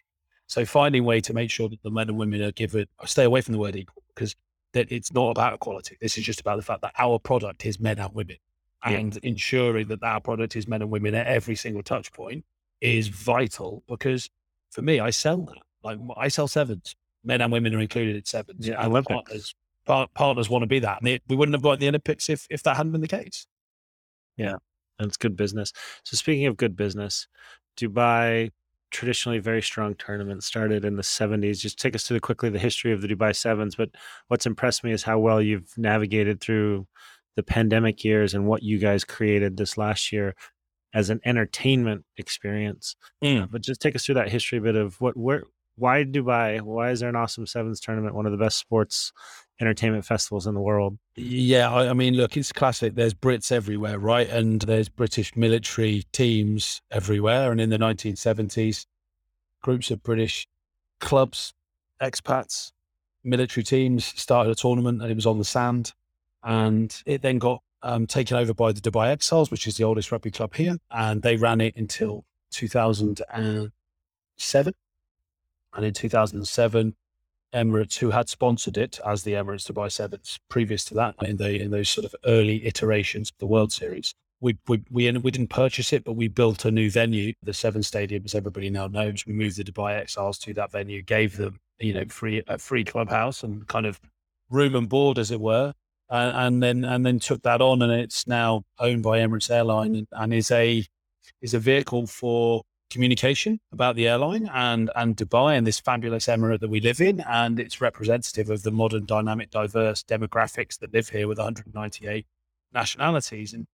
So 0.46 0.64
finding 0.64 1.02
a 1.02 1.04
way 1.04 1.20
to 1.20 1.32
make 1.32 1.50
sure 1.50 1.68
that 1.68 1.82
the 1.82 1.90
men 1.90 2.08
and 2.08 2.18
women 2.18 2.42
are 2.42 2.52
given, 2.52 2.86
stay 3.04 3.24
away 3.24 3.40
from 3.40 3.52
the 3.52 3.58
word 3.58 3.76
equal 3.76 4.02
because 4.14 4.34
that 4.72 4.90
it's 4.90 5.12
not 5.12 5.30
about 5.30 5.54
equality. 5.54 5.96
This 6.00 6.18
is 6.18 6.24
just 6.24 6.40
about 6.40 6.56
the 6.56 6.62
fact 6.62 6.82
that 6.82 6.92
our 6.98 7.18
product 7.18 7.64
is 7.66 7.78
men 7.78 7.98
and 7.98 8.14
women 8.14 8.36
and 8.82 9.14
yeah. 9.14 9.20
ensuring 9.22 9.88
that 9.88 10.02
our 10.02 10.20
product 10.20 10.56
is 10.56 10.66
men 10.66 10.82
and 10.82 10.90
women 10.90 11.14
at 11.14 11.26
every 11.26 11.54
single 11.54 11.82
touch 11.82 12.12
point 12.12 12.44
is 12.80 13.08
vital 13.08 13.82
because 13.88 14.30
for 14.70 14.82
me, 14.82 15.00
I 15.00 15.10
sell 15.10 15.38
that. 15.38 15.58
Like 15.82 15.98
I 16.16 16.28
sell 16.28 16.48
sevens, 16.48 16.94
men 17.24 17.40
and 17.40 17.52
women 17.52 17.74
are 17.74 17.80
included 17.80 18.16
in 18.16 18.24
sevens. 18.24 18.66
Yeah, 18.66 18.80
I 18.80 18.86
love 18.86 19.04
partners, 19.06 19.54
par- 19.54 19.59
partners 20.14 20.50
want 20.50 20.62
to 20.62 20.66
be 20.66 20.78
that. 20.80 20.98
And 20.98 21.06
they, 21.06 21.20
we 21.28 21.36
wouldn't 21.36 21.54
have 21.54 21.62
got 21.62 21.78
the 21.78 21.88
Olympics 21.88 22.28
if, 22.28 22.46
if 22.50 22.62
that 22.64 22.76
hadn't 22.76 22.92
been 22.92 23.00
the 23.00 23.08
case. 23.08 23.46
Yeah. 24.36 24.56
And 24.98 25.08
it's 25.08 25.16
good 25.16 25.36
business. 25.36 25.72
So 26.04 26.16
speaking 26.16 26.46
of 26.46 26.56
good 26.56 26.76
business, 26.76 27.26
Dubai 27.76 28.50
traditionally 28.90 29.38
very 29.38 29.62
strong 29.62 29.94
tournament 29.94 30.42
started 30.42 30.84
in 30.84 30.96
the 30.96 31.02
70s. 31.02 31.60
Just 31.60 31.78
take 31.78 31.94
us 31.94 32.06
through 32.06 32.20
quickly 32.20 32.50
the 32.50 32.58
history 32.58 32.92
of 32.92 33.00
the 33.00 33.08
Dubai 33.08 33.34
Sevens. 33.34 33.76
But 33.76 33.90
what's 34.28 34.46
impressed 34.46 34.84
me 34.84 34.92
is 34.92 35.02
how 35.02 35.18
well 35.18 35.40
you've 35.40 35.72
navigated 35.76 36.40
through 36.40 36.86
the 37.36 37.42
pandemic 37.42 38.04
years 38.04 38.34
and 38.34 38.46
what 38.46 38.62
you 38.62 38.78
guys 38.78 39.04
created 39.04 39.56
this 39.56 39.78
last 39.78 40.12
year 40.12 40.34
as 40.92 41.08
an 41.08 41.20
entertainment 41.24 42.04
experience. 42.16 42.96
Uh, 43.42 43.46
but 43.46 43.62
just 43.62 43.80
take 43.80 43.94
us 43.94 44.04
through 44.04 44.16
that 44.16 44.28
history 44.28 44.58
a 44.58 44.62
bit 44.62 44.76
of 44.76 45.00
what 45.00 45.16
where 45.16 45.44
why 45.80 46.04
Dubai? 46.04 46.60
Why 46.60 46.90
is 46.90 47.00
there 47.00 47.08
an 47.08 47.16
awesome 47.16 47.46
sevens 47.46 47.80
tournament, 47.80 48.14
one 48.14 48.26
of 48.26 48.32
the 48.32 48.38
best 48.38 48.58
sports 48.58 49.12
entertainment 49.60 50.04
festivals 50.04 50.46
in 50.46 50.54
the 50.54 50.60
world? 50.60 50.98
Yeah, 51.16 51.72
I, 51.72 51.88
I 51.88 51.92
mean, 51.94 52.14
look, 52.14 52.36
it's 52.36 52.52
classic. 52.52 52.94
There's 52.94 53.14
Brits 53.14 53.50
everywhere, 53.50 53.98
right? 53.98 54.28
And 54.28 54.60
there's 54.60 54.90
British 54.90 55.34
military 55.34 56.04
teams 56.12 56.82
everywhere. 56.90 57.50
And 57.50 57.60
in 57.60 57.70
the 57.70 57.78
1970s, 57.78 58.84
groups 59.62 59.90
of 59.90 60.02
British 60.02 60.46
clubs, 61.00 61.54
expats, 62.00 62.72
military 63.24 63.64
teams 63.64 64.04
started 64.04 64.50
a 64.50 64.54
tournament 64.54 65.00
and 65.00 65.10
it 65.10 65.14
was 65.14 65.26
on 65.26 65.38
the 65.38 65.44
sand. 65.44 65.94
And 66.42 66.94
it 67.06 67.22
then 67.22 67.38
got 67.38 67.62
um, 67.82 68.06
taken 68.06 68.36
over 68.36 68.52
by 68.52 68.72
the 68.72 68.82
Dubai 68.82 69.08
Exiles, 69.08 69.50
which 69.50 69.66
is 69.66 69.78
the 69.78 69.84
oldest 69.84 70.12
rugby 70.12 70.30
club 70.30 70.54
here. 70.54 70.76
And 70.90 71.22
they 71.22 71.36
ran 71.36 71.62
it 71.62 71.74
until 71.76 72.26
2007. 72.50 74.74
And 75.74 75.84
in 75.84 75.94
2007, 75.94 76.94
Emirates, 77.54 77.98
who 77.98 78.10
had 78.10 78.28
sponsored 78.28 78.76
it 78.76 79.00
as 79.04 79.22
the 79.22 79.32
Emirates 79.32 79.70
Dubai 79.70 79.90
Sevens 79.90 80.38
previous 80.48 80.84
to 80.86 80.94
that, 80.94 81.16
in 81.22 81.36
the 81.36 81.60
in 81.60 81.70
those 81.70 81.88
sort 81.88 82.04
of 82.04 82.14
early 82.24 82.64
iterations 82.64 83.30
of 83.30 83.38
the 83.38 83.46
World 83.46 83.72
Series, 83.72 84.14
we 84.40 84.56
we 84.68 84.82
we, 84.90 85.10
we 85.18 85.30
didn't 85.30 85.50
purchase 85.50 85.92
it, 85.92 86.04
but 86.04 86.12
we 86.12 86.28
built 86.28 86.64
a 86.64 86.70
new 86.70 86.90
venue, 86.90 87.32
the 87.42 87.52
Seven 87.52 87.82
Stadium, 87.82 88.22
as 88.24 88.34
everybody 88.34 88.70
now 88.70 88.86
knows. 88.86 89.26
We 89.26 89.32
moved 89.32 89.56
the 89.56 89.64
Dubai 89.64 89.98
Exiles 89.98 90.38
to 90.40 90.54
that 90.54 90.72
venue, 90.72 91.02
gave 91.02 91.36
them 91.36 91.58
you 91.80 91.92
know 91.92 92.04
free 92.08 92.42
a 92.46 92.58
free 92.58 92.84
clubhouse 92.84 93.42
and 93.42 93.66
kind 93.66 93.86
of 93.86 94.00
room 94.48 94.74
and 94.76 94.88
board, 94.88 95.18
as 95.18 95.30
it 95.30 95.40
were, 95.40 95.74
and, 96.08 96.36
and 96.36 96.62
then 96.62 96.84
and 96.84 97.04
then 97.04 97.18
took 97.18 97.42
that 97.42 97.60
on, 97.60 97.82
and 97.82 97.92
it's 97.92 98.26
now 98.26 98.62
owned 98.78 99.02
by 99.02 99.18
Emirates 99.18 99.50
Airline 99.50 99.96
and, 99.96 100.06
and 100.12 100.32
is 100.34 100.50
a 100.50 100.84
is 101.42 101.54
a 101.54 101.58
vehicle 101.58 102.06
for 102.06 102.62
communication 102.90 103.60
about 103.72 103.96
the 103.96 104.08
airline 104.08 104.50
and 104.52 104.90
and 104.94 105.16
Dubai 105.16 105.56
and 105.56 105.66
this 105.66 105.80
fabulous 105.80 106.26
emirate 106.26 106.60
that 106.60 106.70
we 106.70 106.80
live 106.80 107.00
in, 107.00 107.20
and 107.20 107.58
it's 107.58 107.80
representative 107.80 108.50
of 108.50 108.62
the 108.62 108.70
modern, 108.70 109.06
dynamic, 109.06 109.50
diverse 109.50 110.02
demographics 110.02 110.78
that 110.80 110.92
live 110.92 111.08
here 111.08 111.28
with 111.28 111.38
198 111.38 112.26
nationalities. 112.72 113.54
And 113.54 113.66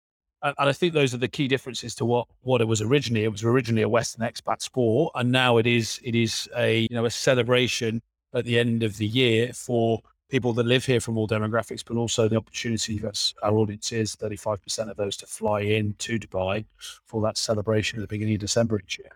and 0.43 0.55
I 0.59 0.73
think 0.73 0.93
those 0.93 1.15
are 1.15 1.19
the 1.19 1.29
key 1.29 1.49
differences 1.49 1.95
to 1.97 2.05
what 2.05 2.29
what 2.43 2.61
it 2.61 2.67
was 2.67 2.83
originally. 2.83 3.25
It 3.25 3.33
was 3.33 3.45
originally 3.45 3.83
a 3.83 3.89
Western 3.89 4.27
expat 4.27 4.61
sport, 4.61 5.13
and 5.15 5.33
now 5.33 5.57
it 5.57 5.67
is 5.67 6.01
it 6.05 6.15
is 6.15 6.49
a 6.57 6.81
you 6.81 6.95
know 6.95 7.07
a 7.07 7.11
celebration 7.11 8.03
at 8.35 8.45
the 8.45 8.59
end 8.59 8.83
of 8.83 8.99
the 8.99 9.07
year 9.07 9.53
for 9.53 10.01
people 10.35 10.53
that 10.53 10.67
live 10.67 10.85
here 10.85 10.99
from 10.99 11.17
all 11.17 11.29
demographics, 11.29 11.85
but 11.87 11.97
also 11.97 12.27
the 12.27 12.35
opportunity 12.35 12.99
that 12.99 13.33
our 13.45 13.53
audience 13.53 13.93
is 13.93 14.17
35% 14.17 14.91
of 14.91 14.97
those 14.97 15.17
to 15.17 15.27
fly 15.27 15.61
in 15.61 15.95
to 15.99 16.19
Dubai 16.19 16.65
for 17.05 17.23
that 17.23 17.39
celebration 17.39 18.01
at 18.01 18.03
the 18.03 18.09
beginning 18.09 18.35
of 18.35 18.41
December 18.41 18.81
each 18.81 18.99
year. 18.99 19.13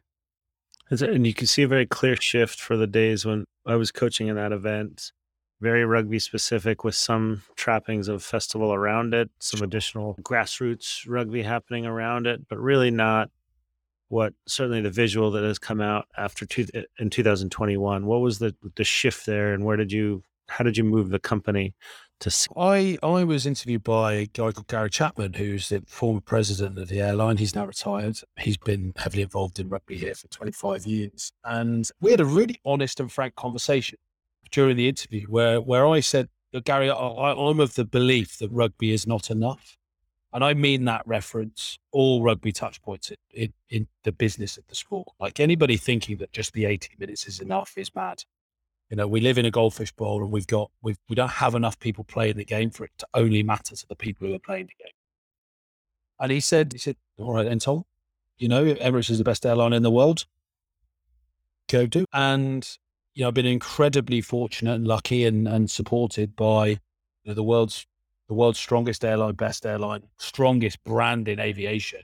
And 0.90 1.26
you 1.26 1.35
can 1.35 1.48
see 1.48 1.64
a 1.64 1.66
very 1.66 1.87
clear 1.87 2.14
shift 2.14 2.61
for 2.61 2.76
the 2.76 2.87
days 2.87 3.26
when 3.26 3.44
I 3.66 3.74
was 3.74 3.90
coaching 3.90 4.28
in 4.28 4.37
that 4.37 4.52
event. 4.52 5.11
Very 5.61 5.85
rugby 5.85 6.20
specific 6.20 6.85
with 6.85 6.94
some 6.94 7.42
trappings 7.57 8.07
of 8.07 8.22
festival 8.22 8.72
around 8.72 9.12
it, 9.12 9.28
some 9.40 9.62
additional 9.62 10.14
grassroots 10.22 11.02
rugby 11.09 11.42
happening 11.42 11.85
around 11.85 12.28
it, 12.28 12.46
but 12.46 12.61
really 12.61 12.92
not 12.92 13.28
what 14.07 14.35
certainly 14.46 14.83
the 14.83 14.90
visual 15.04 15.33
that 15.33 15.42
has 15.42 15.59
come 15.59 15.81
out 15.81 16.07
after 16.16 16.46
two, 16.46 16.64
in 17.00 17.11
2021. 17.11 18.07
What 18.07 18.20
was 18.20 18.38
the 18.38 18.54
the 18.76 18.85
shift 18.85 19.26
there, 19.26 19.52
and 19.52 19.64
where 19.64 19.76
did 19.76 19.90
you 19.90 20.22
how 20.49 20.65
did 20.65 20.77
you 20.77 20.85
move 20.85 21.11
the 21.11 21.19
company 21.19 21.75
to? 22.21 22.31
I 22.57 22.99
I 23.03 23.25
was 23.25 23.47
interviewed 23.47 23.85
by 23.85 24.13
a 24.15 24.27
guy 24.27 24.53
called 24.53 24.67
Gary 24.69 24.91
Chapman, 24.91 25.35
who's 25.35 25.69
the 25.69 25.83
former 25.87 26.21
president 26.21 26.79
of 26.79 26.89
the 26.89 27.01
airline. 27.01 27.37
He's 27.37 27.55
now 27.55 27.67
retired. 27.67 28.19
He's 28.39 28.57
been 28.57 28.93
heavily 28.97 29.23
involved 29.23 29.59
in 29.59 29.69
rugby 29.69 29.97
here 29.97 30.15
for 30.15 30.29
25 30.29 30.87
years. 30.87 31.33
And 31.45 31.89
we 32.01 32.11
had 32.11 32.21
a 32.21 32.25
really 32.25 32.61
honest 32.65 33.01
and 33.01 33.11
frank 33.11 33.35
conversation 33.35 33.99
during 34.51 34.77
the 34.77 34.89
interview 34.89 35.27
where, 35.27 35.61
where 35.61 35.87
I 35.87 36.01
said, 36.01 36.29
Gary, 36.65 36.91
I, 36.91 37.33
I'm 37.33 37.61
of 37.61 37.75
the 37.75 37.85
belief 37.85 38.39
that 38.39 38.51
rugby 38.51 38.93
is 38.93 39.07
not 39.07 39.31
enough. 39.31 39.77
And 40.33 40.45
I 40.45 40.55
mean 40.55 40.85
that 40.85 41.07
reference 41.07 41.79
all 41.91 42.23
rugby 42.23 42.53
touch 42.53 42.83
points 42.83 43.11
in, 43.11 43.17
in, 43.33 43.53
in 43.71 43.89
the 44.05 44.13
business 44.13 44.57
of 44.57 44.67
the 44.67 44.75
sport. 44.75 45.09
Like 45.19 45.41
anybody 45.41 45.77
thinking 45.77 46.19
that 46.19 46.33
just 46.33 46.53
the 46.53 46.67
80 46.67 46.91
minutes 46.99 47.27
is 47.27 47.41
enough 47.41 47.73
is 47.77 47.95
mad. 47.95 48.25
You 48.90 48.96
know, 48.96 49.07
we 49.07 49.20
live 49.20 49.37
in 49.37 49.44
a 49.44 49.51
goldfish 49.51 49.92
bowl 49.92 50.22
and 50.22 50.33
we've 50.33 50.46
got, 50.46 50.70
we've, 50.83 50.98
we 51.09 51.14
don't 51.14 51.31
have 51.31 51.55
enough 51.55 51.79
people 51.79 52.05
playing 52.05 52.37
the 52.37 52.44
game 52.44 52.70
for 52.70 52.85
it 52.85 52.92
to 52.98 53.07
only 53.12 53.42
matter 53.42 53.77
to 53.77 53.87
the 53.87 53.96
people 53.96 54.27
who 54.27 54.35
are 54.35 54.38
playing 54.38 54.66
the 54.66 54.83
game. 54.83 54.92
And 56.20 56.33
he 56.33 56.40
said, 56.40 56.72
he 56.72 56.79
said, 56.79 56.96
all 57.18 57.35
right, 57.35 57.44
then, 57.44 57.59
Tom, 57.59 57.85
you 58.38 58.48
know, 58.48 58.64
Emirates 58.64 59.11
is 59.11 59.18
the 59.18 59.24
best 59.24 59.44
airline 59.44 59.72
in 59.72 59.83
the 59.83 59.90
world. 59.90 60.24
Go 61.68 61.87
do. 61.87 62.07
And, 62.12 62.66
you 63.14 63.22
know, 63.22 63.29
I've 63.29 63.35
been 63.35 63.46
incredibly 63.46 64.20
fortunate 64.20 64.74
and 64.74 64.87
lucky 64.87 65.24
and, 65.24 65.46
and 65.46 65.70
supported 65.70 66.35
by 66.35 66.66
you 66.68 66.79
know, 67.27 67.35
the 67.35 67.42
world's, 67.42 67.87
the 68.29 68.35
world's 68.35 68.59
strongest 68.59 69.05
airline, 69.05 69.35
best 69.35 69.66
airline, 69.66 70.05
strongest 70.16 70.83
brand 70.85 71.29
in 71.29 71.38
aviation. 71.38 72.01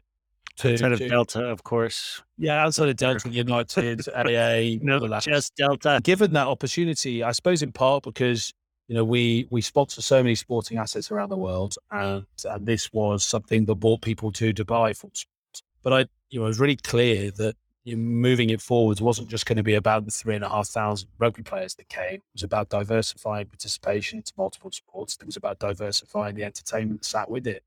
To, 0.59 0.73
Outside 0.73 0.93
of 0.93 0.99
to- 1.01 1.09
Delta, 1.09 1.45
of 1.47 1.65
course. 1.65 2.23
yeah, 2.39 2.65
outside 2.65 2.89
of 2.89 2.97
Delta, 2.97 3.29
United, 3.29 4.09
AA, 4.15 4.79
No, 4.83 5.19
just 5.21 5.57
Delta. 5.57 6.01
given 6.03 6.33
that 6.35 6.47
opportunity, 6.47 7.23
I 7.25 7.33
suppose 7.33 7.61
in 7.63 7.73
part 7.73 8.05
because 8.05 8.53
you 8.87 8.95
know 8.95 9.05
we 9.05 9.49
we 9.51 9.61
sponsor 9.61 10.01
so 10.01 10.23
many 10.23 10.37
sporting 10.37 10.79
assets 10.79 11.11
around 11.11 11.31
the 11.31 11.37
world, 11.37 11.75
and 11.91 12.25
and 12.49 12.67
this 12.67 12.93
was 12.93 13.25
something 13.25 13.65
that 13.65 13.75
brought 13.77 14.03
people 14.03 14.31
to 14.33 14.53
Dubai 14.55 14.97
for 14.97 15.11
sports. 15.13 15.63
But 15.83 15.93
I, 15.93 15.99
you 16.31 16.39
know, 16.39 16.45
it 16.45 16.49
was 16.49 16.61
really 16.61 16.77
clear 16.77 17.33
that 17.33 17.57
you 17.83 17.97
know, 17.97 18.03
moving 18.03 18.51
it 18.51 18.61
forwards 18.61 19.03
wasn't 19.03 19.29
just 19.29 19.47
going 19.47 19.57
to 19.57 19.63
be 19.65 19.75
about 19.75 20.05
the 20.05 20.11
three 20.13 20.37
and 20.37 20.45
a 20.45 20.49
half 20.49 20.69
thousand 20.69 21.09
rugby 21.19 21.43
players 21.43 21.75
that 21.75 21.89
came. 21.89 22.15
It 22.15 22.23
was 22.33 22.43
about 22.45 22.69
diversifying 22.69 23.47
participation 23.47 24.19
into 24.19 24.33
multiple 24.39 24.71
sports. 24.71 25.19
It 25.21 25.27
was 25.27 25.37
about 25.37 25.59
diversifying 25.59 26.37
the 26.37 26.45
entertainment 26.45 27.01
that 27.03 27.07
sat 27.07 27.29
with 27.29 27.47
it. 27.49 27.65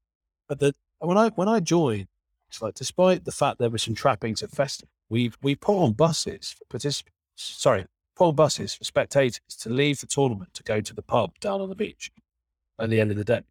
But 0.47 0.59
the, 0.59 0.73
when 0.99 1.17
I 1.17 1.29
when 1.29 1.49
I 1.49 1.59
joined, 1.59 2.07
it's 2.49 2.61
like 2.61 2.75
despite 2.75 3.25
the 3.25 3.31
fact 3.31 3.59
there 3.59 3.69
were 3.69 3.77
some 3.77 3.95
trappings 3.95 4.41
at 4.43 4.51
festival, 4.51 4.89
we 5.09 5.31
we 5.41 5.55
put 5.55 5.77
on 5.77 5.93
buses 5.93 6.55
for 6.57 6.65
participants. 6.65 7.15
Sorry, 7.35 7.85
put 8.15 8.29
on 8.29 8.35
buses 8.35 8.73
for 8.73 8.83
spectators 8.83 9.41
to 9.59 9.69
leave 9.69 9.99
the 9.99 10.07
tournament 10.07 10.53
to 10.55 10.63
go 10.63 10.81
to 10.81 10.93
the 10.93 11.01
pub 11.01 11.37
down 11.39 11.61
on 11.61 11.69
the 11.69 11.75
beach 11.75 12.11
at 12.79 12.89
the 12.89 12.99
end 12.99 13.11
of 13.11 13.17
the 13.17 13.23
day. 13.23 13.41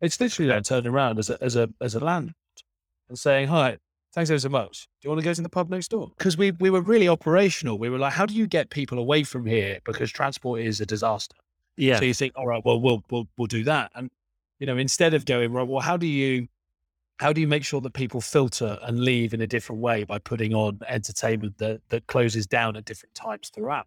It's 0.00 0.20
literally 0.20 0.50
like 0.50 0.64
turning 0.64 0.92
around 0.92 1.18
as 1.18 1.30
a 1.30 1.42
as 1.42 1.56
a 1.56 1.70
as 1.80 1.94
a 1.94 2.00
landlord 2.00 2.34
and 3.08 3.18
saying, 3.18 3.48
"Hi, 3.48 3.78
thanks 4.12 4.30
ever 4.30 4.38
so 4.38 4.48
much. 4.48 4.88
Do 5.00 5.06
you 5.06 5.10
want 5.10 5.20
to 5.20 5.24
go 5.24 5.34
to 5.34 5.42
the 5.42 5.48
pub 5.48 5.70
next 5.70 5.88
door?" 5.88 6.10
Because 6.16 6.36
we 6.36 6.52
we 6.52 6.70
were 6.70 6.82
really 6.82 7.08
operational. 7.08 7.78
We 7.78 7.90
were 7.90 7.98
like, 7.98 8.12
"How 8.14 8.26
do 8.26 8.34
you 8.34 8.46
get 8.46 8.70
people 8.70 8.98
away 8.98 9.24
from 9.24 9.46
here? 9.46 9.80
Because 9.84 10.10
transport 10.10 10.60
is 10.60 10.80
a 10.80 10.86
disaster." 10.86 11.36
Yeah. 11.76 11.98
So 11.98 12.04
you 12.04 12.14
think, 12.14 12.34
all 12.36 12.46
right, 12.46 12.64
well, 12.64 12.80
we'll 12.80 13.02
we'll 13.10 13.28
we'll 13.36 13.46
do 13.46 13.64
that, 13.64 13.90
and 13.94 14.10
you 14.58 14.66
know, 14.66 14.76
instead 14.76 15.14
of 15.14 15.24
going 15.24 15.52
right, 15.52 15.66
well, 15.66 15.80
how 15.80 15.96
do 15.96 16.06
you 16.06 16.48
how 17.18 17.32
do 17.32 17.40
you 17.40 17.48
make 17.48 17.64
sure 17.64 17.80
that 17.80 17.92
people 17.92 18.20
filter 18.20 18.78
and 18.82 19.00
leave 19.00 19.32
in 19.34 19.40
a 19.40 19.46
different 19.46 19.80
way 19.80 20.04
by 20.04 20.18
putting 20.18 20.54
on 20.54 20.80
entertainment 20.88 21.58
that 21.58 21.80
that 21.90 22.06
closes 22.06 22.46
down 22.46 22.76
at 22.76 22.84
different 22.84 23.14
times 23.14 23.50
throughout? 23.50 23.86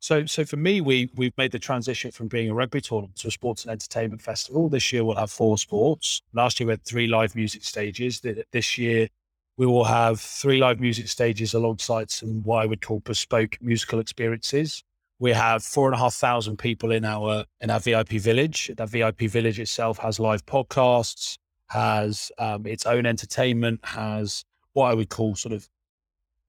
So, 0.00 0.26
so 0.26 0.44
for 0.44 0.56
me, 0.56 0.80
we 0.80 1.10
we've 1.14 1.36
made 1.38 1.52
the 1.52 1.58
transition 1.58 2.10
from 2.10 2.28
being 2.28 2.50
a 2.50 2.54
rugby 2.54 2.80
tournament 2.80 3.16
to 3.18 3.28
a 3.28 3.30
sports 3.30 3.62
and 3.62 3.70
entertainment 3.70 4.20
festival. 4.20 4.68
This 4.68 4.92
year 4.92 5.04
we'll 5.04 5.16
have 5.16 5.30
four 5.30 5.58
sports. 5.58 6.22
Last 6.32 6.58
year 6.58 6.66
we 6.66 6.72
had 6.72 6.84
three 6.84 7.06
live 7.06 7.36
music 7.36 7.64
stages. 7.64 8.20
This 8.52 8.78
year 8.78 9.08
we 9.56 9.66
will 9.66 9.84
have 9.84 10.20
three 10.20 10.58
live 10.58 10.80
music 10.80 11.08
stages 11.08 11.54
alongside 11.54 12.10
some 12.10 12.42
what 12.42 12.62
I 12.62 12.66
would 12.66 12.80
call 12.80 13.00
bespoke 13.00 13.58
musical 13.60 14.00
experiences. 14.00 14.82
We 15.18 15.30
have 15.32 15.62
four 15.62 15.86
and 15.86 15.94
a 15.94 15.98
half 15.98 16.14
thousand 16.14 16.56
people 16.56 16.90
in 16.90 17.04
our 17.04 17.44
in 17.60 17.70
our 17.70 17.78
VIP 17.78 18.10
village. 18.12 18.72
That 18.76 18.88
VIP 18.88 19.20
village 19.22 19.60
itself 19.60 19.98
has 19.98 20.18
live 20.18 20.44
podcasts, 20.46 21.38
has 21.72 22.30
um, 22.38 22.66
its 22.66 22.84
own 22.86 23.06
entertainment, 23.06 23.80
has 23.82 24.44
what 24.74 24.90
I 24.90 24.94
would 24.94 25.08
call 25.08 25.34
sort 25.34 25.54
of 25.54 25.68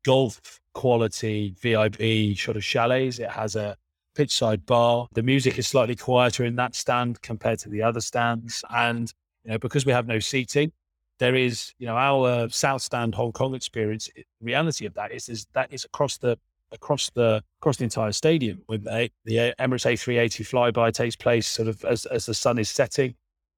golf 0.03 0.59
quality 0.73 1.55
VIP 1.61 2.37
sort 2.37 2.57
of 2.57 2.63
chalets. 2.63 3.19
It 3.19 3.29
has 3.29 3.55
a 3.55 3.77
pitch 4.15 4.35
side 4.35 4.65
bar. 4.65 5.07
The 5.13 5.23
music 5.23 5.57
is 5.57 5.67
slightly 5.67 5.95
quieter 5.95 6.43
in 6.43 6.55
that 6.57 6.75
stand 6.75 7.21
compared 7.21 7.59
to 7.59 7.69
the 7.69 7.81
other 7.81 8.01
stands, 8.01 8.63
and 8.69 9.13
you 9.45 9.51
know 9.51 9.57
because 9.57 9.85
we 9.85 9.91
have 9.93 10.07
no 10.07 10.19
seating, 10.19 10.71
there 11.19 11.35
is 11.35 11.73
you 11.79 11.87
know 11.87 11.97
our 11.97 12.49
South 12.49 12.81
Stand 12.81 13.15
Hong 13.15 13.31
Kong 13.31 13.55
experience. 13.55 14.09
Reality 14.41 14.85
of 14.85 14.93
that 14.95 15.11
is 15.11 15.29
is 15.29 15.47
that 15.53 15.71
is 15.71 15.85
across 15.85 16.17
the 16.17 16.37
across 16.73 17.09
the 17.11 17.41
across 17.61 17.77
the 17.77 17.85
entire 17.85 18.11
stadium. 18.11 18.61
With 18.67 18.85
a, 18.87 19.09
the 19.23 19.53
Emirates 19.59 19.85
A380 19.85 20.73
flyby 20.73 20.93
takes 20.93 21.15
place 21.15 21.47
sort 21.47 21.69
of 21.69 21.83
as 21.85 22.05
as 22.07 22.25
the 22.25 22.33
sun 22.33 22.59
is 22.59 22.69
setting. 22.69 23.15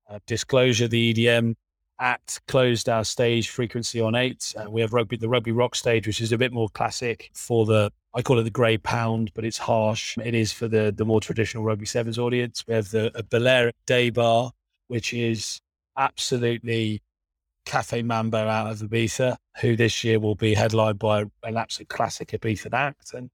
Uh, 0.09 0.19
disclosure: 0.27 0.87
the 0.87 1.13
EDM 1.13 1.55
Act 1.99 2.41
closed 2.47 2.89
our 2.89 3.05
stage 3.05 3.49
frequency 3.49 4.01
on 4.01 4.15
eight. 4.15 4.53
Uh, 4.57 4.69
we 4.69 4.81
have 4.81 4.91
rugby, 4.91 5.15
the 5.15 5.29
rugby 5.29 5.53
rock 5.53 5.75
stage, 5.75 6.05
which 6.05 6.19
is 6.19 6.33
a 6.33 6.37
bit 6.37 6.51
more 6.51 6.67
classic 6.69 7.31
for 7.33 7.65
the, 7.65 7.89
I 8.13 8.21
call 8.21 8.37
it 8.37 8.43
the 8.43 8.49
grey 8.49 8.77
pound, 8.77 9.31
but 9.33 9.45
it's 9.45 9.57
harsh. 9.57 10.17
It 10.17 10.33
is 10.33 10.51
for 10.51 10.67
the 10.67 10.93
the 10.95 11.05
more 11.05 11.21
traditional 11.21 11.63
rugby 11.63 11.85
sevens 11.85 12.19
audience. 12.19 12.65
We 12.67 12.73
have 12.73 12.89
the 12.91 13.25
Balearic 13.29 13.75
Day 13.85 14.09
Bar, 14.09 14.51
which 14.87 15.13
is 15.13 15.61
absolutely 15.97 17.01
Cafe 17.65 18.01
Mambo 18.01 18.45
out 18.45 18.71
of 18.71 18.79
Ibiza, 18.79 19.37
who 19.61 19.77
this 19.77 20.03
year 20.03 20.19
will 20.19 20.35
be 20.35 20.53
headlined 20.53 20.99
by 20.99 21.23
an 21.43 21.57
absolute 21.57 21.89
classic 21.89 22.29
Ibiza 22.29 22.73
act. 22.73 23.13
And 23.13 23.29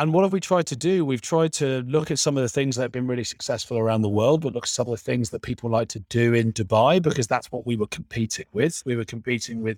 and 0.00 0.14
what 0.14 0.22
have 0.22 0.32
we 0.32 0.40
tried 0.40 0.66
to 0.68 0.76
do? 0.76 1.04
We've 1.04 1.20
tried 1.20 1.52
to 1.54 1.82
look 1.82 2.10
at 2.10 2.18
some 2.18 2.38
of 2.38 2.42
the 2.42 2.48
things 2.48 2.76
that 2.76 2.82
have 2.82 2.92
been 2.92 3.06
really 3.06 3.22
successful 3.22 3.76
around 3.76 4.00
the 4.00 4.08
world, 4.08 4.40
but 4.40 4.54
look 4.54 4.64
at 4.64 4.70
some 4.70 4.86
of 4.86 4.92
the 4.92 4.96
things 4.96 5.28
that 5.28 5.42
people 5.42 5.68
like 5.68 5.88
to 5.88 6.00
do 6.08 6.32
in 6.32 6.54
Dubai 6.54 7.02
because 7.02 7.26
that's 7.26 7.52
what 7.52 7.66
we 7.66 7.76
were 7.76 7.86
competing 7.86 8.46
with. 8.54 8.82
We 8.86 8.96
were 8.96 9.04
competing 9.04 9.62
with 9.62 9.76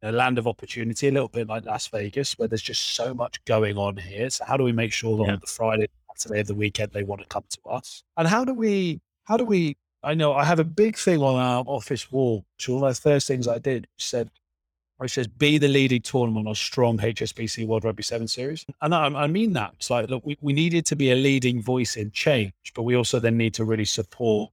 a 0.00 0.12
land 0.12 0.38
of 0.38 0.46
opportunity, 0.46 1.08
a 1.08 1.10
little 1.10 1.28
bit 1.28 1.48
like 1.48 1.64
Las 1.64 1.88
Vegas, 1.88 2.38
where 2.38 2.46
there's 2.46 2.62
just 2.62 2.94
so 2.94 3.14
much 3.14 3.44
going 3.46 3.76
on 3.76 3.96
here. 3.96 4.30
So 4.30 4.44
how 4.44 4.56
do 4.56 4.62
we 4.62 4.70
make 4.70 4.92
sure 4.92 5.16
that 5.16 5.24
yeah. 5.24 5.32
on 5.32 5.40
the 5.40 5.48
Friday, 5.48 5.88
Saturday 6.14 6.40
of 6.42 6.46
the 6.46 6.54
weekend 6.54 6.92
they 6.92 7.02
want 7.02 7.22
to 7.22 7.26
come 7.26 7.44
to 7.48 7.70
us? 7.70 8.04
And 8.16 8.28
how 8.28 8.44
do 8.44 8.54
we 8.54 9.00
how 9.24 9.36
do 9.36 9.44
we 9.44 9.76
I 10.04 10.14
know 10.14 10.34
I 10.34 10.44
have 10.44 10.60
a 10.60 10.64
big 10.64 10.96
thing 10.96 11.20
on 11.20 11.34
our 11.34 11.64
office 11.66 12.12
wall. 12.12 12.44
So 12.58 12.74
one 12.74 12.88
of 12.88 12.94
the 12.94 13.00
first 13.00 13.26
things 13.26 13.48
I 13.48 13.58
did 13.58 13.88
said 13.96 14.30
it 15.00 15.10
says 15.10 15.26
be 15.26 15.58
the 15.58 15.68
leading 15.68 16.02
tournament 16.02 16.46
on 16.46 16.54
strong 16.54 16.98
HSBC 16.98 17.66
World 17.66 17.84
Rugby 17.84 18.02
Seven 18.02 18.28
Series, 18.28 18.64
and 18.80 18.94
I, 18.94 19.06
I 19.06 19.26
mean 19.26 19.52
that. 19.54 19.72
It's 19.74 19.90
like 19.90 20.08
look, 20.08 20.24
we, 20.24 20.38
we 20.40 20.52
needed 20.52 20.86
to 20.86 20.96
be 20.96 21.10
a 21.10 21.16
leading 21.16 21.60
voice 21.60 21.96
in 21.96 22.10
change, 22.12 22.52
but 22.74 22.82
we 22.82 22.94
also 22.94 23.18
then 23.18 23.36
need 23.36 23.54
to 23.54 23.64
really 23.64 23.84
support 23.84 24.50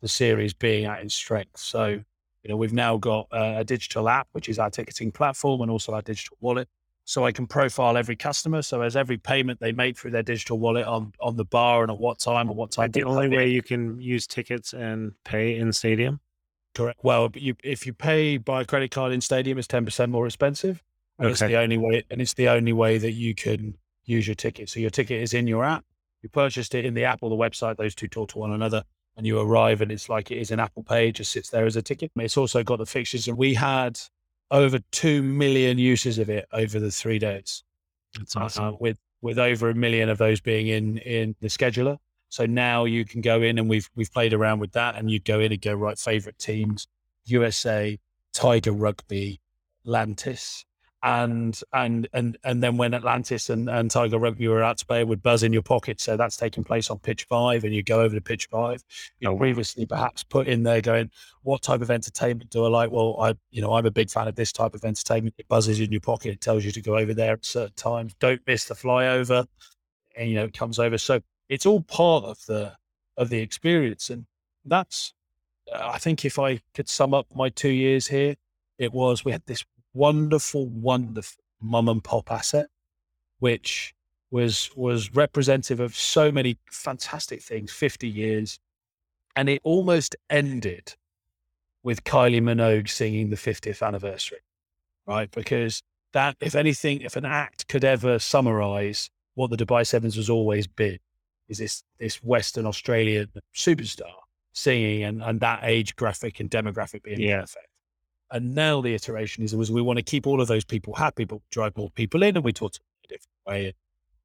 the 0.00 0.08
series 0.08 0.52
being 0.52 0.84
at 0.84 1.02
its 1.02 1.14
strength. 1.14 1.58
So 1.58 1.86
you 1.86 2.48
know 2.48 2.56
we've 2.56 2.72
now 2.72 2.98
got 2.98 3.28
uh, 3.32 3.54
a 3.56 3.64
digital 3.64 4.08
app, 4.08 4.28
which 4.32 4.48
is 4.48 4.58
our 4.58 4.70
ticketing 4.70 5.10
platform, 5.10 5.62
and 5.62 5.70
also 5.70 5.92
our 5.94 6.02
digital 6.02 6.36
wallet. 6.40 6.68
So 7.04 7.24
I 7.24 7.32
can 7.32 7.46
profile 7.46 7.96
every 7.96 8.16
customer. 8.16 8.60
So 8.60 8.82
as 8.82 8.94
every 8.94 9.16
payment 9.16 9.60
they 9.60 9.72
make 9.72 9.96
through 9.96 10.10
their 10.10 10.22
digital 10.22 10.58
wallet 10.58 10.86
on 10.86 11.14
on 11.20 11.36
the 11.36 11.46
bar 11.46 11.82
and 11.82 11.90
at 11.90 11.98
what 11.98 12.18
time 12.18 12.48
and 12.48 12.56
what 12.56 12.70
time. 12.70 12.90
The 12.90 13.04
only 13.04 13.28
way 13.28 13.48
you 13.48 13.62
can 13.62 13.98
use 13.98 14.26
tickets 14.26 14.74
and 14.74 15.12
pay 15.24 15.56
in 15.56 15.72
stadium. 15.72 16.20
Correct. 16.74 17.00
Well, 17.02 17.30
you, 17.34 17.54
if 17.64 17.86
you 17.86 17.92
pay 17.92 18.36
by 18.36 18.64
credit 18.64 18.90
card 18.90 19.12
in 19.12 19.20
stadium, 19.20 19.58
it's 19.58 19.66
ten 19.66 19.84
percent 19.84 20.12
more 20.12 20.26
expensive. 20.26 20.82
And 21.18 21.26
okay. 21.26 21.32
It's 21.32 21.40
the 21.40 21.56
only 21.56 21.78
way, 21.78 22.04
and 22.10 22.20
it's 22.20 22.34
the 22.34 22.48
only 22.48 22.72
way 22.72 22.98
that 22.98 23.12
you 23.12 23.34
can 23.34 23.74
use 24.04 24.26
your 24.28 24.36
ticket. 24.36 24.68
So 24.68 24.80
your 24.80 24.90
ticket 24.90 25.20
is 25.20 25.34
in 25.34 25.46
your 25.46 25.64
app. 25.64 25.84
You 26.22 26.28
purchased 26.28 26.74
it 26.74 26.84
in 26.84 26.94
the 26.94 27.04
app 27.04 27.20
or 27.22 27.30
the 27.30 27.36
website; 27.36 27.76
those 27.76 27.94
two 27.94 28.08
talk 28.08 28.30
to 28.30 28.38
one 28.38 28.52
another. 28.52 28.84
And 29.16 29.26
you 29.26 29.40
arrive, 29.40 29.80
and 29.80 29.90
it's 29.90 30.08
like 30.08 30.30
it 30.30 30.38
is 30.38 30.52
an 30.52 30.60
Apple 30.60 30.84
Pay, 30.84 31.10
just 31.10 31.32
sits 31.32 31.50
there 31.50 31.66
as 31.66 31.74
a 31.74 31.82
ticket. 31.82 32.12
It's 32.14 32.36
also 32.36 32.62
got 32.62 32.78
the 32.78 32.86
fixtures, 32.86 33.26
and 33.26 33.36
we 33.36 33.52
had 33.54 33.98
over 34.52 34.78
two 34.92 35.24
million 35.24 35.76
uses 35.76 36.18
of 36.18 36.30
it 36.30 36.46
over 36.52 36.78
the 36.78 36.92
three 36.92 37.18
days. 37.18 37.64
That's 38.16 38.36
awesome. 38.36 38.64
Uh, 38.64 38.72
with 38.78 38.98
with 39.20 39.40
over 39.40 39.70
a 39.70 39.74
million 39.74 40.08
of 40.08 40.18
those 40.18 40.40
being 40.40 40.68
in 40.68 40.98
in 40.98 41.34
the 41.40 41.48
scheduler. 41.48 41.98
So 42.28 42.46
now 42.46 42.84
you 42.84 43.04
can 43.04 43.20
go 43.20 43.42
in 43.42 43.58
and 43.58 43.68
we've 43.68 43.88
we've 43.94 44.12
played 44.12 44.32
around 44.32 44.60
with 44.60 44.72
that, 44.72 44.96
and 44.96 45.10
you 45.10 45.20
go 45.20 45.40
in 45.40 45.52
and 45.52 45.60
go 45.60 45.74
right 45.74 45.98
favorite 45.98 46.38
teams: 46.38 46.86
USA, 47.24 47.98
Tiger 48.32 48.72
Rugby, 48.72 49.40
Atlantis, 49.84 50.64
and 51.02 51.60
and 51.72 52.08
and 52.12 52.36
and 52.42 52.62
then 52.62 52.76
when 52.76 52.92
Atlantis 52.92 53.50
and, 53.50 53.68
and 53.70 53.90
Tiger 53.90 54.18
Rugby 54.18 54.48
were 54.48 54.62
out 54.62 54.78
to 54.78 54.86
play, 54.86 55.04
would 55.04 55.22
buzz 55.22 55.42
in 55.42 55.52
your 55.52 55.62
pocket. 55.62 56.00
So 56.00 56.16
that's 56.16 56.36
taking 56.36 56.64
place 56.64 56.90
on 56.90 56.98
pitch 56.98 57.24
five, 57.24 57.64
and 57.64 57.74
you 57.74 57.82
go 57.82 58.00
over 58.00 58.14
to 58.14 58.20
pitch 58.20 58.48
five. 58.50 58.82
You 59.20 59.28
know, 59.28 59.36
previously 59.36 59.86
perhaps 59.86 60.24
put 60.24 60.48
in 60.48 60.64
there 60.64 60.80
going, 60.80 61.10
what 61.42 61.62
type 61.62 61.82
of 61.82 61.90
entertainment 61.90 62.50
do 62.50 62.64
I 62.64 62.68
like? 62.68 62.90
Well, 62.90 63.16
I 63.20 63.34
you 63.50 63.62
know 63.62 63.74
I'm 63.74 63.86
a 63.86 63.90
big 63.90 64.10
fan 64.10 64.28
of 64.28 64.34
this 64.34 64.52
type 64.52 64.74
of 64.74 64.84
entertainment. 64.84 65.36
It 65.38 65.48
buzzes 65.48 65.80
in 65.80 65.92
your 65.92 66.00
pocket, 66.00 66.32
it 66.32 66.40
tells 66.40 66.64
you 66.64 66.72
to 66.72 66.82
go 66.82 66.96
over 66.98 67.14
there 67.14 67.34
at 67.34 67.44
certain 67.44 67.74
times. 67.76 68.14
Don't 68.18 68.42
miss 68.46 68.64
the 68.64 68.74
flyover, 68.74 69.46
and 70.16 70.28
you 70.28 70.34
know 70.34 70.44
it 70.44 70.54
comes 70.54 70.78
over. 70.80 70.98
So 70.98 71.20
it's 71.48 71.66
all 71.66 71.80
part 71.82 72.24
of 72.24 72.44
the 72.46 72.74
of 73.16 73.30
the 73.30 73.38
experience, 73.38 74.10
and 74.10 74.26
that's 74.64 75.12
uh, 75.72 75.90
I 75.94 75.98
think 75.98 76.24
if 76.24 76.38
I 76.38 76.60
could 76.74 76.88
sum 76.88 77.14
up 77.14 77.26
my 77.34 77.48
two 77.48 77.70
years 77.70 78.08
here, 78.08 78.36
it 78.78 78.92
was 78.92 79.24
we 79.24 79.32
had 79.32 79.42
this 79.46 79.64
wonderful, 79.94 80.66
wonderful 80.66 81.42
mum 81.60 81.88
and 81.88 82.02
pop 82.02 82.30
asset, 82.30 82.68
which 83.38 83.94
was 84.30 84.70
was 84.76 85.14
representative 85.14 85.80
of 85.80 85.96
so 85.96 86.30
many 86.30 86.58
fantastic 86.70 87.42
things. 87.42 87.72
Fifty 87.72 88.08
years, 88.08 88.60
and 89.34 89.48
it 89.48 89.60
almost 89.64 90.16
ended 90.30 90.94
with 91.82 92.04
Kylie 92.04 92.42
Minogue 92.42 92.88
singing 92.88 93.30
the 93.30 93.36
50th 93.36 93.86
anniversary, 93.86 94.40
right? 95.06 95.30
Because 95.30 95.82
that, 96.12 96.36
if 96.40 96.54
anything, 96.54 97.00
if 97.00 97.16
an 97.16 97.24
act 97.24 97.68
could 97.68 97.84
ever 97.84 98.18
summarize 98.18 99.10
what 99.34 99.50
the 99.50 99.56
Dubai 99.56 99.86
Sevens 99.86 100.16
has 100.16 100.28
always 100.28 100.66
been, 100.66 100.98
is 101.48 101.58
this 101.58 101.82
this 101.98 102.22
Western 102.22 102.66
Australian 102.66 103.28
superstar 103.54 104.12
singing 104.52 105.04
and, 105.04 105.22
and 105.22 105.40
that 105.40 105.60
age 105.62 105.94
graphic 105.96 106.40
and 106.40 106.50
demographic 106.50 107.02
being 107.02 107.20
yeah. 107.20 107.40
perfect. 107.40 107.66
And 108.30 108.54
now 108.54 108.80
the 108.80 108.94
iteration 108.94 109.44
is 109.44 109.54
was 109.54 109.70
we 109.70 109.82
want 109.82 109.98
to 109.98 110.02
keep 110.02 110.26
all 110.26 110.40
of 110.40 110.48
those 110.48 110.64
people 110.64 110.94
happy, 110.94 111.24
but 111.24 111.40
drive 111.50 111.76
more 111.76 111.90
people 111.90 112.22
in, 112.22 112.36
and 112.36 112.44
we 112.44 112.52
talk 112.52 112.74
a 113.04 113.08
different 113.08 113.46
way. 113.46 113.74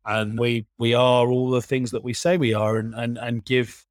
And 0.05 0.37
we 0.37 0.65
we 0.77 0.93
are 0.93 1.27
all 1.27 1.49
the 1.49 1.61
things 1.61 1.91
that 1.91 2.03
we 2.03 2.13
say 2.13 2.37
we 2.37 2.53
are, 2.53 2.77
and 2.77 2.93
and 2.93 3.17
and 3.17 3.45
give 3.45 3.85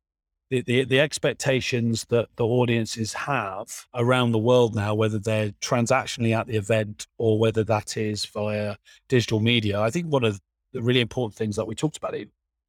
the, 0.50 0.60
the, 0.60 0.84
the 0.84 1.00
expectations 1.00 2.04
that 2.10 2.28
the 2.36 2.44
audiences 2.44 3.14
have 3.14 3.86
around 3.94 4.32
the 4.32 4.38
world 4.38 4.74
now, 4.74 4.94
whether 4.94 5.18
they're 5.18 5.52
transactionally 5.62 6.36
at 6.36 6.46
the 6.46 6.58
event 6.58 7.06
or 7.16 7.38
whether 7.38 7.64
that 7.64 7.96
is 7.96 8.26
via 8.26 8.76
digital 9.08 9.40
media. 9.40 9.80
I 9.80 9.90
think 9.90 10.12
one 10.12 10.24
of 10.24 10.38
the 10.74 10.82
really 10.82 11.00
important 11.00 11.38
things 11.38 11.56
that 11.56 11.66
we 11.66 11.74
talked 11.74 11.96
about 11.96 12.14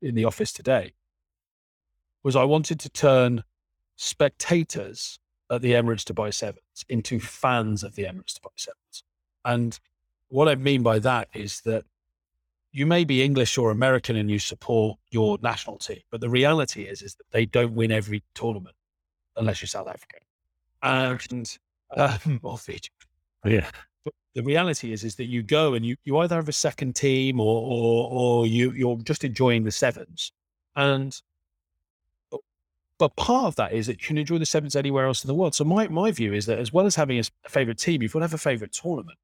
in, 0.04 0.16
the 0.16 0.26
office 0.26 0.54
today 0.54 0.93
was 2.24 2.36
I 2.36 2.43
wanted 2.43 2.80
to 2.82 2.89
turn 2.89 3.43
spectators 3.95 5.20
at 5.49 5.62
the 5.62 5.72
Emirates 5.72 6.04
Dubai 6.04 6.34
Sevens 6.34 6.86
into 6.89 7.20
fans 7.20 7.84
of 7.84 7.95
the 7.95 8.04
Emirates 8.04 8.39
Dubai 8.39 8.51
Sevens. 8.56 9.04
And 9.45 9.80
what 10.30 10.47
I 10.47 10.56
mean 10.56 10.84
by 10.84 10.99
that 10.99 11.28
is 11.34 11.62
that 11.62 11.86
you 12.72 12.86
may 12.88 13.04
be 13.04 13.24
English 13.24 13.58
or 13.58 13.70
American 13.70 14.16
and 14.16 14.32
you 14.32 14.39
support 14.39 14.97
your 15.12 15.38
national 15.43 15.78
team, 15.78 16.01
but 16.10 16.22
the 16.22 16.30
reality 16.30 16.84
is 16.84 17.01
is 17.01 17.16
that 17.16 17.30
they 17.32 17.45
don't 17.45 17.76
win 17.76 17.91
every 17.91 18.24
tournament 18.34 18.76
unless 19.38 19.62
you're 19.62 19.68
South 19.68 19.88
African 19.88 20.22
and 20.82 21.58
um, 21.95 22.39
or 22.41 22.58
Fiji. 22.58 22.89
Yeah. 23.45 23.70
But 24.06 24.14
the 24.36 24.43
reality 24.43 24.91
is 24.91 25.04
is 25.04 25.16
that 25.16 25.26
you 25.26 25.43
go 25.43 25.74
and 25.74 25.86
you, 25.86 25.95
you 26.04 26.18
either 26.18 26.36
have 26.36 26.49
a 26.49 26.54
second 26.54 26.95
team 26.95 27.39
or 27.39 27.62
or, 27.62 28.10
or 28.12 28.47
you 28.47 28.72
you're 28.72 28.97
just 28.97 29.24
enjoying 29.24 29.64
the 29.64 29.72
sevens. 29.72 30.32
And 30.76 31.20
but 32.99 33.16
part 33.16 33.47
of 33.47 33.56
that 33.56 33.74
is 33.74 33.88
that 33.88 34.01
you 34.01 34.08
can 34.08 34.18
enjoy 34.18 34.38
the 34.38 34.45
sevens 34.45 34.76
anywhere 34.76 35.08
else 35.08 35.24
in 35.24 35.28
the 35.28 35.34
world. 35.34 35.56
So 35.56 35.64
my, 35.64 35.88
my 35.88 36.12
view 36.12 36.34
is 36.34 36.45
that 36.45 36.60
as 36.60 36.72
well 36.72 36.86
as 36.86 36.95
having 36.95 37.20
a 37.20 37.49
favorite 37.49 37.78
team, 37.78 38.01
you've 38.01 38.14
got 38.14 38.20
to 38.20 38.24
have 38.24 38.34
a 38.34 38.38
favorite 38.38 38.72
tournament. 38.72 39.18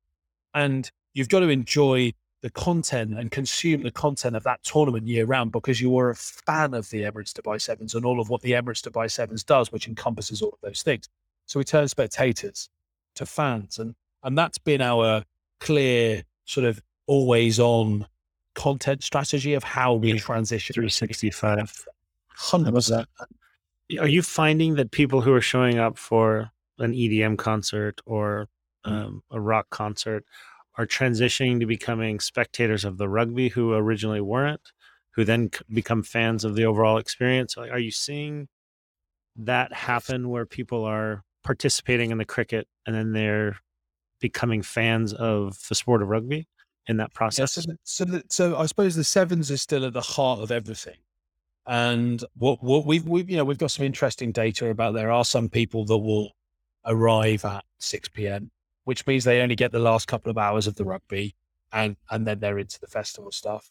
And 0.54 0.92
you've 1.14 1.30
got 1.30 1.42
to 1.42 1.50
enjoy 1.50 2.14
the 2.42 2.50
content 2.50 3.18
and 3.18 3.32
consume 3.32 3.84
the 3.84 3.92
content 3.92 4.36
of 4.36 4.44
that 4.44 4.64
tournament 4.64 5.08
year 5.08 5.26
round 5.26 5.52
because 5.52 5.80
you 5.80 5.98
are 5.98 6.10
a 6.10 6.16
fan 6.16 6.74
of 6.74 6.90
the 6.90 7.04
Emirates 7.04 7.34
Dubai 7.34 7.62
Sevens 7.62 7.96
and 7.96 8.06
all 8.06 8.20
of 8.20 8.30
what 8.30 8.42
the 8.42 8.52
Emirates 8.52 8.82
Dubai 8.82 9.10
Sevens 9.12 9.44
does, 9.44 9.72
which 9.72 9.88
encompasses 9.88 10.42
all 10.42 10.50
of 10.50 10.60
those 10.62 10.82
things. 10.82 11.08
So 11.46 11.60
we 11.60 11.64
turn 11.64 11.88
spectators 11.88 12.70
to 13.16 13.26
fans. 13.26 13.80
And 13.80 13.94
and 14.24 14.38
that's 14.38 14.58
been 14.58 14.82
our 14.82 15.24
clear 15.60 16.24
sort 16.46 16.66
of 16.66 16.82
always 17.08 17.60
on 17.60 18.06
content 18.56 19.04
strategy 19.04 19.54
of 19.54 19.64
how 19.64 19.94
we 19.94 20.18
transition. 20.20 20.74
365 20.74 21.86
100% 22.38 23.06
are 24.00 24.08
you 24.08 24.22
finding 24.22 24.76
that 24.76 24.92
people 24.92 25.22
who 25.22 25.34
are 25.34 25.42
showing 25.42 25.80
up 25.80 25.98
for 25.98 26.52
an 26.78 26.94
EDM 26.94 27.38
concert 27.38 28.02
or 28.06 28.48
mm. 28.86 28.92
um, 28.92 29.24
a 29.32 29.40
rock 29.40 29.68
concert 29.72 30.26
are 30.78 30.86
transitioning 30.86 31.60
to 31.60 31.66
becoming 31.66 32.20
spectators 32.20 32.86
of 32.86 32.98
the 32.98 33.10
rugby 33.10 33.50
who 33.50 33.74
originally 33.74 34.22
weren't, 34.22 34.72
who 35.16 35.26
then 35.26 35.50
become 35.74 36.04
fans 36.04 36.46
of 36.46 36.56
the 36.56 36.66
overall 36.66 36.98
experience? 36.98 37.58
Are 37.58 37.80
you 37.80 37.92
seeing 37.92 38.48
that 39.36 39.74
happen 39.74 40.30
where 40.30 40.46
people 40.46 40.86
are 40.86 41.24
participating 41.44 42.12
in 42.12 42.18
the 42.18 42.26
cricket 42.26 42.68
and 42.86 42.96
then 42.96 43.12
they're 43.14 43.58
becoming 44.20 44.62
fans 44.62 45.14
of 45.14 45.58
the 45.70 45.76
sport 45.76 46.02
of 46.02 46.10
rugby 46.10 46.48
in 46.88 46.98
that 46.98 47.14
process? 47.14 47.58
Yeah, 47.58 47.76
so, 47.84 48.06
so, 48.06 48.22
so 48.30 48.58
I 48.58 48.66
suppose 48.66 48.96
the 48.96 49.04
sevens 49.04 49.52
is 49.52 49.62
still 49.62 49.86
at 49.86 49.94
the 49.94 50.02
heart 50.02 50.40
of 50.40 50.52
everything. 50.52 50.98
And 51.68 52.24
what, 52.36 52.64
what 52.64 52.86
we've, 52.86 53.08
we've, 53.08 53.30
you 53.30 53.38
know, 53.38 53.46
we've 53.46 53.58
got 53.58 53.72
some 53.72 53.86
interesting 53.86 54.32
data 54.32 54.70
about 54.70 54.94
there 54.94 55.12
are 55.12 55.26
some 55.26 55.50
people 55.50 55.86
that 55.86 55.98
will 55.98 56.32
arrive 56.86 57.46
at 57.46 57.64
6 57.80 58.10
p.m., 58.10 58.50
which 58.86 59.06
means 59.06 59.24
they 59.24 59.42
only 59.42 59.56
get 59.56 59.72
the 59.72 59.80
last 59.80 60.08
couple 60.08 60.32
of 60.32 60.38
hours 60.38 60.66
of 60.68 60.76
the 60.76 60.86
rugby. 60.86 61.36
and 61.72 61.96
and 62.10 62.26
then 62.26 62.40
they're 62.40 62.60
into 62.60 62.80
the 62.80 62.88
festival 62.88 63.32
stuff. 63.32 63.70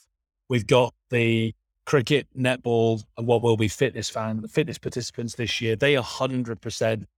We've 0.48 0.66
got 0.66 0.94
the 1.10 1.54
cricket, 1.84 2.26
netball, 2.38 3.02
and 3.16 3.26
what 3.26 3.42
will 3.42 3.56
be 3.56 3.68
fitness 3.68 4.08
fan, 4.10 4.42
the 4.42 4.48
fitness 4.48 4.78
participants 4.78 5.34
this 5.34 5.60
year. 5.60 5.76
They 5.76 5.96
are 5.96 6.02
hundred 6.02 6.60
percent. 6.60 7.08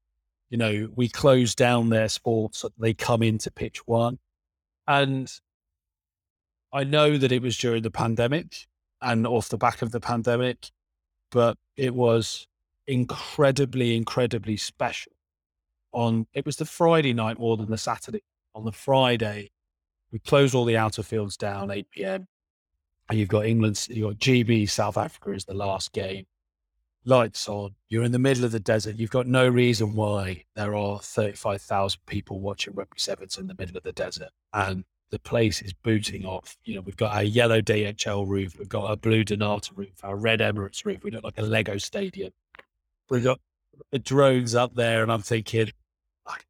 You 0.50 0.58
know, 0.58 0.88
we 0.94 1.08
close 1.08 1.54
down 1.54 1.88
their 1.88 2.08
sports. 2.08 2.64
They 2.78 2.92
come 2.92 3.22
into 3.22 3.50
pitch 3.50 3.86
one, 3.86 4.18
and 4.86 5.32
I 6.72 6.84
know 6.84 7.16
that 7.16 7.32
it 7.32 7.42
was 7.42 7.56
during 7.56 7.82
the 7.82 7.90
pandemic 7.90 8.66
and 9.00 9.26
off 9.26 9.48
the 9.48 9.56
back 9.56 9.82
of 9.82 9.92
the 9.92 10.00
pandemic, 10.00 10.70
but 11.30 11.56
it 11.76 11.94
was 11.94 12.46
incredibly, 12.86 13.96
incredibly 13.96 14.56
special. 14.56 15.12
On 15.92 16.26
it 16.34 16.46
was 16.46 16.56
the 16.56 16.64
Friday 16.64 17.12
night 17.12 17.38
more 17.38 17.56
than 17.56 17.70
the 17.70 17.78
Saturday. 17.78 18.22
On 18.54 18.64
the 18.64 18.72
Friday, 18.72 19.50
we 20.12 20.18
close 20.18 20.54
all 20.54 20.64
the 20.64 20.76
outer 20.76 21.02
fields 21.02 21.36
down 21.36 21.70
8 21.70 21.90
p.m. 21.90 22.26
And 23.08 23.18
you've 23.18 23.28
got 23.28 23.46
England, 23.46 23.86
you've 23.88 24.08
got 24.08 24.18
GB, 24.18 24.68
South 24.70 24.96
Africa 24.96 25.32
is 25.32 25.44
the 25.44 25.54
last 25.54 25.92
game. 25.92 26.26
Lights 27.04 27.48
on. 27.48 27.74
You're 27.88 28.04
in 28.04 28.12
the 28.12 28.18
middle 28.18 28.44
of 28.44 28.52
the 28.52 28.60
desert. 28.60 28.96
You've 28.96 29.10
got 29.10 29.26
no 29.26 29.48
reason 29.48 29.94
why 29.94 30.44
there 30.54 30.74
are 30.74 31.00
35,000 31.00 32.00
people 32.06 32.40
watching 32.40 32.74
rugby 32.74 32.98
sevens 32.98 33.38
in 33.38 33.46
the 33.46 33.54
middle 33.58 33.76
of 33.76 33.82
the 33.82 33.92
desert. 33.92 34.30
And 34.52 34.84
the 35.10 35.18
place 35.18 35.62
is 35.62 35.72
booting 35.72 36.24
off. 36.24 36.56
You 36.64 36.76
know, 36.76 36.80
we've 36.82 36.96
got 36.96 37.14
our 37.14 37.22
yellow 37.22 37.60
DHL 37.60 38.28
roof, 38.28 38.58
we've 38.58 38.68
got 38.68 38.84
our 38.84 38.96
blue 38.96 39.24
Donata 39.24 39.70
roof, 39.76 39.94
our 40.02 40.16
red 40.16 40.40
Emirates 40.40 40.84
roof. 40.84 41.02
We 41.02 41.10
look 41.10 41.24
like 41.24 41.38
a 41.38 41.42
Lego 41.42 41.78
stadium. 41.78 42.32
We've 43.08 43.24
got 43.24 43.40
the 43.90 43.98
drones 43.98 44.54
up 44.54 44.74
there, 44.74 45.02
and 45.02 45.10
I'm 45.10 45.22
thinking, 45.22 45.72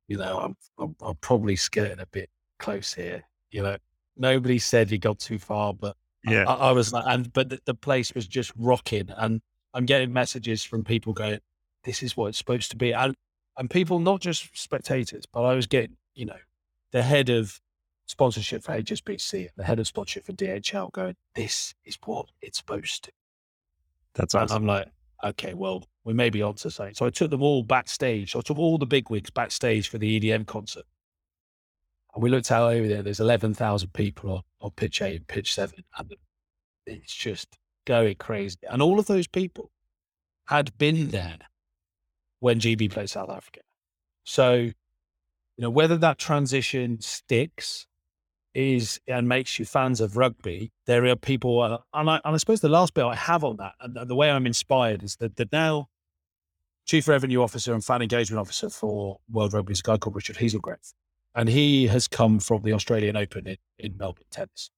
you 0.08 0.18
know, 0.18 0.38
I'm, 0.40 0.56
I'm, 0.78 0.96
I'm 1.00 1.16
probably 1.16 1.56
skirting 1.56 2.00
a 2.00 2.06
bit 2.06 2.28
close 2.58 2.92
here. 2.92 3.22
You 3.50 3.62
know, 3.62 3.76
nobody 4.16 4.58
said 4.58 4.90
you 4.90 4.98
got 4.98 5.18
too 5.18 5.38
far, 5.38 5.72
but 5.72 5.96
Yeah. 6.24 6.44
I, 6.46 6.68
I 6.68 6.72
was 6.72 6.92
like, 6.92 7.04
and 7.06 7.32
but 7.32 7.48
the, 7.48 7.60
the 7.64 7.74
place 7.74 8.14
was 8.14 8.26
just 8.26 8.52
rocking, 8.56 9.10
and 9.16 9.40
I'm 9.74 9.86
getting 9.86 10.12
messages 10.12 10.64
from 10.64 10.84
people 10.84 11.12
going, 11.12 11.40
"This 11.84 12.02
is 12.02 12.16
what 12.16 12.26
it's 12.28 12.38
supposed 12.38 12.70
to 12.70 12.76
be," 12.76 12.92
and 12.92 13.14
and 13.56 13.70
people 13.70 13.98
not 13.98 14.20
just 14.20 14.56
spectators, 14.58 15.26
but 15.26 15.42
I 15.42 15.54
was 15.54 15.66
getting, 15.66 15.96
you 16.14 16.26
know, 16.26 16.38
the 16.92 17.02
head 17.02 17.28
of 17.28 17.60
sponsorship 18.06 18.62
for 18.62 18.72
HSBC 18.72 19.40
and 19.40 19.50
the 19.56 19.64
head 19.64 19.78
of 19.78 19.86
sponsorship 19.86 20.24
for 20.24 20.32
DHL 20.32 20.90
going, 20.92 21.16
"This 21.34 21.74
is 21.84 21.98
what 22.04 22.26
it's 22.40 22.58
supposed 22.58 23.04
to." 23.04 23.12
That's 24.14 24.34
And 24.34 24.44
awesome. 24.44 24.62
I'm 24.62 24.66
like, 24.66 24.88
okay, 25.24 25.54
well, 25.54 25.84
we 26.04 26.12
may 26.14 26.30
be 26.30 26.42
onto 26.42 26.70
something. 26.70 26.94
So 26.94 27.06
I 27.06 27.10
took 27.10 27.30
them 27.30 27.42
all 27.42 27.62
backstage. 27.62 28.32
So 28.32 28.38
I 28.38 28.42
took 28.42 28.58
all 28.58 28.78
the 28.78 28.86
big 28.86 29.10
wigs 29.10 29.30
backstage 29.30 29.88
for 29.88 29.98
the 29.98 30.18
EDM 30.20 30.46
concert. 30.46 30.84
And 32.14 32.22
we 32.22 32.30
looked 32.30 32.50
out 32.50 32.72
over 32.72 32.88
there. 32.88 33.02
There's 33.02 33.20
11,000 33.20 33.92
people 33.92 34.32
on, 34.32 34.42
on 34.60 34.70
pitch 34.72 35.00
eight 35.02 35.16
and 35.16 35.26
pitch 35.28 35.54
seven. 35.54 35.84
And 35.96 36.12
it's 36.86 37.14
just 37.14 37.56
going 37.90 38.14
crazy. 38.14 38.56
And 38.70 38.80
all 38.80 39.00
of 39.00 39.06
those 39.06 39.26
people 39.26 39.72
had 40.46 40.78
been 40.78 41.08
there 41.08 41.38
when 42.38 42.60
GB 42.60 42.92
played 42.92 43.10
South 43.10 43.28
Africa. 43.28 43.62
So, 44.22 44.54
you 44.54 44.72
know, 45.58 45.70
whether 45.70 45.96
that 45.96 46.16
transition 46.16 47.00
sticks 47.00 47.88
is 48.54 49.00
and 49.08 49.28
makes 49.28 49.58
you 49.58 49.64
fans 49.64 50.00
of 50.00 50.16
rugby, 50.16 50.70
there 50.86 51.04
are 51.06 51.16
people, 51.16 51.60
uh, 51.60 51.78
and, 51.92 52.08
I, 52.08 52.20
and 52.24 52.34
I 52.34 52.36
suppose 52.36 52.60
the 52.60 52.68
last 52.68 52.94
bit 52.94 53.04
I 53.04 53.16
have 53.16 53.42
on 53.42 53.56
that, 53.56 53.72
and, 53.80 54.08
the 54.08 54.14
way 54.14 54.30
I'm 54.30 54.46
inspired 54.46 55.02
is 55.02 55.16
that, 55.16 55.34
that 55.34 55.50
now 55.50 55.88
Chief 56.86 57.08
Revenue 57.08 57.42
Officer 57.42 57.74
and 57.74 57.84
Fan 57.84 58.02
Engagement 58.02 58.38
Officer 58.38 58.70
for 58.70 59.18
World 59.28 59.52
Rugby 59.52 59.72
is 59.72 59.80
a 59.80 59.82
guy 59.82 59.96
called 59.96 60.14
Richard 60.14 60.36
Heaselgrave. 60.36 60.92
And 61.34 61.48
he 61.48 61.88
has 61.88 62.06
come 62.06 62.38
from 62.38 62.62
the 62.62 62.72
Australian 62.72 63.16
Open 63.16 63.48
in, 63.48 63.56
in 63.78 63.96
Melbourne 63.96 64.24
tennis. 64.30 64.70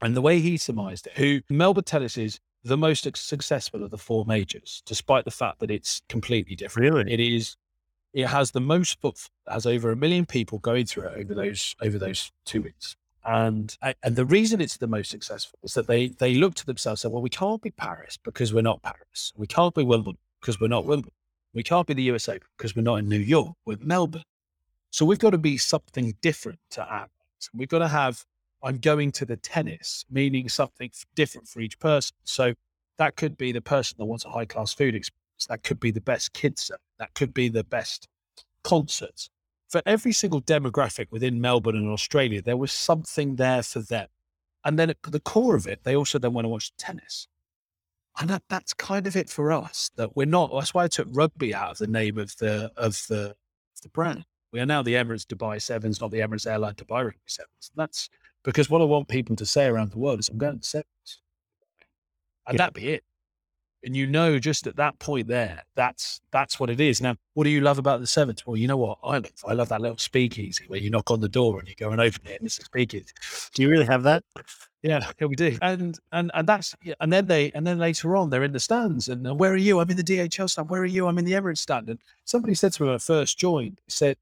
And 0.00 0.16
the 0.16 0.20
way 0.20 0.40
he 0.40 0.56
surmised 0.56 1.06
it, 1.06 1.14
who 1.14 1.40
Melbourne 1.48 1.84
tennis 1.84 2.18
is 2.18 2.38
the 2.62 2.76
most 2.76 3.08
successful 3.16 3.82
of 3.84 3.90
the 3.90 3.98
four 3.98 4.24
majors, 4.26 4.82
despite 4.84 5.24
the 5.24 5.30
fact 5.30 5.60
that 5.60 5.70
it's 5.70 6.02
completely 6.08 6.56
different. 6.56 6.94
Really? 6.94 7.12
It 7.12 7.20
is. 7.20 7.56
It 8.12 8.26
has 8.26 8.50
the 8.50 8.60
most 8.60 9.00
footfall. 9.00 9.30
It 9.46 9.52
has 9.52 9.66
over 9.66 9.90
a 9.90 9.96
million 9.96 10.26
people 10.26 10.58
going 10.58 10.86
through 10.86 11.08
it 11.08 11.18
over 11.18 11.34
those 11.34 11.76
over 11.80 11.98
those 11.98 12.32
two 12.44 12.62
weeks. 12.62 12.96
And 13.24 13.76
and 14.02 14.16
the 14.16 14.24
reason 14.24 14.60
it's 14.60 14.76
the 14.76 14.86
most 14.86 15.10
successful 15.10 15.58
is 15.62 15.74
that 15.74 15.86
they 15.86 16.08
they 16.08 16.34
look 16.34 16.54
to 16.56 16.66
themselves 16.66 17.04
and 17.04 17.10
say, 17.10 17.12
well, 17.12 17.22
we 17.22 17.30
can't 17.30 17.62
be 17.62 17.70
Paris 17.70 18.18
because 18.22 18.52
we're 18.52 18.62
not 18.62 18.82
Paris. 18.82 19.32
We 19.36 19.46
can't 19.46 19.74
be 19.74 19.82
Wimbledon 19.82 20.18
because 20.40 20.60
we're 20.60 20.68
not 20.68 20.86
Wimbledon. 20.86 21.12
We 21.54 21.62
can't 21.62 21.86
be 21.86 21.94
the 21.94 22.02
USA 22.02 22.38
because 22.56 22.76
we're 22.76 22.82
not 22.82 22.96
in 22.96 23.08
New 23.08 23.18
York. 23.18 23.54
We're 23.64 23.78
Melbourne. 23.80 24.24
So 24.90 25.04
we've 25.04 25.18
got 25.18 25.30
to 25.30 25.38
be 25.38 25.56
something 25.58 26.14
different 26.20 26.58
to 26.70 26.84
our 26.84 27.08
We've 27.52 27.68
got 27.68 27.80
to 27.80 27.88
have 27.88 28.24
I'm 28.62 28.78
going 28.78 29.12
to 29.12 29.24
the 29.24 29.36
tennis, 29.36 30.04
meaning 30.10 30.48
something 30.48 30.90
different 31.14 31.48
for 31.48 31.60
each 31.60 31.78
person. 31.78 32.16
So 32.24 32.54
that 32.98 33.16
could 33.16 33.36
be 33.36 33.52
the 33.52 33.60
person 33.60 33.96
that 33.98 34.06
wants 34.06 34.24
a 34.24 34.30
high 34.30 34.46
class 34.46 34.72
food 34.72 34.94
experience. 34.94 35.46
That 35.48 35.62
could 35.62 35.78
be 35.78 35.90
the 35.90 36.00
best 36.00 36.32
kids. 36.32 36.70
That 36.98 37.14
could 37.14 37.34
be 37.34 37.48
the 37.48 37.64
best 37.64 38.08
concerts. 38.64 39.28
For 39.68 39.82
every 39.84 40.12
single 40.12 40.40
demographic 40.40 41.08
within 41.10 41.40
Melbourne 41.40 41.76
and 41.76 41.90
Australia, 41.90 42.40
there 42.40 42.56
was 42.56 42.72
something 42.72 43.36
there 43.36 43.62
for 43.62 43.80
them. 43.80 44.08
And 44.64 44.78
then 44.78 44.90
at 44.90 44.96
the 45.02 45.20
core 45.20 45.54
of 45.54 45.66
it, 45.66 45.84
they 45.84 45.94
also 45.94 46.18
then 46.18 46.32
want 46.32 46.44
to 46.44 46.48
watch 46.48 46.74
tennis. 46.76 47.28
And 48.18 48.30
that, 48.30 48.42
that's 48.48 48.72
kind 48.72 49.06
of 49.06 49.14
it 49.14 49.28
for 49.28 49.52
us. 49.52 49.90
That 49.96 50.16
we're 50.16 50.26
not. 50.26 50.50
That's 50.52 50.72
why 50.72 50.84
I 50.84 50.88
took 50.88 51.08
rugby 51.10 51.54
out 51.54 51.72
of 51.72 51.78
the 51.78 51.86
name 51.86 52.16
of 52.18 52.36
the 52.38 52.72
of 52.76 53.04
the 53.08 53.34
of 53.74 53.82
the 53.82 53.90
brand. 53.90 54.24
We 54.52 54.60
are 54.60 54.66
now 54.66 54.82
the 54.82 54.94
Emirates 54.94 55.26
Dubai 55.26 55.60
Sevens, 55.60 56.00
not 56.00 56.10
the 56.10 56.20
Emirates 56.20 56.50
Airline 56.50 56.74
Dubai 56.74 57.04
Rugby 57.04 57.20
Sevens. 57.26 57.70
That's 57.76 58.08
because 58.46 58.70
what 58.70 58.80
I 58.80 58.84
want 58.84 59.08
people 59.08 59.36
to 59.36 59.44
say 59.44 59.66
around 59.66 59.90
the 59.90 59.98
world 59.98 60.20
is, 60.20 60.30
"I'm 60.30 60.38
going 60.38 60.60
to 60.60 60.66
Sevens," 60.66 61.20
and 62.46 62.54
Yeah. 62.54 62.64
that 62.64 62.72
be 62.72 62.88
it. 62.88 63.04
And 63.84 63.94
you 63.94 64.06
know, 64.06 64.38
just 64.38 64.66
at 64.66 64.76
that 64.76 64.98
point 64.98 65.28
there, 65.28 65.62
that's 65.74 66.20
that's 66.30 66.58
what 66.58 66.70
it 66.70 66.80
is. 66.80 67.00
Now, 67.00 67.16
what 67.34 67.44
do 67.44 67.50
you 67.50 67.60
love 67.60 67.78
about 67.78 68.00
the 68.00 68.06
Sevens? 68.06 68.46
Well, 68.46 68.56
you 68.56 68.66
know 68.66 68.76
what 68.76 68.98
I 69.04 69.18
love. 69.18 69.32
I 69.46 69.52
love 69.52 69.68
that 69.68 69.80
little 69.80 69.98
speakeasy 69.98 70.64
where 70.66 70.80
you 70.80 70.90
knock 70.90 71.10
on 71.10 71.20
the 71.20 71.28
door 71.28 71.58
and 71.58 71.68
you 71.68 71.74
go 71.74 71.90
and 71.90 72.00
open 72.00 72.22
it, 72.26 72.40
and 72.40 72.46
it's 72.46 72.58
a 72.58 72.64
speakeasy. 72.64 73.12
Do 73.54 73.62
you 73.62 73.68
really 73.68 73.84
have 73.86 74.02
that? 74.04 74.24
Yeah, 74.82 75.10
yeah, 75.20 75.26
we 75.26 75.36
do. 75.36 75.58
And 75.62 75.98
and 76.12 76.30
and 76.34 76.48
that's 76.48 76.74
and 77.00 77.12
then 77.12 77.26
they 77.26 77.50
and 77.52 77.66
then 77.66 77.78
later 77.78 78.16
on 78.16 78.30
they're 78.30 78.44
in 78.44 78.52
the 78.52 78.60
stands 78.60 79.08
and 79.08 79.38
where 79.38 79.52
are 79.52 79.56
you? 79.56 79.80
I'm 79.80 79.90
in 79.90 79.96
the 79.96 80.04
DHL 80.04 80.48
stand. 80.48 80.70
Where 80.70 80.82
are 80.82 80.86
you? 80.86 81.06
I'm 81.06 81.18
in 81.18 81.24
the 81.24 81.32
Emirates 81.32 81.58
stand. 81.58 81.88
And 81.88 82.00
somebody 82.24 82.54
said 82.54 82.72
to 82.74 82.82
me 82.82 82.86
when 82.88 82.94
I 82.96 82.98
first 82.98 83.38
joined, 83.38 83.80
said, 83.88 84.16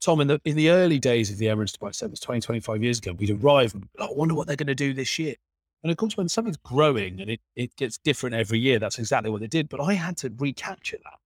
Tom, 0.00 0.20
in 0.20 0.28
the 0.28 0.40
in 0.44 0.56
the 0.56 0.70
early 0.70 0.98
days 0.98 1.30
of 1.30 1.38
the 1.38 1.46
Emirates 1.46 1.76
Dubai 1.76 1.94
Sevens, 1.94 2.20
20, 2.20 2.40
25 2.40 2.82
years 2.82 2.98
ago, 2.98 3.12
we'd 3.12 3.30
arrive 3.30 3.74
and 3.74 3.88
oh, 3.98 4.06
I 4.06 4.12
wonder 4.12 4.34
what 4.34 4.46
they're 4.46 4.56
going 4.56 4.66
to 4.66 4.74
do 4.74 4.94
this 4.94 5.18
year. 5.18 5.34
And 5.82 5.90
of 5.90 5.96
course, 5.96 6.16
when 6.16 6.28
something's 6.28 6.58
growing 6.58 7.20
and 7.20 7.30
it, 7.30 7.40
it 7.56 7.74
gets 7.76 7.98
different 7.98 8.34
every 8.36 8.58
year, 8.58 8.78
that's 8.78 8.98
exactly 8.98 9.30
what 9.30 9.40
they 9.40 9.46
did. 9.46 9.68
But 9.68 9.80
I 9.80 9.94
had 9.94 10.16
to 10.18 10.32
recapture 10.38 10.98
that. 11.04 11.18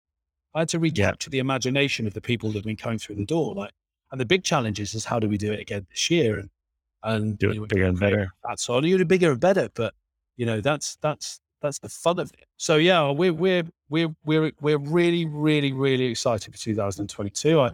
I 0.55 0.61
had 0.61 0.68
to 0.70 0.79
recapture 0.79 1.31
the 1.31 1.41
imagination 1.41 2.07
of 2.07 2.14
the 2.14 2.20
people 2.20 2.51
that 2.51 2.59
have 2.59 2.64
been 2.64 2.77
coming 2.77 2.99
through 2.99 3.16
the 3.16 3.25
door. 3.25 3.55
Like, 3.55 3.72
and 4.12 4.20
the 4.20 4.25
big 4.25 4.45
challenge 4.45 4.79
is, 4.79 4.95
is 4.95 5.05
how 5.05 5.18
do 5.18 5.29
we 5.29 5.37
do 5.37 5.53
it 5.53 5.61
again 5.61 5.87
this 5.91 6.09
year? 6.11 6.39
And 6.39 6.51
and 7.03 7.39
Do 7.39 7.51
it 7.51 7.55
you 7.55 7.61
know, 7.61 7.66
bigger 7.66 7.85
and 7.85 7.99
better. 7.99 8.33
that's 8.45 8.68
all. 8.68 8.85
You 8.85 8.97
do 8.99 9.05
bigger 9.05 9.33
and 9.33 9.41
better, 9.41 9.68
but 9.75 9.95
you 10.37 10.47
know 10.47 10.61
that's 10.61 10.97
that's 11.01 11.41
that's 11.61 11.79
the 11.79 11.89
fun 11.89 12.18
of 12.18 12.31
it. 12.33 12.47
So 12.57 12.77
yeah, 12.77 13.11
we're 13.11 13.33
we're 13.33 13.64
we're 13.89 14.14
we're 14.25 14.53
we're 14.61 14.79
really 14.79 15.27
really 15.27 15.72
really 15.72 16.07
excited 16.07 16.53
for 16.55 16.59
2022. 16.61 17.61
I, 17.61 17.70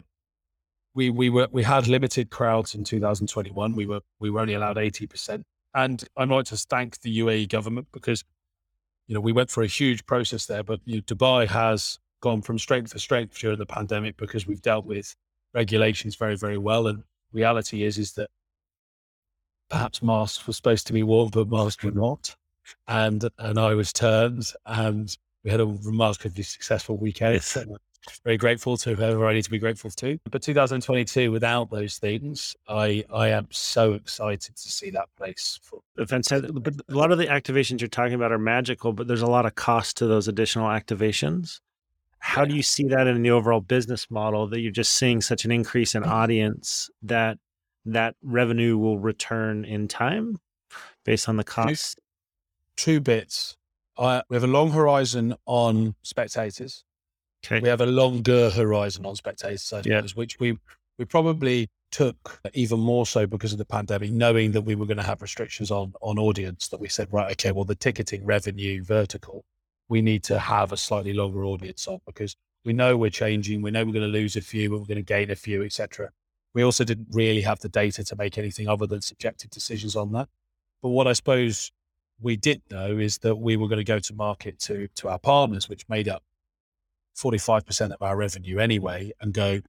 we 0.94 1.10
we 1.10 1.30
were 1.30 1.48
we 1.50 1.62
had 1.62 1.86
limited 1.86 2.30
crowds 2.30 2.74
in 2.74 2.84
2021. 2.84 3.74
We 3.74 3.86
were 3.86 4.00
we 4.18 4.30
were 4.30 4.40
only 4.40 4.54
allowed 4.54 4.78
80 4.78 5.06
percent, 5.06 5.44
and 5.74 6.02
I'd 6.16 6.28
like 6.28 6.46
to 6.46 6.56
thank 6.56 7.00
the 7.00 7.18
UAE 7.20 7.48
government 7.48 7.88
because 7.92 8.24
you 9.06 9.14
know 9.14 9.20
we 9.20 9.32
went 9.32 9.50
for 9.50 9.62
a 9.62 9.66
huge 9.66 10.04
process 10.06 10.46
there, 10.46 10.62
but 10.62 10.80
you 10.84 10.96
know, 10.96 11.02
Dubai 11.02 11.46
has 11.46 11.98
gone 12.20 12.42
from 12.42 12.58
strength 12.58 12.92
to 12.92 12.98
strength 12.98 13.38
during 13.38 13.58
the 13.58 13.66
pandemic 13.66 14.16
because 14.16 14.46
we've 14.46 14.62
dealt 14.62 14.84
with 14.84 15.14
regulations 15.54 16.16
very 16.16 16.36
very 16.36 16.58
well, 16.58 16.86
and 16.86 17.04
reality 17.32 17.84
is 17.84 17.98
is 17.98 18.12
that 18.14 18.30
perhaps 19.68 20.02
masks 20.02 20.46
were 20.46 20.52
supposed 20.52 20.86
to 20.88 20.92
be 20.92 21.02
worn, 21.02 21.30
but 21.30 21.48
masks 21.48 21.84
were 21.84 21.92
not. 21.92 22.34
And 22.88 23.28
and 23.38 23.58
I 23.58 23.74
was 23.74 23.92
turned, 23.92 24.52
and 24.66 25.16
we 25.44 25.50
had 25.50 25.60
a 25.60 25.66
remarkably 25.66 26.42
successful 26.42 26.96
weekend. 26.96 27.34
Yes. 27.34 27.56
Very 28.24 28.36
grateful 28.36 28.76
to 28.78 28.94
whoever 28.94 29.26
I 29.26 29.34
need 29.34 29.44
to 29.44 29.50
be 29.50 29.58
grateful 29.58 29.90
to. 29.90 30.18
But 30.30 30.42
2022, 30.42 31.30
without 31.30 31.70
those 31.70 31.98
things, 31.98 32.56
I 32.68 33.04
I 33.12 33.28
am 33.28 33.48
so 33.50 33.94
excited 33.94 34.56
to 34.56 34.72
see 34.72 34.90
that 34.90 35.08
place. 35.16 35.60
For, 35.62 35.80
Fantastic. 36.06 36.50
But 36.52 36.74
a 36.88 36.94
lot 36.94 37.12
of 37.12 37.18
the 37.18 37.26
activations 37.26 37.80
you're 37.80 37.88
talking 37.88 38.14
about 38.14 38.32
are 38.32 38.38
magical, 38.38 38.92
but 38.92 39.06
there's 39.06 39.22
a 39.22 39.26
lot 39.26 39.46
of 39.46 39.54
cost 39.54 39.96
to 39.98 40.06
those 40.06 40.28
additional 40.28 40.68
activations. 40.68 41.60
How 42.18 42.44
do 42.44 42.54
you 42.54 42.62
see 42.62 42.84
that 42.84 43.06
in 43.06 43.22
the 43.22 43.30
overall 43.30 43.60
business 43.60 44.10
model 44.10 44.46
that 44.48 44.60
you're 44.60 44.72
just 44.72 44.92
seeing 44.92 45.22
such 45.22 45.44
an 45.46 45.50
increase 45.50 45.94
in 45.94 46.02
mm. 46.02 46.08
audience 46.08 46.90
that 47.02 47.38
that 47.86 48.14
revenue 48.22 48.76
will 48.76 48.98
return 48.98 49.64
in 49.64 49.88
time 49.88 50.38
based 51.04 51.28
on 51.28 51.36
the 51.36 51.44
cost? 51.44 51.98
two 52.80 53.00
bits. 53.00 53.56
I, 53.98 54.22
we 54.30 54.36
have 54.36 54.44
a 54.44 54.46
long 54.46 54.70
horizon 54.70 55.34
on 55.44 55.94
spectators. 56.02 56.84
Okay. 57.44 57.60
We 57.60 57.68
have 57.68 57.80
a 57.80 57.86
longer 57.86 58.50
horizon 58.50 59.06
on 59.06 59.16
spectators, 59.16 59.72
I 59.72 59.82
Yeah. 59.84 60.02
which 60.14 60.38
we 60.38 60.58
we 60.98 61.06
probably 61.06 61.68
took 61.90 62.40
even 62.52 62.78
more 62.78 63.06
so 63.06 63.26
because 63.26 63.52
of 63.52 63.58
the 63.58 63.64
pandemic, 63.64 64.10
knowing 64.12 64.52
that 64.52 64.60
we 64.62 64.74
were 64.74 64.84
going 64.86 64.98
to 64.98 65.02
have 65.02 65.22
restrictions 65.22 65.70
on 65.70 65.94
on 66.02 66.18
audience, 66.18 66.68
that 66.68 66.78
we 66.80 66.88
said, 66.88 67.08
right, 67.12 67.30
okay, 67.32 67.52
well, 67.52 67.64
the 67.64 67.74
ticketing 67.74 68.24
revenue 68.24 68.84
vertical, 68.84 69.44
we 69.88 70.02
need 70.02 70.22
to 70.24 70.38
have 70.38 70.72
a 70.72 70.76
slightly 70.76 71.12
longer 71.14 71.44
audience 71.44 71.88
on 71.88 72.00
because 72.06 72.36
we 72.64 72.72
know 72.74 72.96
we're 72.96 73.10
changing, 73.10 73.62
we 73.62 73.70
know 73.70 73.84
we're 73.84 73.92
going 73.92 74.02
to 74.12 74.18
lose 74.18 74.36
a 74.36 74.42
few, 74.42 74.70
we're 74.70 74.78
going 74.78 74.96
to 74.96 75.02
gain 75.02 75.30
a 75.30 75.36
few, 75.36 75.62
etc. 75.64 76.10
We 76.52 76.62
also 76.62 76.84
didn't 76.84 77.08
really 77.12 77.40
have 77.42 77.60
the 77.60 77.68
data 77.68 78.04
to 78.04 78.16
make 78.16 78.36
anything 78.36 78.68
other 78.68 78.86
than 78.86 79.00
subjective 79.00 79.50
decisions 79.50 79.96
on 79.96 80.12
that. 80.12 80.28
But 80.82 80.90
what 80.90 81.06
I 81.06 81.14
suppose 81.14 81.72
we 82.20 82.36
did 82.36 82.60
know 82.70 82.98
is 82.98 83.18
that 83.18 83.36
we 83.36 83.56
were 83.56 83.68
going 83.68 83.78
to 83.78 83.84
go 83.84 83.98
to 83.98 84.14
market 84.14 84.58
to 84.60 84.88
to 84.96 85.08
our 85.08 85.18
partners, 85.18 85.68
which 85.68 85.88
made 85.88 86.08
up 86.08 86.22
45% 87.16 87.92
of 87.92 88.02
our 88.02 88.16
revenue 88.16 88.58
anyway, 88.58 89.12
and 89.20 89.32
go, 89.32 89.60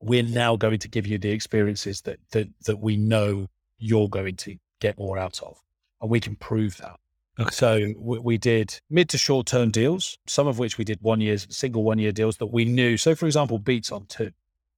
we're 0.00 0.22
now 0.22 0.56
going 0.56 0.78
to 0.80 0.88
give 0.88 1.06
you 1.06 1.18
the 1.18 1.30
experiences 1.30 2.02
that 2.02 2.18
that 2.32 2.48
that 2.66 2.78
we 2.78 2.96
know 2.96 3.48
you're 3.78 4.08
going 4.08 4.36
to 4.36 4.56
get 4.80 4.98
more 4.98 5.18
out 5.18 5.40
of, 5.42 5.60
and 6.00 6.10
we 6.10 6.20
can 6.20 6.36
prove 6.36 6.76
that. 6.78 6.98
Okay. 7.40 7.50
So 7.50 7.94
we, 7.96 8.18
we, 8.18 8.38
did 8.38 8.78
mid 8.90 9.08
to 9.10 9.18
short 9.18 9.46
term 9.46 9.70
deals, 9.70 10.18
some 10.26 10.46
of 10.46 10.58
which 10.58 10.76
we 10.76 10.84
did 10.84 10.98
one 11.00 11.20
year, 11.20 11.38
single 11.38 11.82
one 11.82 11.98
year 11.98 12.12
deals 12.12 12.36
that 12.38 12.46
we 12.46 12.64
knew. 12.66 12.96
So, 12.96 13.14
for 13.14 13.26
example, 13.26 13.58
Beats 13.58 13.90
on 13.90 14.04
two, 14.06 14.32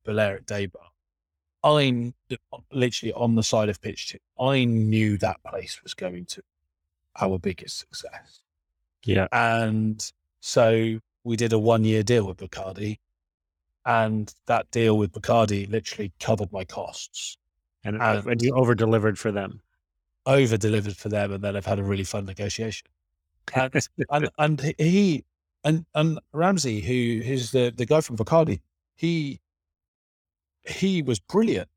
Balearic 0.05 0.47
Day 0.47 0.67
Bar. 0.67 0.83
I'm 1.65 2.15
literally 2.71 3.13
on 3.15 3.35
the 3.35 3.43
side 3.43 3.69
of 3.71 3.81
pitch. 3.81 4.13
Two. 4.13 4.19
I 4.39 4.65
knew 4.65 5.17
that 5.19 5.43
place 5.43 5.83
was 5.83 5.95
going 5.95 6.27
to 6.27 6.43
our 7.21 7.39
biggest 7.39 7.79
success. 7.79 8.41
Yeah. 9.05 9.29
And 9.33 10.13
so 10.41 11.01
we 11.25 11.37
did 11.37 11.53
a 11.53 11.59
one 11.59 11.85
year 11.85 12.03
deal 12.03 12.27
with 12.27 12.37
Bacardi 12.37 12.99
and 13.87 14.33
that 14.47 14.71
deal 14.71 14.97
with 14.97 15.13
Bacardi 15.13 15.71
literally 15.71 16.13
covered 16.21 16.53
my 16.53 16.65
costs. 16.65 17.37
And, 17.85 18.01
uh, 18.01 18.23
and, 18.25 18.27
and 18.33 18.43
you 18.43 18.55
over 18.55 18.75
delivered 18.75 19.19
for 19.19 19.31
them. 19.31 19.61
Over 20.27 20.57
delivered 20.57 20.97
for 20.97 21.11
them, 21.11 21.33
and 21.33 21.45
then 21.45 21.55
I've 21.55 21.67
had 21.67 21.79
a 21.79 21.85
really 21.85 22.05
fun 22.05 22.25
negotiation. 22.25 22.87
And, 23.55 23.75
and, 24.11 24.31
and 24.39 24.75
he 24.79 25.25
and 25.65 25.85
and 25.95 26.19
Ramsey, 26.33 26.81
who 26.81 27.23
who's 27.27 27.51
the 27.51 27.71
the 27.77 27.85
guy 27.85 28.01
from 28.01 28.17
Bacardi, 28.17 28.61
he 28.97 29.39
he 30.67 31.03
was 31.03 31.19
brilliant. 31.21 31.69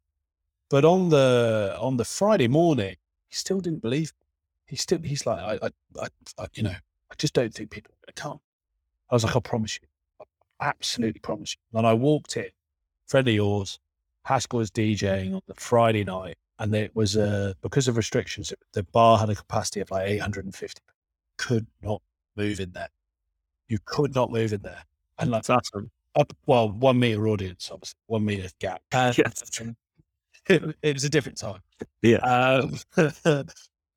But 0.69 0.85
on 0.85 1.09
the 1.09 1.75
on 1.77 1.97
the 1.97 2.05
Friday 2.05 2.47
morning, 2.47 2.95
he 3.27 3.35
still 3.35 3.59
didn't 3.59 3.81
believe. 3.81 4.13
Me. 4.13 4.25
He 4.67 4.75
still 4.77 4.99
he's 5.01 5.25
like 5.25 5.39
I, 5.39 5.69
I, 6.01 6.07
I 6.39 6.47
you 6.53 6.63
know 6.63 6.75
I 7.11 7.15
just 7.17 7.33
don't 7.33 7.53
think 7.53 7.69
people 7.69 7.91
are 7.91 8.05
going 8.05 8.15
to 8.15 8.21
come. 8.21 8.39
I 9.09 9.15
was 9.15 9.23
like 9.23 9.35
I 9.35 9.39
promise 9.39 9.79
you, 9.81 10.25
absolutely 10.61 11.19
promise 11.19 11.55
you. 11.55 11.77
And 11.77 11.87
I 11.87 11.93
walked 11.93 12.37
in, 12.37 12.49
friend 13.07 13.27
of 13.27 13.33
yours, 13.33 13.79
Haskell 14.25 14.59
was 14.59 14.71
DJing 14.71 15.35
on 15.35 15.41
the 15.47 15.53
Friday 15.55 16.03
night, 16.03 16.35
and 16.59 16.75
it 16.75 16.95
was 16.95 17.15
uh, 17.15 17.53
because 17.61 17.87
of 17.87 17.97
restrictions, 17.97 18.53
the 18.73 18.83
bar 18.83 19.17
had 19.17 19.29
a 19.29 19.35
capacity 19.35 19.79
of 19.79 19.91
like 19.91 20.07
850. 20.09 20.81
Could 21.37 21.67
not 21.81 22.01
move 22.35 22.59
in 22.59 22.71
there. 22.71 22.89
You 23.67 23.77
could 23.85 24.15
not 24.15 24.31
move 24.31 24.53
in 24.53 24.61
there. 24.61 24.83
And 25.19 25.31
like, 25.31 25.43
That's 25.43 25.71
awesome. 25.73 25.91
Up, 26.15 26.33
well, 26.45 26.71
one 26.71 26.99
meter 26.99 27.27
audience, 27.27 27.69
obviously, 27.71 27.97
one 28.07 28.25
meter 28.25 28.49
gap. 28.59 28.81
And 28.91 29.17
yes. 29.17 29.43
it, 30.49 30.75
it, 30.81 30.93
was 30.95 31.03
a 31.03 31.09
different 31.09 31.37
time. 31.37 31.61
Yeah. 32.01 32.17
Um, 32.17 32.79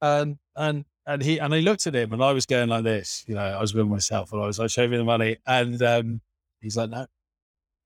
and 0.03 0.39
and 0.57 0.85
and 1.11 1.23
he 1.23 1.39
and 1.39 1.55
I 1.55 1.61
looked 1.61 1.87
at 1.87 1.95
him, 1.95 2.13
and 2.13 2.23
I 2.23 2.33
was 2.33 2.47
going 2.47 2.69
like 2.69 2.85
this. 2.85 3.25
You 3.27 3.35
know, 3.35 3.43
I 3.43 3.61
was 3.61 3.75
with 3.75 3.87
myself, 3.87 4.33
and 4.33 4.43
I 4.43 4.47
was 4.47 4.59
like, 4.59 4.71
"Show 4.71 4.89
me 4.89 4.97
the 4.97 5.05
money, 5.05 5.37
and 5.47 5.83
um, 5.83 6.21
He's 6.61 6.77
like, 6.77 6.91
no, 6.91 7.07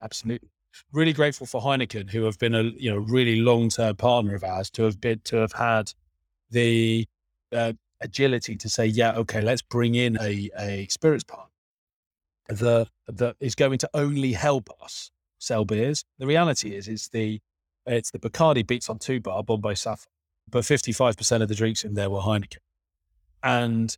absolutely. 0.02 0.48
Really 0.92 1.12
grateful 1.12 1.46
for 1.46 1.60
Heineken, 1.60 2.10
who 2.10 2.24
have 2.24 2.38
been 2.38 2.54
a 2.54 2.62
you 2.62 2.90
know 2.90 2.98
really 2.98 3.36
long 3.36 3.68
term 3.68 3.94
partner 3.94 4.34
of 4.34 4.42
ours, 4.42 4.70
to 4.70 4.82
have 4.82 5.00
been 5.00 5.20
to 5.24 5.36
have 5.36 5.52
had 5.52 5.92
the 6.50 7.06
uh, 7.52 7.74
agility 8.00 8.56
to 8.56 8.68
say, 8.68 8.86
yeah, 8.86 9.12
okay, 9.12 9.40
let's 9.40 9.62
bring 9.62 9.94
in 9.94 10.18
a 10.20 10.50
a 10.58 10.88
spirits 10.90 11.22
partner 11.22 11.50
that 12.48 12.88
that 13.06 13.36
is 13.38 13.54
going 13.54 13.78
to 13.78 13.90
only 13.94 14.32
help 14.32 14.68
us 14.82 15.12
sell 15.38 15.64
beers. 15.64 16.04
The 16.18 16.26
reality 16.26 16.74
is, 16.74 16.88
it's 16.88 17.08
the 17.08 17.40
it's 17.86 18.10
the 18.10 18.18
Bacardi 18.18 18.66
Beats 18.66 18.90
on 18.90 18.98
Two 18.98 19.20
bar, 19.20 19.44
Bombay 19.44 19.76
Sapphire, 19.76 20.06
but 20.50 20.64
fifty 20.64 20.90
five 20.90 21.16
percent 21.16 21.44
of 21.44 21.48
the 21.48 21.54
drinks 21.54 21.84
in 21.84 21.94
there 21.94 22.10
were 22.10 22.20
Heineken, 22.20 22.58
and 23.44 23.96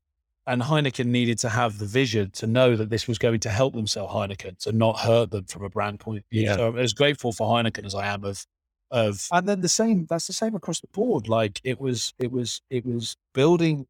and 0.48 0.62
Heineken 0.62 1.06
needed 1.06 1.38
to 1.40 1.48
have 1.48 1.78
the 1.78 1.86
vision 1.86 2.30
to 2.32 2.46
know 2.46 2.76
that 2.76 2.88
this 2.88 3.08
was 3.08 3.18
going 3.18 3.40
to 3.40 3.50
help 3.50 3.74
them 3.74 3.86
sell 3.86 4.06
Heineken, 4.06 4.58
to 4.60 4.72
not 4.72 5.00
hurt 5.00 5.32
them 5.32 5.44
from 5.44 5.64
a 5.64 5.68
brand 5.68 5.98
point 5.98 6.18
of 6.18 6.24
view. 6.30 6.42
Yeah. 6.42 6.56
So 6.56 6.68
I'm 6.68 6.78
as 6.78 6.92
grateful 6.92 7.32
for 7.32 7.48
Heineken 7.48 7.84
as 7.84 7.94
I 7.94 8.06
am 8.06 8.24
of 8.24 8.46
of 8.92 9.26
and 9.32 9.48
then 9.48 9.62
the 9.62 9.68
same 9.68 10.06
that's 10.08 10.28
the 10.28 10.32
same 10.32 10.54
across 10.54 10.80
the 10.80 10.86
board. 10.88 11.28
Like 11.28 11.60
it 11.64 11.80
was 11.80 12.14
it 12.18 12.30
was 12.30 12.60
it 12.70 12.84
was 12.84 13.16
building 13.32 13.86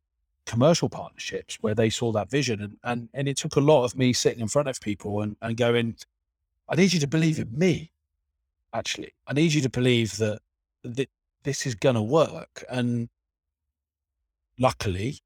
commercial 0.47 0.89
partnerships 0.89 1.59
where 1.61 1.75
they 1.75 1.91
saw 1.91 2.13
that 2.13 2.31
vision 2.31 2.63
and 2.63 2.77
and, 2.85 3.09
and 3.13 3.29
it 3.29 3.37
took 3.37 3.57
a 3.57 3.61
lot 3.61 3.85
of 3.85 3.97
me 3.97 4.13
sitting 4.13 4.41
in 4.41 4.49
front 4.49 4.69
of 4.69 4.81
people 4.81 5.21
and, 5.21 5.37
and 5.43 5.57
going, 5.57 5.97
I 6.69 6.77
need 6.77 6.93
you 6.93 7.01
to 7.01 7.07
believe 7.07 7.39
in 7.39 7.51
me. 7.57 7.91
Actually. 8.73 9.13
I 9.27 9.33
need 9.33 9.55
you 9.55 9.63
to 9.63 9.71
believe 9.71 10.17
that, 10.19 10.41
that 10.83 11.09
this 11.43 11.67
is 11.67 11.75
gonna 11.75 12.03
work. 12.03 12.65
And 12.71 13.09
luckily 14.59 15.21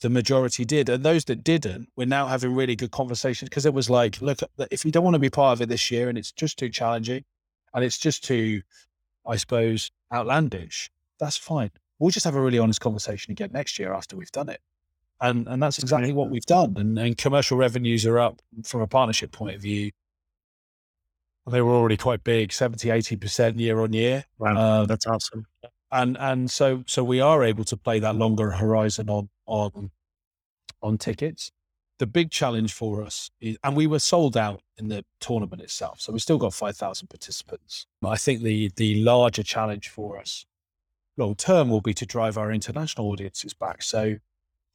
the 0.00 0.10
majority 0.10 0.64
did. 0.64 0.88
And 0.88 1.04
those 1.04 1.24
that 1.26 1.44
didn't, 1.44 1.88
we're 1.96 2.06
now 2.06 2.26
having 2.26 2.54
really 2.54 2.76
good 2.76 2.90
conversations 2.90 3.48
because 3.48 3.66
it 3.66 3.74
was 3.74 3.90
like, 3.90 4.20
look, 4.20 4.40
if 4.70 4.84
you 4.84 4.90
don't 4.90 5.04
want 5.04 5.14
to 5.14 5.20
be 5.20 5.30
part 5.30 5.56
of 5.56 5.62
it 5.62 5.68
this 5.68 5.90
year 5.90 6.08
and 6.08 6.16
it's 6.16 6.32
just 6.32 6.58
too 6.58 6.68
challenging 6.68 7.24
and 7.74 7.84
it's 7.84 7.98
just 7.98 8.24
too, 8.24 8.62
I 9.26 9.36
suppose, 9.36 9.90
outlandish, 10.12 10.90
that's 11.18 11.36
fine. 11.36 11.70
We'll 11.98 12.10
just 12.10 12.24
have 12.24 12.34
a 12.34 12.40
really 12.40 12.58
honest 12.58 12.80
conversation 12.80 13.32
again 13.32 13.50
next 13.52 13.78
year 13.78 13.92
after 13.92 14.16
we've 14.16 14.32
done 14.32 14.48
it. 14.48 14.60
And 15.22 15.46
and 15.48 15.62
that's 15.62 15.78
exactly 15.78 16.14
what 16.14 16.30
we've 16.30 16.46
done. 16.46 16.74
And, 16.78 16.98
and 16.98 17.18
commercial 17.18 17.58
revenues 17.58 18.06
are 18.06 18.18
up 18.18 18.40
from 18.64 18.80
a 18.80 18.86
partnership 18.86 19.32
point 19.32 19.54
of 19.54 19.60
view. 19.60 19.90
They 21.46 21.60
were 21.60 21.74
already 21.74 21.98
quite 21.98 22.24
big, 22.24 22.52
70, 22.52 22.88
80% 22.88 23.58
year 23.58 23.80
on 23.80 23.92
year. 23.92 24.24
Wow. 24.38 24.82
Um, 24.82 24.86
that's 24.86 25.06
awesome 25.06 25.46
and 25.92 26.16
and 26.18 26.50
so 26.50 26.84
so 26.86 27.02
we 27.02 27.20
are 27.20 27.42
able 27.42 27.64
to 27.64 27.76
play 27.76 27.98
that 27.98 28.16
longer 28.16 28.50
horizon 28.52 29.10
on 29.10 29.28
on 29.50 29.90
on 30.82 30.98
tickets. 30.98 31.50
The 31.98 32.06
big 32.06 32.30
challenge 32.30 32.72
for 32.72 33.02
us 33.02 33.30
is, 33.42 33.58
and 33.62 33.76
we 33.76 33.86
were 33.86 33.98
sold 33.98 34.34
out 34.34 34.62
in 34.78 34.88
the 34.88 35.04
tournament 35.20 35.60
itself, 35.60 36.00
so 36.00 36.14
we 36.14 36.18
still 36.18 36.38
got 36.38 36.54
five 36.54 36.76
thousand 36.76 37.08
participants. 37.08 37.86
I 38.04 38.16
think 38.16 38.42
the 38.42 38.70
the 38.76 39.02
larger 39.02 39.42
challenge 39.42 39.88
for 39.88 40.18
us 40.18 40.46
long 41.16 41.34
term 41.34 41.68
will 41.68 41.82
be 41.82 41.94
to 41.94 42.06
drive 42.06 42.38
our 42.38 42.50
international 42.50 43.10
audiences 43.10 43.52
back. 43.52 43.82
So 43.82 44.16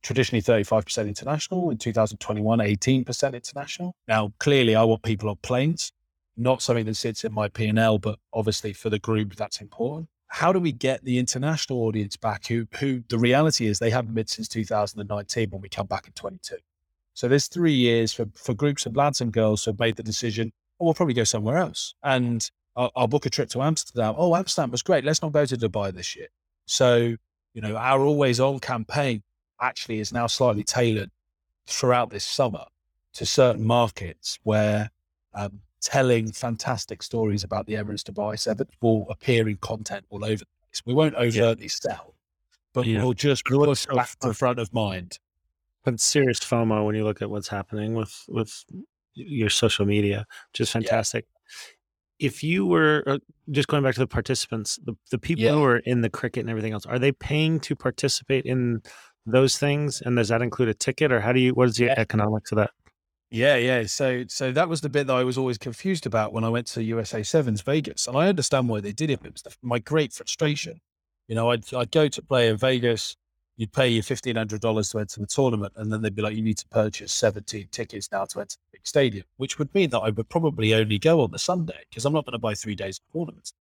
traditionally 0.05 0.41
35% 0.41 1.07
international 1.07 1.71
in 1.71 1.79
2021 1.79 2.59
18% 2.59 3.33
international 3.33 3.95
now 4.07 4.31
clearly 4.37 4.75
i 4.75 4.83
want 4.83 5.01
people 5.01 5.27
on 5.29 5.35
planes 5.41 5.91
not 6.37 6.61
something 6.61 6.85
that 6.85 6.93
sits 6.93 7.23
in 7.23 7.33
my 7.33 7.47
p&l 7.47 7.97
but 7.97 8.19
obviously 8.31 8.71
for 8.71 8.91
the 8.91 8.99
group 8.99 9.35
that's 9.35 9.61
important 9.61 10.07
how 10.27 10.51
do 10.51 10.59
we 10.59 10.71
get 10.71 11.03
the 11.03 11.17
international 11.17 11.81
audience 11.83 12.17
back 12.17 12.47
who 12.47 12.67
who 12.79 13.03
the 13.09 13.17
reality 13.17 13.67
is 13.67 13.79
they 13.79 13.89
haven't 13.89 14.13
been 14.13 14.27
since 14.27 14.47
2019 14.47 15.49
when 15.49 15.61
we 15.61 15.69
come 15.69 15.87
back 15.87 16.07
in 16.07 16.13
22 16.13 16.57
so 17.13 17.29
there's 17.29 17.47
three 17.47 17.73
years 17.73 18.11
for, 18.11 18.25
for 18.35 18.53
groups 18.53 18.85
of 18.85 18.95
lads 18.95 19.21
and 19.21 19.31
girls 19.31 19.63
who 19.63 19.71
have 19.71 19.79
made 19.79 19.95
the 19.95 20.03
decision 20.03 20.51
oh, 20.79 20.85
we'll 20.85 20.93
probably 20.93 21.13
go 21.13 21.23
somewhere 21.23 21.57
else. 21.57 21.95
And 22.03 22.49
I'll, 22.75 22.91
I'll, 22.95 23.07
book 23.07 23.25
a 23.25 23.29
trip 23.29 23.49
to 23.49 23.61
amsterdam. 23.61 24.15
Oh 24.17 24.35
amsterdam 24.35 24.71
was 24.71 24.81
great. 24.81 25.03
Let's 25.03 25.21
not 25.21 25.31
go 25.31 25.45
to 25.45 25.57
dubai 25.57 25.93
this 25.93 26.15
year. 26.15 26.27
So 26.65 27.15
you 27.53 27.61
know 27.61 27.75
our 27.75 28.01
always 28.01 28.39
on 28.39 28.59
campaign 28.59 29.23
actually 29.61 29.99
is 29.99 30.11
now 30.11 30.27
slightly 30.27 30.63
tailored 30.63 31.11
throughout 31.67 32.09
this 32.09 32.25
summer 32.25 32.65
to 33.13 33.25
certain 33.25 33.63
markets 33.63 34.37
where 34.43 34.91
um, 35.33 35.61
telling 35.81 36.31
fantastic 36.31 37.03
stories 37.03 37.43
about 37.43 37.65
the 37.67 37.73
Emirates 37.73 38.03
Dubai 38.03 38.39
Seven 38.39 38.67
will 38.81 39.05
appear 39.09 39.47
in 39.47 39.57
content 39.57 40.05
all 40.09 40.23
over 40.23 40.39
the 40.39 40.45
place. 40.45 40.81
We 40.85 40.93
won't 40.93 41.15
overtly 41.15 41.65
yeah. 41.65 41.69
sell, 41.69 42.15
but 42.73 42.85
yeah. 42.85 43.03
we'll 43.03 43.13
just 43.13 43.45
push 43.45 43.85
back 43.85 44.17
to 44.19 44.33
front 44.33 44.59
of 44.59 44.73
mind. 44.73 45.19
But 45.83 45.99
serious 45.99 46.39
FOMO 46.39 46.85
when 46.85 46.95
you 46.95 47.03
look 47.03 47.21
at 47.21 47.29
what's 47.29 47.47
happening 47.47 47.93
with 47.93 48.25
with 48.27 48.65
your 49.13 49.49
social 49.49 49.85
media, 49.85 50.25
which 50.51 50.61
is 50.61 50.71
fantastic. 50.71 51.25
Yeah. 51.29 52.27
If 52.27 52.43
you 52.43 52.65
were 52.65 53.03
uh, 53.05 53.17
just 53.51 53.67
going 53.67 53.83
back 53.83 53.93
to 53.95 53.99
the 53.99 54.07
participants, 54.07 54.79
the, 54.83 54.95
the 55.11 55.17
people 55.17 55.43
yeah. 55.43 55.51
who 55.51 55.63
are 55.63 55.77
in 55.77 56.01
the 56.01 56.09
cricket 56.09 56.41
and 56.41 56.49
everything 56.49 56.73
else, 56.73 56.85
are 56.85 56.97
they 56.97 57.11
paying 57.11 57.59
to 57.61 57.75
participate 57.75 58.45
in 58.45 58.81
those 59.25 59.57
things? 59.57 60.01
And 60.01 60.15
does 60.15 60.29
that 60.29 60.41
include 60.41 60.69
a 60.69 60.73
ticket, 60.73 61.11
or 61.11 61.19
how 61.19 61.33
do 61.33 61.39
you? 61.39 61.53
What 61.53 61.67
is 61.69 61.75
the 61.75 61.89
economics 61.89 62.51
of 62.51 62.57
that? 62.57 62.71
Yeah, 63.31 63.55
yeah. 63.57 63.85
So, 63.85 64.23
so 64.27 64.51
that 64.51 64.69
was 64.69 64.81
the 64.81 64.89
bit 64.89 65.07
that 65.07 65.15
I 65.15 65.23
was 65.23 65.37
always 65.37 65.57
confused 65.57 66.05
about 66.05 66.31
when 66.31 66.43
I 66.43 66.49
went 66.49 66.67
to 66.67 66.83
USA 66.83 67.23
Sevens 67.23 67.61
Vegas, 67.61 68.07
and 68.07 68.15
I 68.17 68.27
understand 68.27 68.69
why 68.69 68.79
they 68.81 68.91
did 68.93 69.09
it. 69.09 69.19
It 69.23 69.33
was 69.33 69.41
the, 69.41 69.55
my 69.61 69.79
great 69.79 70.13
frustration. 70.13 70.79
You 71.27 71.35
know, 71.35 71.49
I'd 71.51 71.73
I'd 71.73 71.91
go 71.91 72.07
to 72.07 72.21
play 72.21 72.49
in 72.49 72.57
Vegas, 72.57 73.17
you'd 73.57 73.73
pay 73.73 73.89
your 73.89 74.03
fifteen 74.03 74.35
hundred 74.35 74.61
dollars 74.61 74.89
to 74.91 74.99
enter 74.99 75.19
the 75.19 75.27
tournament, 75.27 75.73
and 75.75 75.91
then 75.91 76.01
they'd 76.01 76.15
be 76.15 76.21
like, 76.21 76.35
you 76.35 76.43
need 76.43 76.57
to 76.59 76.67
purchase 76.67 77.11
seventeen 77.11 77.67
tickets 77.71 78.09
now 78.11 78.25
to 78.25 78.39
enter 78.41 78.57
the 78.57 78.77
big 78.77 78.87
stadium, 78.87 79.25
which 79.37 79.57
would 79.59 79.73
mean 79.73 79.89
that 79.89 79.99
I 79.99 80.11
would 80.11 80.29
probably 80.29 80.73
only 80.75 80.99
go 80.99 81.21
on 81.21 81.31
the 81.31 81.39
Sunday 81.39 81.79
because 81.89 82.05
I'm 82.05 82.13
not 82.13 82.25
going 82.25 82.33
to 82.33 82.39
buy 82.39 82.53
three 82.53 82.75
days 82.75 82.99
of 82.99 83.13
tournaments. 83.19 83.53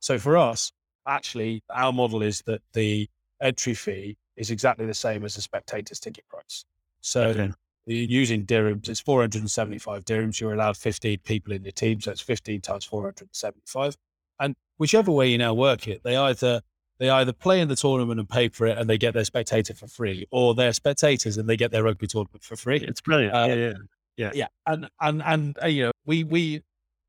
So 0.00 0.18
for 0.18 0.36
us, 0.36 0.72
actually, 1.06 1.62
our 1.70 1.92
model 1.92 2.22
is 2.22 2.42
that 2.46 2.62
the 2.72 3.08
entry 3.40 3.74
fee 3.74 4.16
is 4.36 4.50
exactly 4.50 4.86
the 4.86 4.94
same 4.94 5.24
as 5.24 5.36
the 5.36 5.42
spectator's 5.42 6.00
ticket 6.00 6.28
price. 6.28 6.64
So 7.00 7.22
Okay. 7.28 7.52
Using 7.86 8.46
dirhams, 8.46 8.88
it's 8.88 9.00
475 9.00 10.04
dirhams. 10.04 10.40
You're 10.40 10.54
allowed 10.54 10.76
15 10.76 11.18
people 11.24 11.52
in 11.52 11.62
your 11.62 11.72
team. 11.72 12.00
So 12.00 12.10
it's 12.10 12.20
15 12.20 12.60
times 12.60 12.84
475. 12.84 13.96
And 14.40 14.54
whichever 14.78 15.12
way 15.12 15.28
you 15.28 15.38
now 15.38 15.54
work 15.54 15.86
it, 15.88 16.02
they 16.02 16.16
either 16.16 16.62
they 16.98 17.10
either 17.10 17.32
play 17.32 17.60
in 17.60 17.68
the 17.68 17.76
tournament 17.76 18.20
and 18.20 18.28
pay 18.28 18.48
for 18.48 18.66
it 18.66 18.78
and 18.78 18.88
they 18.88 18.98
get 18.98 19.14
their 19.14 19.24
spectator 19.24 19.74
for 19.74 19.88
free, 19.88 20.26
or 20.30 20.54
they're 20.54 20.72
spectators 20.72 21.36
and 21.36 21.48
they 21.48 21.56
get 21.56 21.70
their 21.72 21.82
rugby 21.82 22.06
tournament 22.06 22.44
for 22.44 22.56
free. 22.56 22.78
It's 22.78 23.00
brilliant. 23.00 23.34
Uh, 23.34 23.46
yeah, 23.48 23.72
yeah. 24.16 24.30
Yeah, 24.32 24.46
and 24.66 24.88
and 25.00 25.22
and 25.24 25.58
uh, 25.62 25.66
you 25.66 25.84
know 25.84 25.92
we 26.06 26.24
we 26.24 26.62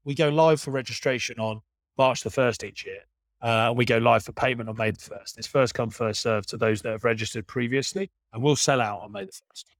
we 0.03 0.15
go 0.15 0.29
live 0.29 0.59
for 0.59 0.71
registration 0.71 1.39
on 1.39 1.61
March 1.97 2.23
the 2.23 2.31
first 2.31 2.63
each 2.63 2.85
year. 2.85 3.01
Uh, 3.41 3.71
we 3.75 3.85
go 3.85 3.97
live 3.97 4.23
for 4.23 4.31
payment 4.31 4.69
on 4.69 4.77
May 4.77 4.91
the 4.91 4.99
first. 4.99 5.37
It's 5.37 5.45
first 5.45 5.75
come 5.75 5.91
first 5.91 6.21
served 6.21 6.49
to 6.49 6.57
those 6.57 6.81
that 6.81 6.93
have 6.93 7.03
registered 7.03 7.45
previously, 7.45 8.09
and 8.33 8.41
we'll 8.41 8.55
sell 8.55 8.81
out 8.81 9.01
on 9.01 9.11
May 9.11 9.25
the 9.25 9.39
first. 9.49 9.74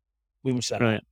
We 0.54 0.62
sell 0.62 0.78
out. 0.78 0.82
Right. 0.82 1.04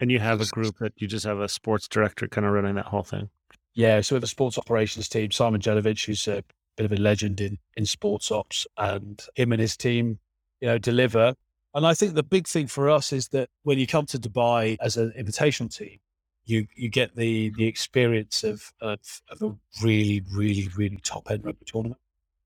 And 0.00 0.10
you 0.10 0.18
have 0.18 0.40
a 0.40 0.46
group 0.46 0.78
that 0.80 0.92
you 0.96 1.06
just 1.06 1.24
have 1.24 1.38
a 1.38 1.48
sports 1.48 1.88
director 1.88 2.26
kind 2.28 2.46
of 2.46 2.52
running 2.52 2.74
that 2.74 2.86
whole 2.86 3.02
thing. 3.02 3.30
Yeah, 3.74 4.00
so 4.00 4.14
we 4.14 4.16
have 4.16 4.24
a 4.24 4.28
sports 4.28 4.58
operations 4.58 5.08
team, 5.08 5.30
Simon 5.30 5.60
Jelovich, 5.60 6.06
who's 6.06 6.28
a 6.28 6.44
bit 6.76 6.84
of 6.84 6.92
a 6.92 6.96
legend 6.96 7.40
in 7.40 7.58
in 7.76 7.86
sports 7.86 8.30
ops, 8.30 8.66
and 8.76 9.22
him 9.34 9.52
and 9.52 9.60
his 9.60 9.76
team, 9.76 10.18
you 10.60 10.68
know, 10.68 10.78
deliver. 10.78 11.34
And 11.74 11.86
I 11.86 11.94
think 11.94 12.14
the 12.14 12.22
big 12.22 12.46
thing 12.46 12.66
for 12.66 12.90
us 12.90 13.12
is 13.12 13.28
that 13.28 13.48
when 13.62 13.78
you 13.78 13.86
come 13.86 14.04
to 14.06 14.18
Dubai 14.18 14.76
as 14.80 14.96
an 14.96 15.12
invitation 15.16 15.68
team, 15.68 15.98
you 16.44 16.66
you 16.74 16.90
get 16.90 17.16
the 17.16 17.50
the 17.56 17.66
experience 17.66 18.44
of 18.44 18.72
of, 18.80 18.98
of 19.30 19.42
a 19.42 19.54
really 19.82 20.22
really 20.34 20.68
really 20.76 20.98
top 21.02 21.30
end 21.30 21.44
rugby 21.44 21.64
tournament. 21.64 22.00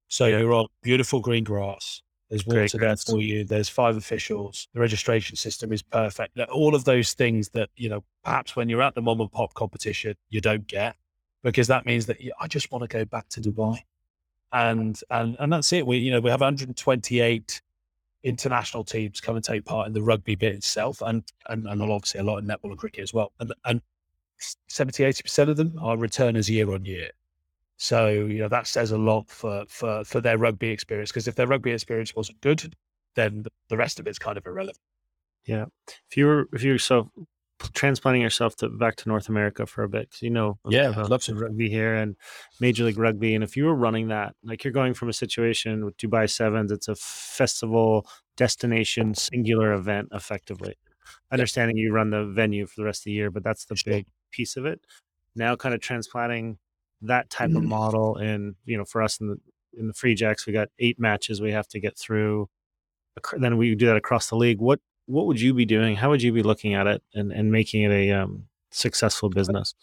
So 0.08 0.26
you're 0.26 0.52
on 0.52 0.66
beautiful 0.82 1.20
green 1.20 1.42
grass. 1.42 2.02
There's 2.28 2.42
Great 2.42 2.74
water 2.74 2.78
there 2.78 2.96
for 2.96 3.20
you. 3.20 3.44
There's 3.44 3.68
five 3.68 3.96
officials. 3.96 4.68
The 4.74 4.80
registration 4.80 5.36
system 5.36 5.72
is 5.72 5.82
perfect. 5.82 6.38
All 6.52 6.74
of 6.74 6.84
those 6.84 7.14
things 7.14 7.50
that 7.50 7.70
you 7.76 7.88
know, 7.88 8.02
perhaps 8.24 8.56
when 8.56 8.68
you're 8.68 8.82
at 8.82 8.94
the 8.94 9.02
mom 9.02 9.20
and 9.20 9.30
pop 9.30 9.54
competition, 9.54 10.16
you 10.28 10.40
don't 10.40 10.66
get 10.66 10.96
because 11.42 11.68
that 11.68 11.86
means 11.86 12.06
that 12.06 12.20
you, 12.20 12.32
I 12.40 12.48
just 12.48 12.72
want 12.72 12.82
to 12.82 12.88
go 12.88 13.04
back 13.04 13.28
to 13.30 13.40
Dubai, 13.40 13.78
and 14.52 15.00
and 15.10 15.36
and 15.38 15.52
that's 15.52 15.72
it. 15.72 15.86
We 15.86 15.98
you 15.98 16.10
know 16.10 16.20
we 16.20 16.30
have 16.30 16.40
128 16.40 17.62
international 18.24 18.82
teams 18.82 19.20
come 19.20 19.36
and 19.36 19.44
take 19.44 19.64
part 19.64 19.86
in 19.86 19.92
the 19.92 20.02
rugby 20.02 20.34
bit 20.34 20.54
itself, 20.54 21.02
and 21.02 21.22
and, 21.48 21.66
and 21.68 21.80
obviously 21.80 22.20
a 22.20 22.24
lot 22.24 22.38
in 22.38 22.46
netball 22.46 22.70
and 22.70 22.78
cricket 22.78 23.02
as 23.02 23.14
well, 23.14 23.32
and 23.38 23.54
and 23.64 23.80
70 24.66 25.04
80 25.04 25.22
percent 25.22 25.50
of 25.50 25.56
them 25.56 25.78
are 25.80 25.96
returners 25.96 26.50
year 26.50 26.72
on 26.72 26.84
year. 26.84 27.10
So 27.76 28.08
you 28.08 28.38
know 28.38 28.48
that 28.48 28.66
says 28.66 28.90
a 28.90 28.98
lot 28.98 29.28
for 29.28 29.64
for 29.68 30.04
for 30.04 30.20
their 30.20 30.38
rugby 30.38 30.68
experience 30.70 31.10
because 31.10 31.28
if 31.28 31.34
their 31.34 31.46
rugby 31.46 31.72
experience 31.72 32.14
wasn't 32.14 32.40
good, 32.40 32.74
then 33.14 33.44
the, 33.68 33.76
rest 33.76 34.00
of 34.00 34.06
it's 34.06 34.18
kind 34.18 34.38
of 34.38 34.46
irrelevant. 34.46 34.78
Yeah, 35.46 35.66
if 36.10 36.16
you 36.16 36.26
were, 36.26 36.48
if 36.52 36.62
you 36.62 36.72
were 36.72 36.78
so 36.78 37.10
transplanting 37.74 38.20
yourself 38.22 38.56
to 38.56 38.68
back 38.68 38.96
to 38.96 39.08
North 39.08 39.28
America 39.28 39.66
for 39.66 39.82
a 39.84 39.88
bit, 39.88 40.08
because 40.10 40.22
you 40.22 40.30
know, 40.30 40.58
Yeah, 40.68 40.92
I'd 40.96 41.08
love 41.08 41.22
to. 41.24 41.34
rugby 41.34 41.68
here 41.70 41.94
and 41.94 42.16
Major 42.60 42.84
League 42.84 42.98
Rugby, 42.98 43.34
and 43.34 43.44
if 43.44 43.56
you 43.56 43.64
were 43.66 43.74
running 43.74 44.08
that, 44.08 44.34
like 44.42 44.64
you're 44.64 44.72
going 44.72 44.94
from 44.94 45.08
a 45.08 45.12
situation 45.12 45.84
with 45.84 45.96
Dubai 45.98 46.28
Sevens, 46.28 46.72
it's 46.72 46.88
a 46.88 46.96
festival 46.96 48.06
destination 48.36 49.14
singular 49.14 49.72
event, 49.72 50.08
effectively. 50.12 50.74
Understanding 51.30 51.76
you 51.76 51.92
run 51.92 52.10
the 52.10 52.24
venue 52.24 52.66
for 52.66 52.74
the 52.80 52.84
rest 52.84 53.00
of 53.02 53.04
the 53.04 53.12
year, 53.12 53.30
but 53.30 53.44
that's 53.44 53.64
the 53.66 53.76
Sure. 53.76 53.92
big 53.94 54.06
piece 54.32 54.56
of 54.56 54.66
it. 54.66 54.80
Now, 55.34 55.54
kind 55.56 55.74
of 55.74 55.80
transplanting 55.80 56.58
that 57.02 57.30
type 57.30 57.50
of 57.50 57.62
Mhm. 57.62 57.68
model, 57.68 58.16
and 58.16 58.56
you 58.64 58.76
know, 58.76 58.84
for 58.84 59.02
us 59.02 59.20
in 59.20 59.28
the 59.28 59.36
in 59.78 59.88
the 59.88 59.92
Free 59.94 60.14
Jacks, 60.14 60.46
we 60.46 60.52
got 60.52 60.68
eight 60.78 60.98
matches 60.98 61.40
we 61.40 61.52
have 61.52 61.68
to 61.68 61.78
get 61.80 61.98
through. 61.98 62.48
Then 63.38 63.56
we 63.56 63.74
do 63.74 63.86
that 63.86 63.96
across 63.96 64.28
the 64.28 64.36
league. 64.36 64.58
What 64.58 64.80
what 65.06 65.26
would 65.26 65.40
you 65.40 65.54
be 65.54 65.64
doing? 65.64 65.96
How 65.96 66.10
would 66.10 66.22
you 66.22 66.32
be 66.32 66.42
looking 66.42 66.74
at 66.74 66.86
it 66.86 67.02
and, 67.14 67.30
and 67.32 67.52
making 67.52 67.82
it 67.82 67.92
a 67.92 68.10
um, 68.12 68.48
successful 68.70 69.28
business? 69.30 69.74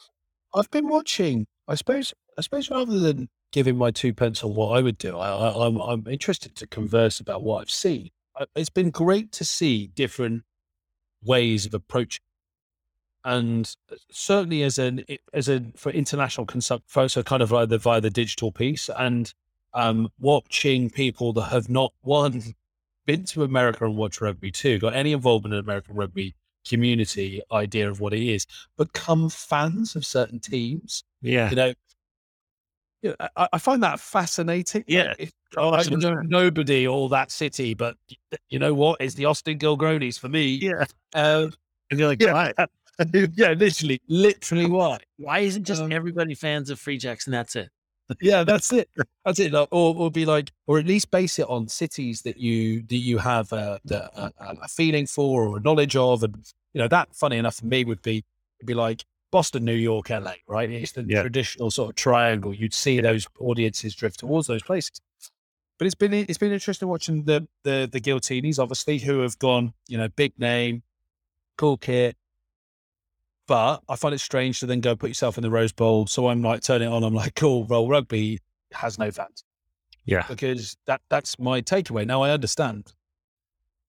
I've 0.54 0.70
been 0.72 0.88
watching. 0.88 1.48
I 1.68 1.76
suppose. 1.76 2.14
I 2.38 2.42
suppose 2.42 2.70
rather 2.70 3.00
than 3.00 3.30
giving 3.52 3.78
my 3.78 3.92
two 3.92 4.14
pence 4.14 4.44
on 4.44 4.56
what 4.56 4.76
I 4.78 4.82
would 4.82 4.98
do, 4.98 5.18
I, 5.18 5.30
I, 5.30 5.68
I'm 5.68 5.78
I'm 5.78 6.08
interested 6.08 6.56
to 6.56 6.68
converse 6.68 7.20
about 7.20 7.44
what 7.44 7.62
I've 7.62 7.70
seen. 7.72 8.10
It's 8.56 8.70
been 8.72 8.90
great 8.90 9.32
to 9.34 9.46
see 9.46 9.88
different 9.88 10.44
ways 11.24 11.66
of 11.68 11.74
approaching, 11.76 12.24
and 13.26 13.74
certainly 14.12 14.64
as 14.64 14.78
an 14.78 15.04
as 15.34 15.50
a 15.50 15.62
for 15.76 15.92
international 15.92 16.46
consumption, 16.46 17.10
so 17.10 17.24
kind 17.24 17.42
of 17.42 17.52
like 17.52 17.70
the 17.70 17.78
via 17.78 18.02
the 18.02 18.10
digital 18.10 18.52
piece, 18.52 18.90
and 18.98 19.34
um, 19.74 20.10
watching 20.20 20.90
people 20.90 21.34
that 21.34 21.44
have 21.46 21.70
not 21.70 21.94
one 22.02 22.42
been 23.06 23.26
to 23.26 23.44
America 23.44 23.86
and 23.86 23.98
watched 23.98 24.22
rugby 24.22 24.52
too, 24.52 24.80
got 24.80 24.94
any 24.94 25.12
involvement 25.12 25.54
in 25.54 25.60
American 25.60 25.96
rugby 25.96 26.34
community 26.68 27.42
idea 27.52 27.90
of 27.90 28.00
what 28.00 28.14
it 28.14 28.24
is, 28.26 28.48
become 28.78 29.30
fans 29.30 29.96
of 29.96 30.06
certain 30.06 30.40
teams. 30.40 31.04
Yeah. 31.22 31.50
You 31.50 31.56
know, 31.58 31.74
yeah, 33.02 33.14
I, 33.36 33.50
I 33.54 33.58
find 33.58 33.84
that 33.84 34.00
fascinating. 34.00 34.86
Yeah. 34.88 35.08
Like, 35.10 35.20
if- 35.20 35.34
I 35.56 35.84
know 35.84 36.16
nobody 36.22 36.88
or 36.88 37.10
that 37.10 37.30
city, 37.30 37.74
but 37.76 37.96
you 38.50 38.58
know 38.58 38.74
what? 38.74 39.00
It's 39.02 39.14
the 39.14 39.26
Austin 39.26 39.60
Gilgronis 39.60 40.18
for 40.18 40.28
me. 40.30 40.54
Yeah. 40.56 40.86
Um, 41.14 41.54
And 41.92 42.00
you're 42.00 42.08
like, 42.08 42.22
Yeah. 42.22 42.52
yeah, 43.14 43.52
literally, 43.54 44.00
literally 44.08 44.66
why? 44.70 45.00
Why 45.18 45.40
isn't 45.40 45.64
just 45.64 45.82
Um, 45.82 45.92
everybody 45.92 46.36
fans 46.36 46.70
of 46.70 46.80
Free 46.80 46.98
Jacks 46.98 47.26
and 47.28 47.34
that's 47.34 47.56
it? 47.56 47.70
Yeah, 48.22 48.44
that's 48.44 48.72
it. 48.74 48.90
That's 49.26 49.40
it. 49.40 49.52
Like, 49.54 49.70
Or, 49.72 49.96
or 49.96 50.12
be 50.12 50.26
like, 50.26 50.52
or 50.68 50.78
at 50.78 50.86
least 50.86 51.10
base 51.10 51.40
it 51.40 51.48
on 51.48 51.68
cities 51.68 52.22
that 52.24 52.38
you 52.38 52.82
that 52.84 52.98
you 52.98 53.18
have 53.18 53.52
a, 53.54 53.80
a, 53.90 54.32
a 54.62 54.68
feeling 54.68 55.08
for 55.08 55.48
or 55.48 55.58
a 55.58 55.62
knowledge 55.62 55.96
of, 55.96 56.22
and 56.24 56.36
you 56.74 56.82
know 56.82 56.88
that. 56.90 57.16
Funny 57.16 57.38
enough, 57.38 57.56
for 57.56 57.66
me 57.66 57.84
would 57.86 58.02
be 58.02 58.24
would 58.60 58.68
be 58.68 58.74
like 58.74 59.06
Boston, 59.32 59.64
New 59.66 59.74
York, 59.74 60.10
LA. 60.10 60.34
Right? 60.48 60.70
It's 60.70 60.92
the 60.92 61.06
Yeah. 61.08 61.22
traditional 61.22 61.72
sort 61.72 61.92
of 61.92 61.96
triangle. 61.96 62.54
You'd 62.54 62.74
see 62.74 63.00
those 63.00 63.26
audiences 63.40 63.96
drift 63.96 64.20
towards 64.20 64.48
those 64.48 64.62
places. 64.64 65.00
But 65.80 65.86
it's 65.86 65.96
been 65.96 66.14
it's 66.14 66.38
been 66.38 66.52
interesting 66.52 66.90
watching 66.90 67.24
the 67.24 67.48
the 67.64 67.90
the 67.92 68.02
Giltinis, 68.02 68.60
obviously, 68.60 69.00
who 69.00 69.20
have 69.22 69.40
gone, 69.40 69.74
you 69.88 69.98
know, 69.98 70.10
big 70.10 70.38
name, 70.38 70.84
cool 71.58 71.78
kit. 71.78 72.16
But 73.48 73.82
I 73.90 73.96
find 73.98 74.16
it 74.16 74.20
strange 74.20 74.60
to 74.62 74.66
then 74.66 74.80
go 74.80 74.96
put 74.96 75.10
yourself 75.10 75.38
in 75.38 75.42
the 75.42 75.50
Rose 75.50 75.74
Bowl. 75.74 76.08
So 76.08 76.28
I'm 76.30 76.42
like 76.42 76.62
turning 76.62 76.88
it 76.88 76.92
on. 76.92 77.04
I'm 77.04 77.14
like, 77.14 77.36
cool. 77.36 77.66
Well, 77.66 77.88
rugby 77.88 78.40
has 78.72 78.98
no 78.98 79.12
fans 79.12 79.44
Yeah. 80.06 80.26
because 80.28 80.78
that 80.86 81.02
that's 81.10 81.38
my 81.38 81.62
takeaway. 81.62 82.06
Now 82.08 82.22
I 82.22 82.32
understand. 82.32 82.94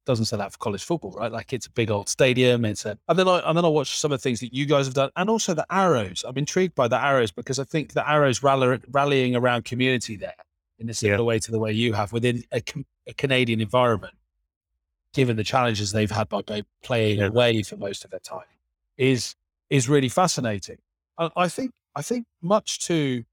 Doesn't 0.06 0.26
say 0.26 0.36
that 0.36 0.52
for 0.52 0.58
college 0.58 0.84
football, 0.84 1.12
right? 1.12 1.32
Like 1.32 1.52
it's 1.54 1.66
a 1.66 1.70
big 1.70 1.90
old 1.90 2.10
stadium. 2.10 2.64
It's 2.66 2.84
a, 2.84 2.98
and 3.08 3.18
then 3.18 3.26
I 3.26 3.38
and 3.48 3.56
then 3.56 3.64
I 3.64 3.68
watch 3.68 3.96
some 3.98 4.12
of 4.12 4.18
the 4.18 4.22
things 4.22 4.40
that 4.40 4.52
you 4.52 4.66
guys 4.66 4.84
have 4.86 4.92
done, 4.94 5.08
and 5.16 5.30
also 5.30 5.54
the 5.54 5.64
arrows. 5.70 6.24
I'm 6.28 6.36
intrigued 6.36 6.74
by 6.74 6.88
the 6.88 7.00
arrows 7.00 7.30
because 7.30 7.58
I 7.58 7.64
think 7.64 7.94
the 7.94 8.06
arrows 8.06 8.42
rally, 8.42 8.80
rallying 8.90 9.34
around 9.34 9.64
community 9.64 10.16
there 10.16 10.34
in 10.78 10.90
a 10.90 10.94
similar 10.94 11.24
way 11.24 11.38
to 11.38 11.50
the 11.50 11.58
way 11.58 11.72
you 11.72 11.94
have 11.94 12.12
within 12.12 12.44
a, 12.52 12.60
a 13.06 13.14
Canadian 13.14 13.62
environment, 13.62 14.12
given 15.14 15.36
the 15.36 15.44
challenges 15.44 15.92
they've 15.92 16.10
had 16.10 16.28
by 16.28 16.42
by 16.42 16.62
playing 16.82 17.20
Yeah. 17.20 17.26
away 17.28 17.62
for 17.62 17.78
most 17.78 18.04
of 18.04 18.10
their 18.10 18.20
time, 18.20 18.44
is 18.98 19.34
is 19.74 19.88
really 19.88 20.08
fascinating. 20.08 20.78
I, 21.18 21.30
I 21.36 21.48
think 21.48 21.72
I 21.96 22.02
think 22.02 22.26
much 22.40 22.86
to 22.86 23.24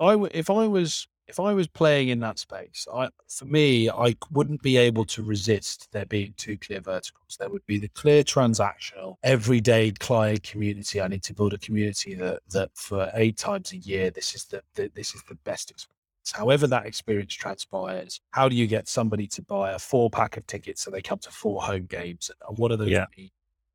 I 0.00 0.12
w- 0.12 0.30
if 0.32 0.48
I 0.48 0.66
was 0.68 1.08
if 1.26 1.40
I 1.40 1.54
was 1.54 1.66
playing 1.66 2.08
in 2.08 2.20
that 2.20 2.38
space, 2.38 2.86
I 2.92 3.08
for 3.28 3.46
me 3.46 3.90
I 3.90 4.14
wouldn't 4.30 4.62
be 4.62 4.76
able 4.76 5.04
to 5.06 5.24
resist 5.24 5.88
there 5.90 6.06
being 6.06 6.34
two 6.36 6.56
clear 6.56 6.80
verticals. 6.80 7.36
There 7.38 7.50
would 7.50 7.66
be 7.66 7.78
the 7.78 7.88
clear 7.88 8.22
transactional, 8.22 9.16
everyday 9.24 9.90
client 9.90 10.44
community. 10.44 11.00
I 11.00 11.08
need 11.08 11.24
to 11.24 11.34
build 11.34 11.52
a 11.52 11.58
community 11.58 12.14
that 12.14 12.40
that 12.50 12.70
for 12.74 13.10
eight 13.14 13.36
times 13.36 13.72
a 13.72 13.78
year, 13.78 14.10
this 14.10 14.36
is 14.36 14.44
the, 14.44 14.62
the 14.76 14.88
this 14.94 15.16
is 15.16 15.22
the 15.28 15.34
best 15.34 15.72
experience. 15.72 15.96
However 16.32 16.68
that 16.68 16.86
experience 16.86 17.34
transpires, 17.34 18.20
how 18.30 18.48
do 18.48 18.54
you 18.54 18.68
get 18.68 18.86
somebody 18.88 19.26
to 19.28 19.42
buy 19.42 19.72
a 19.72 19.80
four 19.80 20.10
pack 20.10 20.36
of 20.36 20.46
tickets 20.46 20.82
so 20.82 20.92
they 20.92 21.02
come 21.02 21.18
to 21.18 21.30
four 21.30 21.60
home 21.60 21.86
games? 21.86 22.30
And 22.48 22.56
what 22.56 22.70
are 22.70 22.76
those? 22.76 22.90
Yeah. 22.90 23.06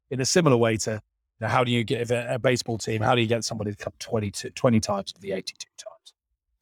In 0.10 0.20
a 0.20 0.26
similar 0.26 0.58
way 0.58 0.76
to 0.78 1.02
know, 1.42 1.48
how 1.48 1.64
do 1.64 1.72
you 1.72 1.84
get 1.84 2.02
if 2.02 2.12
a, 2.12 2.36
a 2.36 2.39
baseball 2.39 2.78
team? 2.78 3.02
How 3.02 3.16
do 3.16 3.22
you 3.22 3.28
get 3.28 3.44
somebody 3.44 3.72
to 3.72 3.78
come 3.78 3.94
20, 4.00 4.32
to, 4.32 4.50
20 4.52 4.80
times 4.80 5.14
of 5.16 5.22
the 5.22 5.32
eighty-two 5.34 5.70
times? 5.78 6.14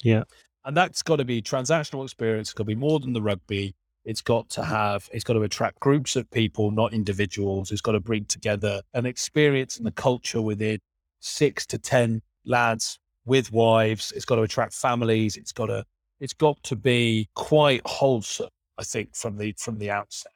Yeah. 0.01 0.23
and 0.65 0.75
that's 0.77 1.03
got 1.03 1.17
to 1.17 1.25
be 1.25 1.41
transactional 1.41 2.03
experience. 2.03 2.49
It's 2.49 2.53
got 2.53 2.63
to 2.63 2.67
be 2.67 2.75
more 2.75 2.99
than 2.99 3.13
the 3.13 3.21
rugby. 3.21 3.75
It's 4.05 4.21
got 4.21 4.49
to 4.51 4.63
have. 4.63 5.09
It's 5.11 5.23
got 5.23 5.33
to 5.33 5.41
attract 5.43 5.79
groups 5.81 6.15
of 6.15 6.29
people, 6.31 6.71
not 6.71 6.93
individuals. 6.93 7.71
It's 7.71 7.81
got 7.81 7.91
to 7.93 7.99
bring 7.99 8.25
together 8.25 8.81
an 8.93 9.05
experience 9.05 9.77
and 9.77 9.85
the 9.85 9.91
culture 9.91 10.41
within 10.41 10.79
six 11.19 11.65
to 11.67 11.77
ten 11.77 12.21
lads 12.45 12.97
with 13.25 13.51
wives. 13.51 14.13
It's 14.15 14.25
got 14.25 14.37
to 14.37 14.43
attract 14.43 14.73
families. 14.73 15.35
It's 15.37 15.51
got 15.51 15.67
to. 15.67 15.85
It's 16.19 16.33
got 16.33 16.61
to 16.63 16.75
be 16.75 17.29
quite 17.35 17.81
wholesome. 17.85 18.49
I 18.77 18.83
think 18.83 19.15
from 19.15 19.37
the 19.37 19.53
from 19.57 19.77
the 19.79 19.91
outset. 19.91 20.31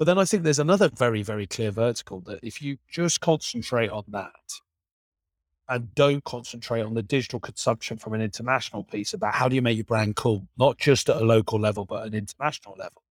But 0.00 0.06
then 0.06 0.18
I 0.18 0.24
think 0.24 0.44
there's 0.44 0.58
another 0.58 0.88
very 0.88 1.22
very 1.22 1.46
clear 1.46 1.70
vertical 1.70 2.22
that 2.22 2.40
if 2.42 2.62
you 2.62 2.78
just 2.88 3.20
concentrate 3.20 3.90
on 3.90 4.04
that 4.08 4.32
and 5.68 5.94
don't 5.94 6.24
concentrate 6.24 6.80
on 6.80 6.94
the 6.94 7.02
digital 7.02 7.38
consumption 7.38 7.98
from 7.98 8.14
an 8.14 8.22
international 8.22 8.82
piece 8.82 9.12
about 9.12 9.34
how 9.34 9.46
do 9.46 9.54
you 9.54 9.60
make 9.60 9.76
your 9.76 9.84
brand 9.84 10.16
cool, 10.16 10.48
not 10.56 10.78
just 10.78 11.10
at 11.10 11.16
a 11.16 11.24
local 11.24 11.60
level, 11.60 11.84
but 11.84 12.06
an 12.06 12.14
international 12.14 12.76
level. 12.78 13.02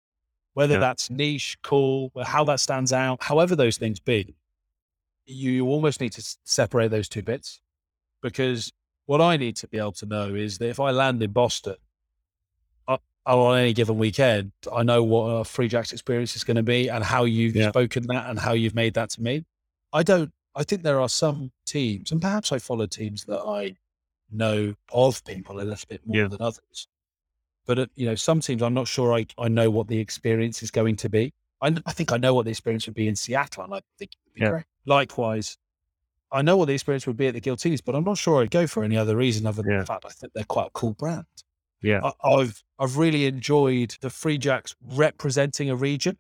Whether 0.55 0.75
yeah. 0.75 0.81
that's 0.81 1.11
niche, 1.11 1.59
cool, 1.63 2.11
how 2.25 2.45
that 2.45 2.59
stands 2.59 2.91
out, 2.91 3.23
however 3.23 3.55
those 3.55 3.77
things 3.77 4.01
be, 4.01 4.35
you 5.27 5.67
almost 5.67 6.01
need 6.01 6.13
to 6.13 6.37
separate 6.45 6.91
those 6.91 7.11
two 7.11 7.23
bits 7.23 7.61
because 8.23 8.73
what 9.05 9.21
I 9.21 9.37
need 9.37 9.57
to 9.57 9.69
be 9.69 9.77
able 9.77 9.93
to 9.93 10.07
know 10.07 10.35
is 10.35 10.57
that 10.57 10.71
if 10.71 10.81
I 10.81 10.93
land 10.93 11.23
in 11.23 11.33
Boston 11.33 11.77
on 13.37 13.59
any 13.59 13.73
given 13.73 13.99
weekend, 13.99 14.53
I 14.73 14.83
know 14.83 15.03
what 15.03 15.27
a 15.27 15.45
Free 15.45 15.69
Jacks 15.69 15.93
experience 15.93 16.35
is 16.37 16.45
going 16.45 16.57
to 16.57 16.63
be 16.63 16.89
and 16.89 17.05
how 17.05 17.25
you've 17.25 17.57
yeah. 17.57 17.69
spoken 17.69 18.07
that 18.09 18.31
and 18.31 18.39
how 18.39 18.53
you've 18.53 18.75
made 18.75 18.95
that 18.95 19.11
to 19.11 19.23
me. 19.23 19.45
I 19.93 20.03
don't 20.03 20.33
I 20.59 20.65
think 20.65 20.83
there 20.83 21.01
are 21.01 21.09
some 21.09 21.53
teams, 21.67 22.11
and 22.11 22.21
perhaps 22.21 22.51
I 22.51 22.59
follow 22.59 22.87
teams 22.87 23.25
that 23.27 23.39
I 23.39 23.77
know 24.29 24.75
of 24.93 25.25
people 25.25 25.61
a 25.61 25.63
little 25.63 25.87
bit 25.89 26.01
more 26.05 26.17
yeah. 26.17 26.27
than 26.29 26.43
others. 26.43 26.89
But, 27.65 27.79
uh, 27.79 27.87
you 27.95 28.07
know, 28.07 28.17
some 28.17 28.41
teams, 28.41 28.61
I'm 28.61 28.75
not 28.75 28.89
sure 28.89 29.15
I, 29.15 29.27
I 29.39 29.47
know 29.47 29.71
what 29.71 29.87
the 29.87 30.01
experience 30.01 30.63
is 30.65 30.73
going 30.73 30.97
to 30.97 31.09
be. 31.09 31.33
I, 31.63 31.77
I 31.87 31.93
think 31.93 32.11
I 32.11 32.17
know 32.17 32.35
what 32.35 32.45
the 32.45 32.51
experience 32.51 32.87
would 32.87 32.97
be 32.97 33.07
in 33.07 33.15
Seattle, 33.15 33.63
and 33.63 33.75
I 33.75 33.81
think 33.99 34.15
it 34.15 34.19
would 34.25 34.35
be 34.35 34.41
yeah. 34.41 34.51
great. 34.51 34.65
Likewise, 34.85 35.59
I 36.33 36.43
know 36.43 36.57
what 36.57 36.67
the 36.67 36.75
experience 36.75 37.07
would 37.07 37.17
be 37.17 37.29
at 37.29 37.35
the 37.35 37.41
Giltinis, 37.41 37.83
but 37.85 37.95
I'm 37.95 38.05
not 38.05 38.19
sure 38.19 38.43
I'd 38.43 38.51
go 38.51 38.67
for 38.67 38.83
any 38.83 38.97
other 38.97 39.17
reason 39.17 39.47
other 39.47 39.63
than 39.63 39.71
yeah. 39.71 39.81
the 39.81 39.87
fact 39.87 40.05
I 40.07 40.11
think 40.11 40.33
they're 40.33 40.43
quite 40.43 40.67
a 40.67 40.71
cool 40.71 40.95
brand. 40.95 41.27
Yeah, 41.83 42.11
I, 42.25 42.41
have 42.41 42.63
I've 42.79 42.97
really 42.97 43.27
enjoyed 43.27 43.97
the 44.01 44.11
Free 44.11 44.39
Jacks 44.39 44.75
representing 44.83 45.71
a 45.71 45.77
region 45.77 46.19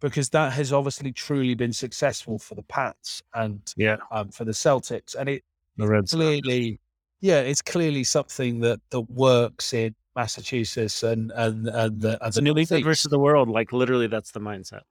because 0.00 0.28
that 0.30 0.52
has 0.52 0.72
obviously 0.72 1.12
truly 1.12 1.54
been 1.54 1.72
successful 1.72 2.38
for 2.38 2.54
the 2.54 2.62
Pats 2.62 3.22
and 3.34 3.60
yeah, 3.76 3.96
um, 4.10 4.28
for 4.28 4.44
the 4.44 4.52
Celtics, 4.52 5.14
and 5.14 5.28
it 5.28 5.42
the 5.76 5.88
Reds 5.88 6.12
clearly, 6.12 6.78
yeah, 7.20 7.40
it's 7.40 7.62
clearly 7.62 8.04
something 8.04 8.60
that 8.60 8.80
that 8.90 9.00
works 9.00 9.72
in 9.72 9.94
Massachusetts 10.14 11.02
and 11.02 11.32
and 11.34 11.66
and 11.68 12.00
the, 12.00 12.24
and 12.24 12.32
the 12.32 12.42
New 12.42 12.56
England 12.56 12.84
versus 12.84 13.10
the 13.10 13.18
world. 13.18 13.48
Like 13.48 13.72
literally, 13.72 14.06
that's 14.06 14.30
the 14.30 14.40
mindset. 14.40 14.82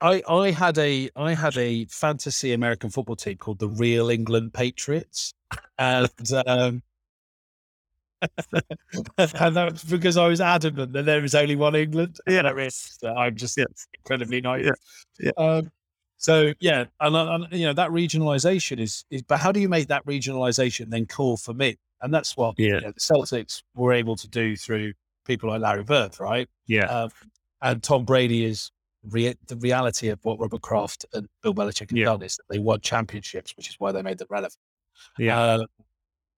I 0.00 0.22
I 0.28 0.50
had 0.50 0.76
a 0.78 1.08
I 1.16 1.34
had 1.34 1.56
a 1.56 1.86
fantasy 1.86 2.52
American 2.52 2.90
football 2.90 3.16
team 3.16 3.36
called 3.36 3.58
the 3.58 3.68
Real 3.68 4.10
England 4.10 4.52
Patriots, 4.52 5.32
and 5.78 6.10
um, 6.46 6.82
and 9.18 9.56
that's 9.56 9.84
because 9.84 10.16
I 10.16 10.26
was 10.28 10.40
adamant 10.40 10.92
that 10.92 11.04
there 11.04 11.24
is 11.24 11.34
only 11.34 11.56
one 11.56 11.74
England. 11.74 12.18
Yeah, 12.26 12.42
there 12.42 12.58
is. 12.58 12.76
So 13.00 13.14
I'm 13.14 13.36
just 13.36 13.58
incredibly 13.94 14.40
naive. 14.40 14.72
Yeah. 15.20 15.30
yeah. 15.36 15.44
Um, 15.44 15.70
so 16.16 16.54
yeah, 16.60 16.86
and, 17.00 17.14
and, 17.14 17.46
you 17.52 17.66
know 17.66 17.74
that 17.74 17.90
regionalisation 17.90 18.80
is, 18.80 19.04
is, 19.10 19.22
but 19.22 19.38
how 19.38 19.52
do 19.52 19.60
you 19.60 19.68
make 19.68 19.88
that 19.88 20.04
regionalisation 20.06 20.88
then 20.88 21.06
cool 21.06 21.36
for 21.36 21.52
me? 21.52 21.76
And 22.00 22.12
that's 22.12 22.36
what 22.36 22.54
yeah. 22.58 22.66
You 22.66 22.80
know, 22.80 22.92
the 22.92 23.00
Celtics 23.00 23.62
were 23.74 23.92
able 23.92 24.16
to 24.16 24.28
do 24.28 24.56
through 24.56 24.94
people 25.26 25.50
like 25.50 25.60
Larry 25.60 25.84
Bird, 25.84 26.18
right? 26.18 26.48
Yeah. 26.66 26.86
Um, 26.86 27.10
and 27.62 27.82
Tom 27.82 28.04
Brady 28.04 28.44
is 28.44 28.70
re- 29.10 29.34
the 29.46 29.56
reality 29.56 30.08
of 30.08 30.18
what 30.24 30.38
Robert 30.38 30.62
Kraft 30.62 31.04
and 31.12 31.28
Bill 31.42 31.54
Belichick 31.54 31.90
have 31.90 31.98
yeah. 31.98 32.06
done 32.06 32.22
is 32.22 32.36
that 32.36 32.44
they 32.48 32.58
won 32.58 32.80
championships, 32.80 33.56
which 33.56 33.68
is 33.68 33.76
why 33.78 33.92
they 33.92 34.02
made 34.02 34.18
them 34.18 34.28
relevant. 34.30 34.56
Yeah. 35.18 35.40
Uh, 35.40 35.66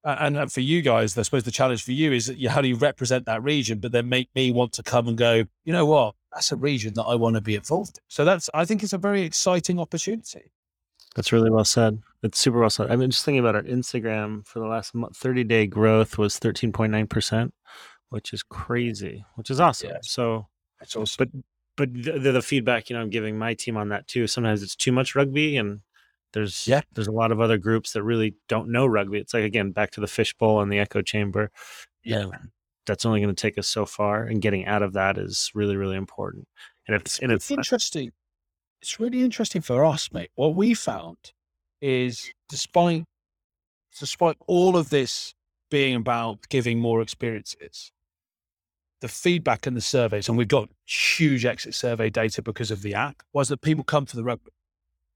and 0.05 0.37
uh, 0.37 0.47
for 0.47 0.61
you 0.61 0.83
guys, 0.83 1.17
I 1.19 1.23
suppose 1.23 1.45
the 1.45 1.51
challenge 1.51 1.85
for 1.85 1.93
you 1.93 2.13
is 2.13 2.33
how 2.49 2.61
do 2.61 2.69
you 2.69 2.77
represent 2.77 3.27
that 3.27 3.43
region, 3.43 3.79
but 3.79 3.93
then 3.93 4.09
make 4.09 4.29
me 4.35 4.51
want 4.51 4.73
to 4.75 4.83
come 4.83 5.09
and 5.09 5.19
go, 5.19 5.45
you 5.65 5.73
know 5.73 5.87
what? 5.87 6.15
That's 6.33 6.53
a 6.53 6.57
region 6.57 6.95
that 6.95 7.05
I 7.05 7.15
want 7.15 7.35
to 7.35 7.41
be 7.41 7.55
involved 7.55 7.99
in. 7.99 8.05
So 8.09 8.25
that's, 8.25 8.49
I 8.55 8.65
think 8.65 8.83
it's 8.83 8.93
a 8.93 8.99
very 8.99 9.23
exciting 9.23 9.81
opportunity. 9.81 10.53
That's 11.15 11.33
really 11.33 11.51
well 11.51 11.65
said. 11.65 12.01
It's 12.23 12.39
super 12.39 12.61
well 12.61 12.71
said. 12.71 12.91
I 12.91 12.97
mean, 12.97 13.11
just 13.11 13.25
thinking 13.25 13.41
about 13.41 13.57
our 13.57 13.63
Instagram 13.63 14.47
for 14.47 14.61
the 14.61 14.67
last 14.67 14.95
30 15.15 15.45
day 15.45 15.67
growth 15.67 16.17
was 16.17 16.39
13.9%, 16.39 17.51
which 18.11 18.33
is 18.33 18.43
crazy, 18.43 19.25
which 19.35 19.51
is 19.51 19.59
awesome. 19.59 19.91
Yeah. 19.91 19.99
So, 20.03 20.47
that's 20.79 20.95
awesome. 20.95 21.45
But, 21.77 21.91
but 21.91 22.23
the, 22.23 22.33
the 22.33 22.43
feedback, 22.43 22.89
you 22.89 22.97
know, 22.97 23.03
I'm 23.03 23.11
giving 23.11 23.39
my 23.39 23.55
team 23.55 23.77
on 23.77 23.89
that 23.89 24.07
too. 24.07 24.27
Sometimes 24.27 24.63
it's 24.63 24.77
too 24.77 24.93
much 24.93 25.15
rugby 25.15 25.57
and 25.57 25.81
there's 26.33 26.67
yeah. 26.67 26.83
there's 26.95 27.07
a 27.07 27.13
lot 27.13 27.33
of 27.33 27.41
other 27.41 27.59
groups 27.59 27.93
that 27.93 28.03
really 28.03 28.35
don't 28.49 28.71
know 28.71 28.87
rugby. 28.87 29.19
It's 29.19 29.35
like 29.35 29.45
again 29.45 29.73
back 29.73 29.91
to 29.93 30.01
the 30.01 30.07
fishbowl 30.07 30.61
and 30.61 30.71
the 30.71 30.79
echo 30.79 31.03
chamber. 31.03 31.51
Yeah, 32.05 32.27
that's 32.87 33.07
only 33.07 33.21
going 33.21 33.35
to 33.35 33.41
take 33.41 33.59
us 33.59 33.67
so 33.67 33.87
far, 33.87 34.25
and 34.25 34.43
getting 34.43 34.67
out 34.67 34.83
of 34.83 34.93
that 34.95 35.19
is 35.19 35.51
really 35.55 35.77
really 35.77 35.97
important. 35.97 36.47
And 36.87 36.95
if 36.95 37.03
it's, 37.03 37.19
and 37.19 37.33
it's 37.33 37.51
uh 37.51 37.55
interesting, 37.55 38.13
it's 38.81 39.01
really 39.01 39.23
interesting 39.23 39.63
for 39.63 39.85
us, 39.85 40.11
mate. 40.13 40.31
What 40.35 40.55
we 40.55 40.75
found 40.75 41.33
is 41.81 42.31
despite 42.49 43.05
despite 43.99 44.37
all 44.47 44.77
of 44.77 44.91
this 44.91 45.35
being 45.71 45.95
about 45.95 46.49
giving 46.49 46.79
more 46.79 47.03
experiences, 47.03 47.93
the 49.01 49.09
feedback 49.09 49.67
and 49.67 49.77
the 49.77 49.81
surveys, 49.81 50.29
and 50.29 50.39
we've 50.39 50.49
got 50.49 50.69
huge 50.87 51.45
exit 51.45 51.75
survey 51.75 52.11
data 52.11 52.43
because 52.43 52.71
of 52.71 52.83
the 52.83 52.95
app, 52.95 53.23
was 53.33 53.49
that 53.49 53.61
people 53.61 53.85
come 53.85 54.07
for 54.07 54.17
the 54.17 54.25
rugby. 54.25 54.51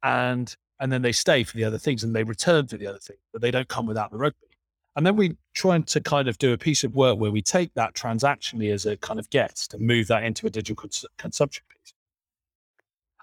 And 0.02 0.54
and 0.82 0.90
then 0.90 1.00
they 1.00 1.12
stay 1.12 1.44
for 1.44 1.56
the 1.56 1.62
other 1.62 1.78
things 1.78 2.02
and 2.02 2.12
they 2.12 2.24
return 2.24 2.66
for 2.66 2.76
the 2.76 2.88
other 2.88 2.98
things, 2.98 3.20
but 3.32 3.40
they 3.40 3.52
don't 3.52 3.68
come 3.68 3.86
without 3.86 4.10
the 4.10 4.18
rugby. 4.18 4.48
And 4.96 5.06
then 5.06 5.14
we 5.14 5.36
try 5.54 5.78
to 5.78 6.00
kind 6.00 6.26
of 6.26 6.38
do 6.38 6.52
a 6.52 6.58
piece 6.58 6.82
of 6.82 6.96
work 6.96 7.20
where 7.20 7.30
we 7.30 7.40
take 7.40 7.72
that 7.74 7.94
transactionally 7.94 8.72
as 8.72 8.84
a 8.84 8.96
kind 8.96 9.20
of 9.20 9.30
guest 9.30 9.70
to 9.70 9.78
move 9.78 10.08
that 10.08 10.24
into 10.24 10.44
a 10.44 10.50
digital 10.50 10.74
cons- 10.74 11.06
consumption 11.18 11.64
piece. 11.68 11.94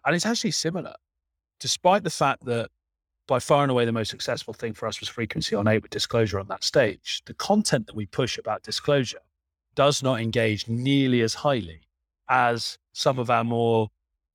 And 0.05 0.15
it's 0.15 0.25
actually 0.25 0.51
similar, 0.51 0.93
despite 1.59 2.05
the 2.05 2.09
fact 2.09 2.45
that 2.45 2.69
by 3.27 3.39
far 3.39 3.63
and 3.63 3.71
away 3.71 3.83
the 3.83 3.91
most 3.91 4.09
successful 4.09 4.53
thing 4.53 4.73
for 4.73 4.87
us 4.87 5.01
was 5.01 5.09
frequency 5.09 5.53
on 5.53 5.67
eight 5.67 5.81
with 5.81 5.91
disclosure 5.91 6.39
on 6.39 6.47
that 6.47 6.63
stage. 6.63 7.23
The 7.25 7.33
content 7.33 7.87
that 7.87 7.95
we 7.95 8.05
push 8.05 8.37
about 8.37 8.63
disclosure 8.63 9.19
does 9.75 10.01
not 10.01 10.21
engage 10.21 10.69
nearly 10.69 11.19
as 11.21 11.33
highly 11.33 11.81
as 12.29 12.77
some 12.93 13.19
of 13.19 13.29
our 13.29 13.43
more 13.43 13.89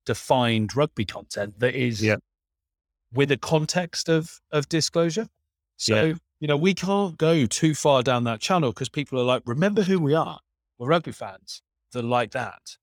defined 0.05 0.75
rugby 0.75 1.05
content 1.05 1.59
that 1.59 1.73
is 1.73 2.03
yeah 2.03 2.17
with 3.15 3.31
a 3.31 3.37
context 3.37 4.09
of 4.09 4.39
of 4.51 4.69
disclosure. 4.69 5.27
So, 5.77 6.05
yeah. 6.05 6.13
you 6.39 6.47
know, 6.47 6.57
we 6.57 6.73
can't 6.73 7.17
go 7.17 7.45
too 7.45 7.73
far 7.73 8.03
down 8.03 8.23
that 8.25 8.39
channel 8.39 8.71
because 8.71 8.89
people 8.89 9.19
are 9.19 9.23
like, 9.23 9.43
remember 9.45 9.83
who 9.83 9.99
we 9.99 10.13
are. 10.13 10.39
We're 10.77 10.87
rugby 10.87 11.11
fans 11.11 11.61
that 11.91 12.03
like 12.03 12.31
that. 12.31 12.77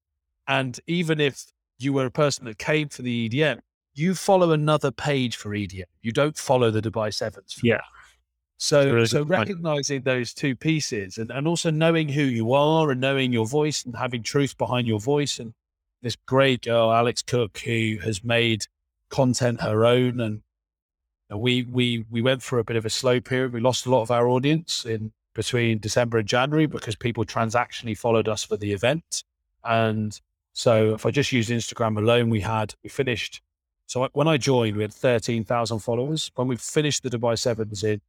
And 0.46 0.78
even 0.86 1.20
if 1.20 1.44
you 1.78 1.92
were 1.92 2.06
a 2.06 2.10
person 2.10 2.44
that 2.46 2.58
came 2.58 2.88
for 2.88 3.02
the 3.02 3.28
EDM, 3.28 3.60
you 3.94 4.14
follow 4.14 4.52
another 4.52 4.90
page 4.90 5.36
for 5.36 5.50
EDM. 5.50 5.84
You 6.02 6.12
don't 6.12 6.36
follow 6.36 6.70
the 6.70 6.82
Dubai 6.82 7.12
Sevens. 7.12 7.58
Yeah. 7.62 7.80
So, 8.58 8.92
really 8.92 9.06
so 9.06 9.24
recognizing 9.24 10.02
those 10.02 10.32
two 10.32 10.54
pieces 10.54 11.18
and, 11.18 11.30
and 11.30 11.48
also 11.48 11.70
knowing 11.70 12.08
who 12.08 12.22
you 12.22 12.52
are 12.52 12.90
and 12.90 13.00
knowing 13.00 13.32
your 13.32 13.46
voice 13.46 13.84
and 13.84 13.96
having 13.96 14.22
truth 14.22 14.56
behind 14.56 14.86
your 14.86 15.00
voice. 15.00 15.38
And 15.38 15.52
this 16.00 16.16
great 16.26 16.62
girl, 16.62 16.92
Alex 16.92 17.22
Cook, 17.22 17.58
who 17.58 17.98
has 18.04 18.22
made 18.22 18.66
content 19.12 19.60
her 19.60 19.84
own. 19.84 20.20
And 20.20 20.42
we 21.30 21.62
we 21.62 22.04
we 22.10 22.20
went 22.20 22.42
through 22.42 22.60
a 22.60 22.64
bit 22.64 22.76
of 22.76 22.84
a 22.84 22.90
slow 22.90 23.20
period. 23.20 23.52
We 23.52 23.60
lost 23.60 23.86
a 23.86 23.90
lot 23.90 24.02
of 24.02 24.10
our 24.10 24.26
audience 24.26 24.84
in 24.84 25.12
between 25.34 25.78
December 25.78 26.18
and 26.18 26.28
January 26.28 26.66
because 26.66 26.96
people 26.96 27.24
transactionally 27.24 27.96
followed 27.96 28.28
us 28.28 28.42
for 28.44 28.56
the 28.56 28.72
event. 28.72 29.22
And 29.64 30.20
so 30.52 30.94
if 30.94 31.06
I 31.06 31.10
just 31.10 31.32
use 31.32 31.48
Instagram 31.48 31.96
alone, 31.96 32.28
we 32.28 32.40
had 32.40 32.74
we 32.82 32.90
finished. 32.90 33.40
So 33.86 34.08
when 34.12 34.28
I 34.28 34.36
joined, 34.38 34.76
we 34.76 34.82
had 34.82 34.92
thirteen 34.92 35.44
thousand 35.44 35.78
followers. 35.78 36.30
When 36.34 36.48
we 36.48 36.56
finished 36.56 37.02
the 37.02 37.10
Dubai 37.10 37.38
Sevens 37.38 37.84
in 37.84 38.00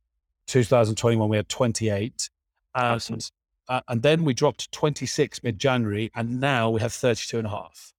2021, 0.48 1.30
we 1.30 1.38
had 1.38 1.50
28. 1.50 2.30
And, 2.76 3.30
uh, 3.70 3.82
and 3.88 4.02
then 4.02 4.24
we 4.24 4.34
dropped 4.34 4.72
26 4.72 5.44
mid 5.44 5.60
January, 5.60 6.12
and 6.16 6.42
now 6.42 6.70
we 6.70 6.82
have 6.82 6.92
32 6.92 7.38
and 7.38 7.48
a 7.48 7.50
half 7.50 7.94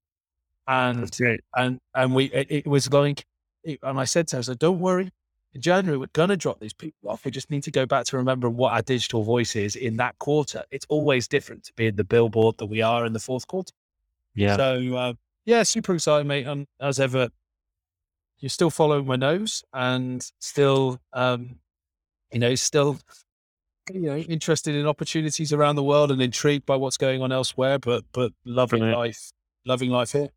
and 0.67 1.11
and 1.57 1.81
and 1.95 2.15
we 2.15 2.27
it, 2.27 2.47
it 2.51 2.67
was 2.67 2.93
like, 2.93 3.25
it, 3.63 3.79
and 3.83 3.99
I 3.99 4.05
said 4.05 4.29
to 4.29 4.37
her, 4.37 4.41
I 4.41 4.43
said, 4.43 4.59
"Don't 4.59 4.81
worry, 4.81 5.11
in 5.55 5.61
January 5.61 5.97
we're 5.97 6.07
gonna 6.13 6.37
drop 6.37 6.61
these 6.61 6.73
people 6.73 7.11
off. 7.11 7.25
We 7.25 7.31
just 7.31 7.51
need 7.51 7.63
to 7.65 7.71
go 7.71 7.87
back 7.87 8.07
to 8.07 8.17
remember 8.17 8.51
what 8.51 8.73
our 8.73 8.83
digital 8.83 9.23
voice 9.23 9.57
is 9.57 9.77
in 9.77 9.97
that 9.99 10.19
quarter. 10.19 10.65
It's 10.71 10.87
always 10.89 11.29
different 11.29 11.65
to 11.65 11.73
be 11.75 11.87
in 11.87 11.97
the 11.97 12.05
billboard 12.05 12.59
that 12.59 12.67
we 12.67 12.83
are 12.83 13.07
in 13.07 13.13
the 13.13 13.21
fourth 13.21 13.47
quarter. 13.47 13.73
Yeah. 14.35 14.57
So 14.57 14.97
uh, 14.97 15.13
yeah, 15.45 15.63
super 15.63 15.95
excited, 15.95 16.27
mate. 16.27 16.47
And 16.47 16.67
as 16.81 16.99
ever, 16.99 17.29
you're 18.39 18.51
still 18.51 18.71
following 18.71 19.07
my 19.07 19.17
nose 19.17 19.63
and 19.73 20.27
still, 20.41 20.99
um, 21.13 21.57
you 22.33 22.41
know, 22.41 22.55
still 22.55 22.99
you 23.93 24.01
know 24.01 24.17
interested 24.17 24.75
in 24.75 24.87
opportunities 24.87 25.53
around 25.53 25.77
the 25.77 25.83
world 25.83 26.11
and 26.11 26.23
intrigued 26.23 26.65
by 26.65 26.75
what's 26.75 26.97
going 26.97 27.21
on 27.21 27.31
elsewhere 27.31 27.79
but 27.79 28.03
but 28.13 28.33
loving 28.47 28.81
Brilliant. 28.81 28.99
life 28.99 29.33
loving 29.67 29.91
life 29.91 30.13
here 30.13 30.29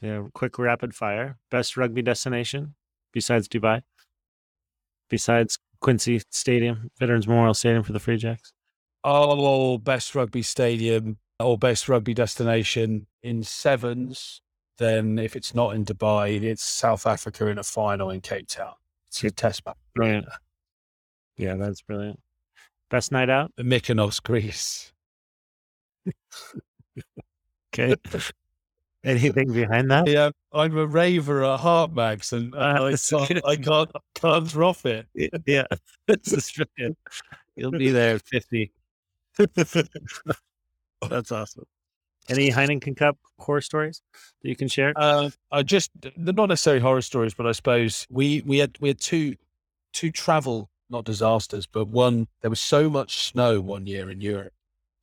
yeah, 0.00 0.22
quick 0.34 0.58
rapid 0.58 0.94
fire. 0.94 1.38
Best 1.50 1.76
rugby 1.76 2.02
destination 2.02 2.74
besides 3.12 3.48
Dubai? 3.48 3.82
Besides 5.08 5.58
Quincy 5.80 6.22
Stadium, 6.30 6.90
Veterans 6.98 7.26
Memorial 7.26 7.54
Stadium 7.54 7.82
for 7.82 7.92
the 7.92 7.98
Free 7.98 8.16
Jacks? 8.16 8.52
Oh, 9.02 9.78
best 9.78 10.14
rugby 10.14 10.42
stadium 10.42 11.18
or 11.38 11.56
best 11.56 11.88
rugby 11.88 12.14
destination 12.14 13.06
in 13.22 13.42
sevens. 13.42 14.42
Then 14.78 15.18
if 15.18 15.36
it's 15.36 15.54
not 15.54 15.74
in 15.74 15.84
Dubai, 15.84 16.42
it's 16.42 16.62
South 16.62 17.06
Africa 17.06 17.46
in 17.46 17.58
a 17.58 17.62
final 17.62 18.10
in 18.10 18.20
Cape 18.20 18.46
Town. 18.46 18.74
It's 19.08 19.24
a 19.24 19.30
test 19.30 19.64
match. 19.66 19.76
Brilliant. 19.94 20.26
Yeah, 21.36 21.56
that's 21.56 21.82
brilliant. 21.82 22.20
Best 22.90 23.12
night 23.12 23.30
out? 23.30 23.52
The 23.56 23.62
Mykonos, 23.62 24.22
Greece. 24.22 24.92
Okay. 27.72 27.94
Anything 29.02 29.52
behind 29.52 29.90
that? 29.90 30.06
Yeah, 30.06 30.30
I'm 30.52 30.76
a 30.76 30.86
raver 30.86 31.42
at 31.44 31.60
Heart 31.60 31.94
Mags, 31.94 32.32
and 32.34 32.54
Ah, 32.54 32.84
I, 32.84 32.96
can't. 32.96 33.46
I 33.46 33.56
can't, 33.56 33.90
can't 34.14 34.48
drop 34.48 34.84
it. 34.84 35.06
Yeah, 35.46 35.64
it's 36.08 36.52
brilliant. 36.52 36.98
You'll 37.56 37.70
be 37.70 37.90
there 37.90 38.16
at 38.16 38.22
50. 38.22 38.72
That's 41.08 41.32
awesome. 41.32 41.64
Any 42.28 42.50
Heineken 42.50 42.96
Cup 42.96 43.16
horror 43.38 43.62
stories 43.62 44.02
that 44.42 44.48
you 44.48 44.54
can 44.54 44.68
share? 44.68 44.92
Uh, 44.94 45.30
I 45.50 45.62
just 45.62 45.90
they're 46.00 46.34
not 46.34 46.50
necessarily 46.50 46.80
horror 46.80 47.00
stories, 47.00 47.32
but 47.34 47.46
I 47.46 47.52
suppose 47.52 48.06
we 48.10 48.42
we 48.44 48.58
had 48.58 48.76
we 48.80 48.88
had 48.88 49.00
two 49.00 49.34
two 49.92 50.10
travel 50.10 50.70
not 50.90 51.04
disasters, 51.04 51.66
but 51.66 51.88
one 51.88 52.28
there 52.42 52.50
was 52.50 52.60
so 52.60 52.90
much 52.90 53.28
snow 53.28 53.60
one 53.60 53.86
year 53.86 54.10
in 54.10 54.20
Europe 54.20 54.52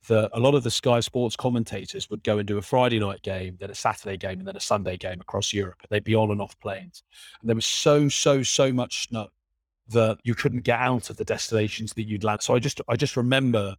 that 0.08 0.30
a 0.32 0.40
lot 0.40 0.54
of 0.54 0.64
the 0.64 0.70
Sky 0.70 1.00
Sports 1.00 1.36
commentators 1.36 2.10
would 2.10 2.22
go 2.24 2.38
and 2.38 2.46
do 2.46 2.58
a 2.58 2.62
Friday 2.62 2.98
night 2.98 3.22
game, 3.22 3.56
then 3.60 3.70
a 3.70 3.74
Saturday 3.74 4.16
game, 4.16 4.38
and 4.38 4.48
then 4.48 4.56
a 4.56 4.60
Sunday 4.60 4.96
game 4.96 5.20
across 5.20 5.52
Europe. 5.52 5.80
They'd 5.88 6.04
be 6.04 6.14
on 6.14 6.30
and 6.30 6.42
off 6.42 6.58
planes, 6.60 7.02
and 7.40 7.48
there 7.48 7.54
was 7.54 7.66
so 7.66 8.08
so 8.08 8.42
so 8.42 8.72
much 8.72 9.08
snow 9.08 9.28
that 9.90 10.18
you 10.24 10.34
couldn't 10.34 10.64
get 10.64 10.80
out 10.80 11.08
of 11.08 11.16
the 11.16 11.24
destinations 11.24 11.94
that 11.94 12.06
you'd 12.06 12.24
land. 12.24 12.42
So 12.42 12.54
I 12.54 12.58
just 12.58 12.80
I 12.88 12.96
just 12.96 13.16
remember 13.16 13.76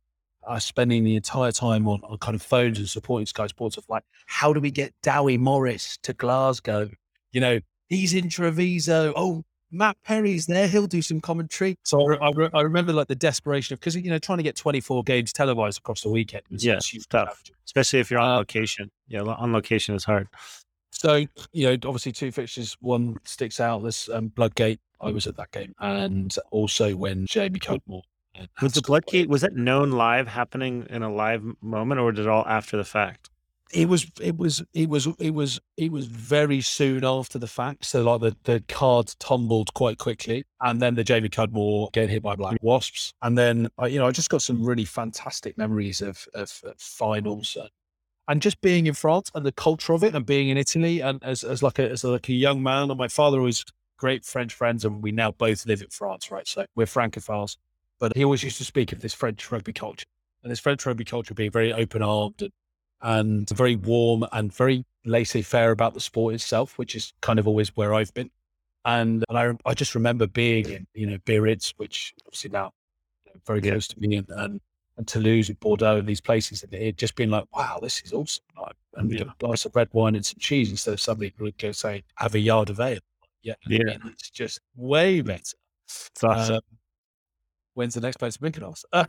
uh, 0.47 0.59
spending 0.59 1.03
the 1.03 1.15
entire 1.15 1.51
time 1.51 1.87
on, 1.87 2.01
on 2.03 2.17
kind 2.17 2.35
of 2.35 2.41
phones 2.41 2.79
and 2.79 2.89
supporting 2.89 3.25
Sky 3.25 3.47
Sports 3.47 3.77
of 3.77 3.85
like, 3.89 4.03
how 4.25 4.53
do 4.53 4.59
we 4.59 4.71
get 4.71 4.93
Dewi 5.03 5.37
Morris 5.37 5.97
to 6.03 6.13
Glasgow? 6.13 6.89
You 7.31 7.41
know, 7.41 7.59
he's 7.87 8.13
in 8.13 8.29
Treviso. 8.29 9.13
Oh, 9.15 9.43
Matt 9.71 9.97
Perry's 10.03 10.45
there. 10.47 10.67
He'll 10.67 10.87
do 10.87 11.01
some 11.01 11.21
commentary. 11.21 11.77
So 11.83 12.11
I, 12.13 12.15
I, 12.27 12.31
re- 12.31 12.49
I 12.53 12.61
remember 12.61 12.93
like 12.93 13.07
the 13.07 13.15
desperation 13.15 13.73
of 13.73 13.79
because 13.79 13.95
you 13.95 14.09
know 14.09 14.19
trying 14.19 14.37
to 14.39 14.43
get 14.43 14.55
24 14.55 15.03
games 15.03 15.31
televised 15.33 15.77
across 15.79 16.01
the 16.01 16.09
weekend. 16.09 16.43
Was 16.49 16.65
Yeah, 16.65 16.75
was 16.75 16.87
huge 16.87 17.07
tough. 17.07 17.27
challenge. 17.27 17.51
Especially 17.65 17.99
if 17.99 18.09
you're 18.11 18.19
on 18.19 18.29
Uh, 18.33 18.37
location. 18.37 18.89
Yeah, 19.07 19.21
on 19.21 19.53
location 19.53 19.95
is 19.95 20.03
hard. 20.03 20.27
So 20.91 21.25
you 21.53 21.65
know, 21.67 21.73
obviously 21.85 22.11
two 22.11 22.31
fixtures. 22.31 22.75
One 22.81 23.17
sticks 23.25 23.59
out. 23.59 23.83
This 23.83 24.09
um, 24.09 24.29
Bloodgate. 24.29 24.79
I 25.01 25.11
was 25.11 25.27
at 25.27 25.37
that 25.37 25.51
game, 25.51 25.73
and 25.79 26.35
also 26.51 26.93
when 26.95 27.25
Jamie 27.25 27.59
Cudmore. 27.59 28.01
Was 28.61 28.73
the. 28.73 28.81
Bloodgate, 28.81 29.27
was 29.29 29.41
that 29.41 29.53
known 29.55 29.91
live 29.91 30.27
happening 30.27 30.85
in 30.89 31.03
a 31.03 31.13
live 31.13 31.43
moment 31.61 31.99
or 32.01 32.11
did 32.11 32.25
it 32.25 32.29
all 32.29 32.45
after 32.45 32.75
the 32.77 32.83
fact? 32.83 33.29
It 33.71 33.87
was 33.87 34.11
it 34.19 34.37
was 34.37 34.63
it 34.73 34.89
was 34.89 35.07
it 35.19 35.31
was 35.31 35.59
it 35.77 35.91
was 35.91 36.07
very 36.07 36.61
soon 36.61 37.05
after 37.05 37.37
the 37.37 37.47
fact. 37.47 37.85
So 37.85 38.03
like 38.03 38.21
the, 38.21 38.35
the 38.43 38.63
card 38.67 39.13
tumbled 39.19 39.73
quite 39.75 39.99
quickly, 39.99 40.43
and 40.61 40.81
then 40.81 40.95
the 40.95 41.03
Jamie 41.03 41.29
Cudmore 41.29 41.89
getting 41.91 42.09
hit 42.09 42.23
by 42.23 42.35
black 42.35 42.55
mm. 42.55 42.63
wasps, 42.63 43.13
and 43.21 43.37
then 43.37 43.69
I 43.77 43.87
you 43.87 43.99
know 43.99 44.07
I 44.07 44.11
just 44.11 44.29
got 44.29 44.41
some 44.41 44.63
really 44.63 44.85
fantastic 44.85 45.57
memories 45.57 46.01
of 46.01 46.27
of, 46.33 46.61
of 46.63 46.79
finals 46.79 47.55
and, 47.59 47.69
and 48.27 48.41
just 48.41 48.59
being 48.61 48.87
in 48.87 48.93
France 48.93 49.29
and 49.35 49.45
the 49.45 49.51
culture 49.51 49.93
of 49.93 50.03
it, 50.03 50.15
and 50.15 50.25
being 50.25 50.49
in 50.49 50.57
Italy, 50.57 51.01
and 51.01 51.23
as 51.23 51.43
as 51.43 51.61
like 51.61 51.77
a 51.77 51.89
as 51.89 52.03
like 52.03 52.29
a 52.29 52.33
young 52.33 52.63
man, 52.63 52.89
and 52.89 52.97
my 52.97 53.07
father 53.07 53.39
was 53.39 53.63
great 53.97 54.25
French 54.25 54.53
friends, 54.53 54.83
and 54.83 55.03
we 55.03 55.11
now 55.11 55.31
both 55.31 55.65
live 55.67 55.81
in 55.81 55.89
France, 55.89 56.31
right? 56.31 56.47
So 56.47 56.65
we're 56.75 56.87
Francophiles, 56.87 57.57
but 57.99 58.15
he 58.15 58.23
always 58.23 58.43
used 58.43 58.57
to 58.57 58.65
speak 58.65 58.91
of 58.93 59.01
this 59.01 59.13
French 59.13 59.51
rugby 59.51 59.73
culture, 59.73 60.07
and 60.41 60.51
this 60.51 60.59
French 60.59 60.85
rugby 60.87 61.05
culture 61.05 61.35
being 61.35 61.51
very 61.51 61.71
open 61.71 62.01
armed 62.01 62.41
and 62.41 62.51
and 63.01 63.49
very 63.49 63.75
warm 63.75 64.25
and 64.31 64.53
very 64.53 64.85
laissez-faire 65.05 65.71
about 65.71 65.93
the 65.93 65.99
sport 65.99 66.33
itself, 66.35 66.77
which 66.77 66.95
is 66.95 67.13
kind 67.21 67.39
of 67.39 67.47
always 67.47 67.75
where 67.75 67.93
I've 67.93 68.13
been. 68.13 68.29
And 68.85 69.23
and 69.29 69.37
I 69.37 69.53
I 69.69 69.73
just 69.73 69.95
remember 69.95 70.27
being 70.27 70.69
in 70.69 70.87
you 70.93 71.05
know 71.07 71.17
Biarritz, 71.19 71.73
which 71.77 72.13
obviously 72.25 72.49
now 72.51 72.73
very 73.45 73.61
Yeah. 73.61 73.71
close 73.71 73.87
to 73.89 73.99
me, 73.99 74.17
and, 74.17 74.29
and 74.29 74.61
and 74.97 75.07
Toulouse, 75.07 75.47
and 75.49 75.59
Bordeaux, 75.61 75.95
and 75.97 76.07
these 76.07 76.19
places, 76.21 76.63
and 76.63 76.73
it 76.73 76.97
just 76.97 77.15
been 77.15 77.29
like, 77.31 77.45
wow, 77.55 77.79
this 77.81 78.01
is 78.03 78.11
awesome. 78.11 78.43
Like, 78.61 78.75
and 78.95 79.11
Yeah. 79.11 79.21
a 79.21 79.35
glass 79.39 79.65
of 79.65 79.75
red 79.75 79.87
wine 79.93 80.15
and 80.15 80.25
some 80.25 80.39
cheese 80.39 80.71
instead 80.71 80.93
of 80.93 80.99
somebody 81.01 81.33
who 81.37 81.45
would 81.45 81.57
go 81.57 81.71
say 81.71 82.03
have 82.15 82.35
a 82.35 82.39
yard 82.39 82.69
of 82.69 82.79
ale. 82.81 82.99
Yeah, 83.43 83.53
I 83.65 83.69
Yeah. 83.69 83.77
mean, 83.97 84.01
it's 84.07 84.29
just 84.29 84.59
way 84.75 85.21
better. 85.21 85.55
It's 85.85 86.23
awesome. 86.23 86.55
Um, 86.55 86.61
when's 87.75 87.93
the 87.93 88.01
next 88.01 88.17
place 88.17 88.35
to 88.37 88.39
Mykonos? 88.41 88.83
Uh, 88.91 89.05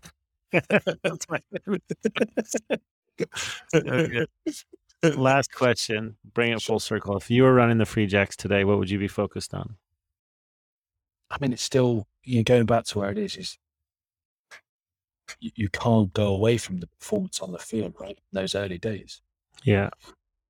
Last 5.17 5.53
question. 5.55 6.17
Bring 6.35 6.53
it 6.53 6.63
full 6.63 6.81
circle. 6.81 7.17
If 7.17 7.31
you 7.31 7.43
were 7.45 7.55
running 7.55 7.79
the 7.79 7.87
Free 7.87 8.07
Jacks 8.07 8.37
today, 8.37 8.65
what 8.65 8.79
would 8.79 8.91
you 8.91 8.99
be 8.99 9.09
focused 9.09 9.55
on? 9.55 9.77
I 11.31 11.39
mean, 11.41 11.53
it's 11.53 11.63
still 11.63 12.07
you 12.25 12.39
know, 12.39 12.43
going 12.43 12.67
back 12.67 12.85
to 12.87 12.99
where 12.99 13.11
it 13.11 13.19
is. 13.19 13.37
Is 13.37 13.59
you, 15.39 15.51
you 15.55 15.69
can't 15.69 16.13
go 16.13 16.27
away 16.35 16.59
from 16.59 16.79
the 16.79 16.87
performance 16.99 17.41
on 17.41 17.53
the 17.53 17.59
field, 17.59 17.95
right? 18.01 18.11
In 18.11 18.17
those 18.33 18.55
early 18.55 18.79
days, 18.79 19.23
Yeah. 19.65 19.91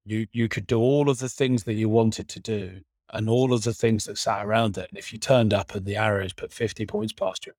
you 0.05 0.27
you 0.33 0.49
could 0.49 0.67
do 0.67 0.79
all 0.81 1.09
of 1.11 1.19
the 1.19 1.29
things 1.29 1.65
that 1.65 1.75
you 1.75 1.89
wanted 1.89 2.29
to 2.31 2.41
do, 2.41 2.81
and 3.13 3.29
all 3.29 3.53
of 3.53 3.63
the 3.63 3.75
things 3.75 4.05
that 4.07 4.19
sat 4.19 4.45
around 4.45 4.79
it. 4.79 4.89
And 4.91 4.99
if 4.99 5.13
you 5.13 5.19
turned 5.19 5.53
up 5.55 5.75
and 5.75 5.85
the 5.85 5.97
arrows 5.97 6.33
put 6.33 6.53
fifty 6.53 6.87
points 6.87 7.13
past 7.13 7.47
you, 7.47 7.53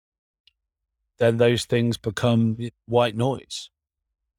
then 1.20 1.38
those 1.38 1.66
things 1.66 1.98
become 1.98 2.58
white 2.88 3.16
noise. 3.16 3.70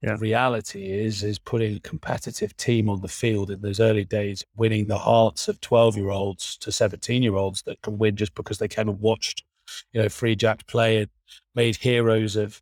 Yeah. 0.03 0.15
The 0.15 0.19
reality 0.19 0.91
is 0.91 1.23
is 1.23 1.39
putting 1.39 1.77
a 1.77 1.81
competitive 1.81 2.57
team 2.57 2.89
on 2.89 3.03
the 3.03 3.09
field 3.09 3.51
in 3.51 3.61
those 3.63 3.79
early 3.81 4.05
days, 4.05 4.45
winning 4.57 4.87
the 4.89 4.99
hearts 4.99 5.47
of 5.49 5.61
twelve 5.61 5.97
year 5.97 6.11
olds 6.11 6.57
to 6.59 6.73
seventeen 6.73 7.23
year 7.23 7.37
olds 7.37 7.63
that 7.63 7.81
can 7.83 7.99
win 7.99 8.17
just 8.17 8.35
because 8.35 8.59
they 8.59 8.69
came 8.69 8.89
and 8.89 9.01
watched, 9.01 9.45
you 9.93 10.03
know, 10.03 10.09
Free 10.09 10.35
Jack 10.35 10.67
play 10.67 10.99
and 10.99 11.09
made 11.55 11.77
heroes 11.77 12.35
of 12.37 12.61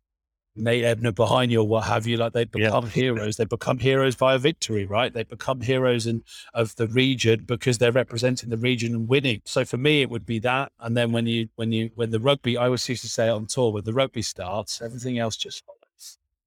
Nate 0.55 0.83
Ebner 0.83 1.13
behind 1.13 1.51
you 1.51 1.61
or 1.61 1.67
what 1.67 1.85
have 1.85 2.05
you. 2.05 2.17
Like 2.17 2.33
they 2.33 2.41
Yeah. 2.55 2.67
become 2.67 2.87
heroes. 2.89 3.37
They 3.37 3.45
become 3.45 3.79
heroes 3.79 4.15
via 4.15 4.37
victory, 4.37 4.85
right? 4.85 5.11
They 5.13 5.23
become 5.23 5.61
heroes 5.61 6.05
in, 6.05 6.23
of 6.53 6.75
the 6.75 6.87
region 6.87 7.45
because 7.45 7.77
they're 7.79 7.91
representing 7.91 8.49
the 8.49 8.57
region 8.57 8.93
and 8.93 9.07
winning. 9.07 9.41
So 9.45 9.65
for 9.65 9.77
me, 9.77 10.01
it 10.01 10.09
would 10.11 10.25
be 10.25 10.39
that. 10.39 10.73
And 10.79 10.95
then 10.95 11.11
when 11.11 11.25
you 11.25 11.49
when 11.55 11.71
you 11.71 11.89
when 11.95 12.11
the 12.11 12.19
rugby, 12.19 12.57
I 12.57 12.65
always 12.65 12.87
used 12.87 13.01
to 13.03 13.09
say 13.09 13.29
on 13.29 13.47
tour, 13.47 13.71
when 13.71 13.83
the 13.85 13.93
rugby 13.93 14.21
starts, 14.21 14.81
everything 14.81 15.17
else 15.17 15.37
just. 15.37 15.63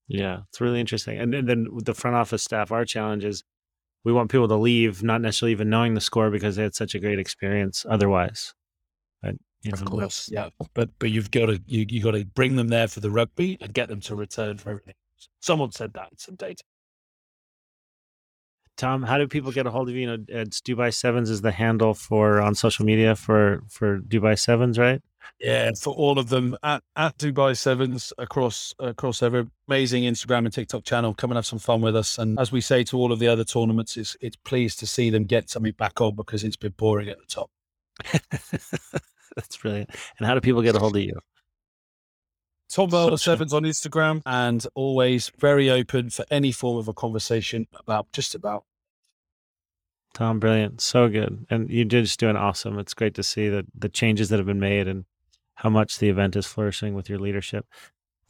Yeah. 0.08 0.40
It's 0.48 0.60
really 0.60 0.80
interesting. 0.80 1.18
And, 1.18 1.32
then 1.48 1.68
with 1.72 1.86
the 1.86 1.94
front 1.94 2.16
office 2.16 2.42
staff, 2.42 2.70
our 2.72 2.84
challenge 2.84 3.24
is 3.24 3.42
we 4.04 4.12
want 4.12 4.30
people 4.30 4.48
to 4.48 4.56
leave 4.56 5.02
not 5.02 5.20
necessarily 5.20 5.52
even 5.52 5.70
knowing 5.70 5.94
the 5.94 6.00
score 6.00 6.30
because 6.30 6.56
they 6.56 6.62
had 6.62 6.74
such 6.74 6.94
a 6.94 6.98
great 6.98 7.18
experience 7.18 7.86
otherwise. 7.88 8.54
But, 9.22 9.36
you 9.62 9.72
Of 9.72 9.80
know, 9.80 9.86
course, 9.86 10.28
yeah. 10.30 10.50
But 10.74 10.90
but 10.98 11.10
you've 11.10 11.30
got 11.30 11.46
to 11.46 11.60
you 11.66 11.86
you 11.88 12.02
got 12.02 12.10
to 12.10 12.24
bring 12.26 12.56
them 12.56 12.68
there 12.68 12.86
for 12.86 13.00
the 13.00 13.10
rugby 13.10 13.56
and 13.60 13.72
get 13.72 13.88
them 13.88 14.00
to 14.02 14.14
return 14.14 14.58
for 14.58 14.70
everything. 14.70 14.94
Someone 15.40 15.72
said 15.72 15.94
that 15.94 16.08
in 16.12 16.18
some 16.18 16.34
data. 16.34 16.62
Tom, 18.76 19.04
how 19.04 19.18
do 19.18 19.28
people 19.28 19.52
get 19.52 19.66
a 19.66 19.70
hold 19.70 19.88
of 19.88 19.94
you? 19.94 20.02
You 20.02 20.06
know, 20.06 20.24
it's 20.28 20.60
Dubai 20.60 20.92
Sevens 20.92 21.30
is 21.30 21.40
the 21.42 21.52
handle 21.52 21.94
for 21.94 22.42
on 22.42 22.54
social 22.54 22.84
media 22.84 23.14
for 23.14 23.62
for 23.68 24.00
Dubai 24.00 24.38
Sevens, 24.38 24.78
right? 24.78 25.00
Yeah, 25.40 25.70
for 25.80 25.92
all 25.92 26.18
of 26.18 26.28
them 26.28 26.56
at, 26.62 26.82
at 26.96 27.18
Dubai 27.18 27.56
Sevens 27.56 28.12
across 28.18 28.74
across 28.78 29.22
every 29.22 29.46
amazing 29.68 30.04
Instagram 30.04 30.44
and 30.44 30.52
TikTok 30.52 30.84
channel. 30.84 31.14
Come 31.14 31.30
and 31.30 31.36
have 31.36 31.46
some 31.46 31.58
fun 31.58 31.80
with 31.80 31.96
us. 31.96 32.18
And 32.18 32.38
as 32.38 32.52
we 32.52 32.60
say 32.60 32.84
to 32.84 32.96
all 32.96 33.12
of 33.12 33.18
the 33.18 33.28
other 33.28 33.44
tournaments, 33.44 33.96
it's 33.96 34.16
it's 34.20 34.36
pleased 34.36 34.78
to 34.80 34.86
see 34.86 35.10
them 35.10 35.24
get 35.24 35.50
something 35.50 35.72
back 35.72 36.00
on 36.00 36.14
because 36.14 36.44
it's 36.44 36.56
been 36.56 36.74
boring 36.76 37.08
at 37.08 37.18
the 37.18 37.26
top. 37.26 37.50
That's 39.36 39.56
brilliant. 39.56 39.90
And 40.18 40.26
how 40.26 40.34
do 40.34 40.40
people 40.40 40.62
get 40.62 40.76
a 40.76 40.78
hold 40.78 40.96
of 40.96 41.02
you? 41.02 41.18
Tom 42.70 42.88
Bowler 42.88 43.18
Sevens 43.18 43.52
on 43.52 43.62
Instagram 43.62 44.22
and 44.26 44.66
always 44.74 45.30
very 45.38 45.70
open 45.70 46.10
for 46.10 46.24
any 46.30 46.50
form 46.50 46.78
of 46.78 46.88
a 46.88 46.94
conversation 46.94 47.66
about 47.78 48.10
just 48.12 48.34
about 48.34 48.64
Tom, 50.14 50.38
brilliant. 50.38 50.80
So 50.80 51.08
good. 51.08 51.44
And 51.50 51.68
you're 51.68 51.84
just 51.84 52.20
doing 52.20 52.36
awesome. 52.36 52.78
It's 52.78 52.94
great 52.94 53.14
to 53.14 53.24
see 53.24 53.48
the, 53.48 53.66
the 53.76 53.88
changes 53.88 54.28
that 54.28 54.38
have 54.38 54.46
been 54.46 54.60
made 54.60 54.86
and 54.86 55.04
how 55.54 55.70
much 55.70 55.98
the 55.98 56.08
event 56.08 56.36
is 56.36 56.46
flourishing 56.46 56.94
with 56.94 57.08
your 57.08 57.18
leadership. 57.18 57.66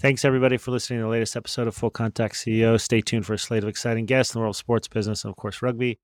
Thanks, 0.01 0.25
everybody, 0.25 0.57
for 0.57 0.71
listening 0.71 0.99
to 0.99 1.05
the 1.05 1.09
latest 1.09 1.37
episode 1.37 1.69
of 1.69 1.75
Full 1.75 1.89
Contact 1.89 2.35
CEO. 2.35 2.79
Stay 2.81 3.01
tuned 3.01 3.25
for 3.25 3.35
a 3.35 3.39
slate 3.39 3.63
of 3.63 3.69
exciting 3.69 4.07
guests 4.07 4.35
in 4.35 4.39
the 4.39 4.43
world 4.43 4.55
of 4.55 4.59
sports, 4.59 4.89
business, 4.89 5.25
and, 5.25 5.31
of 5.31 5.37
course, 5.37 5.63
rugby. 5.63 5.99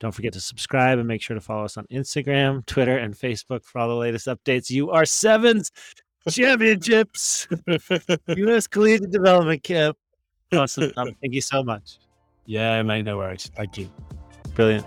Don't 0.00 0.12
forget 0.12 0.32
to 0.32 0.40
subscribe 0.40 0.98
and 0.98 1.06
make 1.06 1.22
sure 1.22 1.34
to 1.34 1.40
follow 1.40 1.64
us 1.64 1.76
on 1.76 1.86
Instagram, 1.92 2.64
Twitter, 2.66 2.96
and 2.96 3.14
Facebook 3.14 3.62
for 3.64 3.80
all 3.80 3.88
the 3.88 3.94
latest 3.94 4.26
updates. 4.26 4.70
You 4.70 4.90
are 4.90 5.04
Sevens 5.04 5.70
Championships, 6.28 7.46
U.S. 8.28 8.66
Collegiate 8.66 9.10
Development 9.10 9.62
Camp. 9.62 9.96
Awesome. 10.52 10.90
Thank 10.96 11.14
you 11.34 11.42
so 11.42 11.62
much. 11.62 11.98
yeah, 12.46 12.82
mate, 12.82 13.02
no 13.02 13.18
worries. 13.18 13.50
Thank 13.54 13.76
you. 13.78 13.90
Brilliant. 14.54 14.86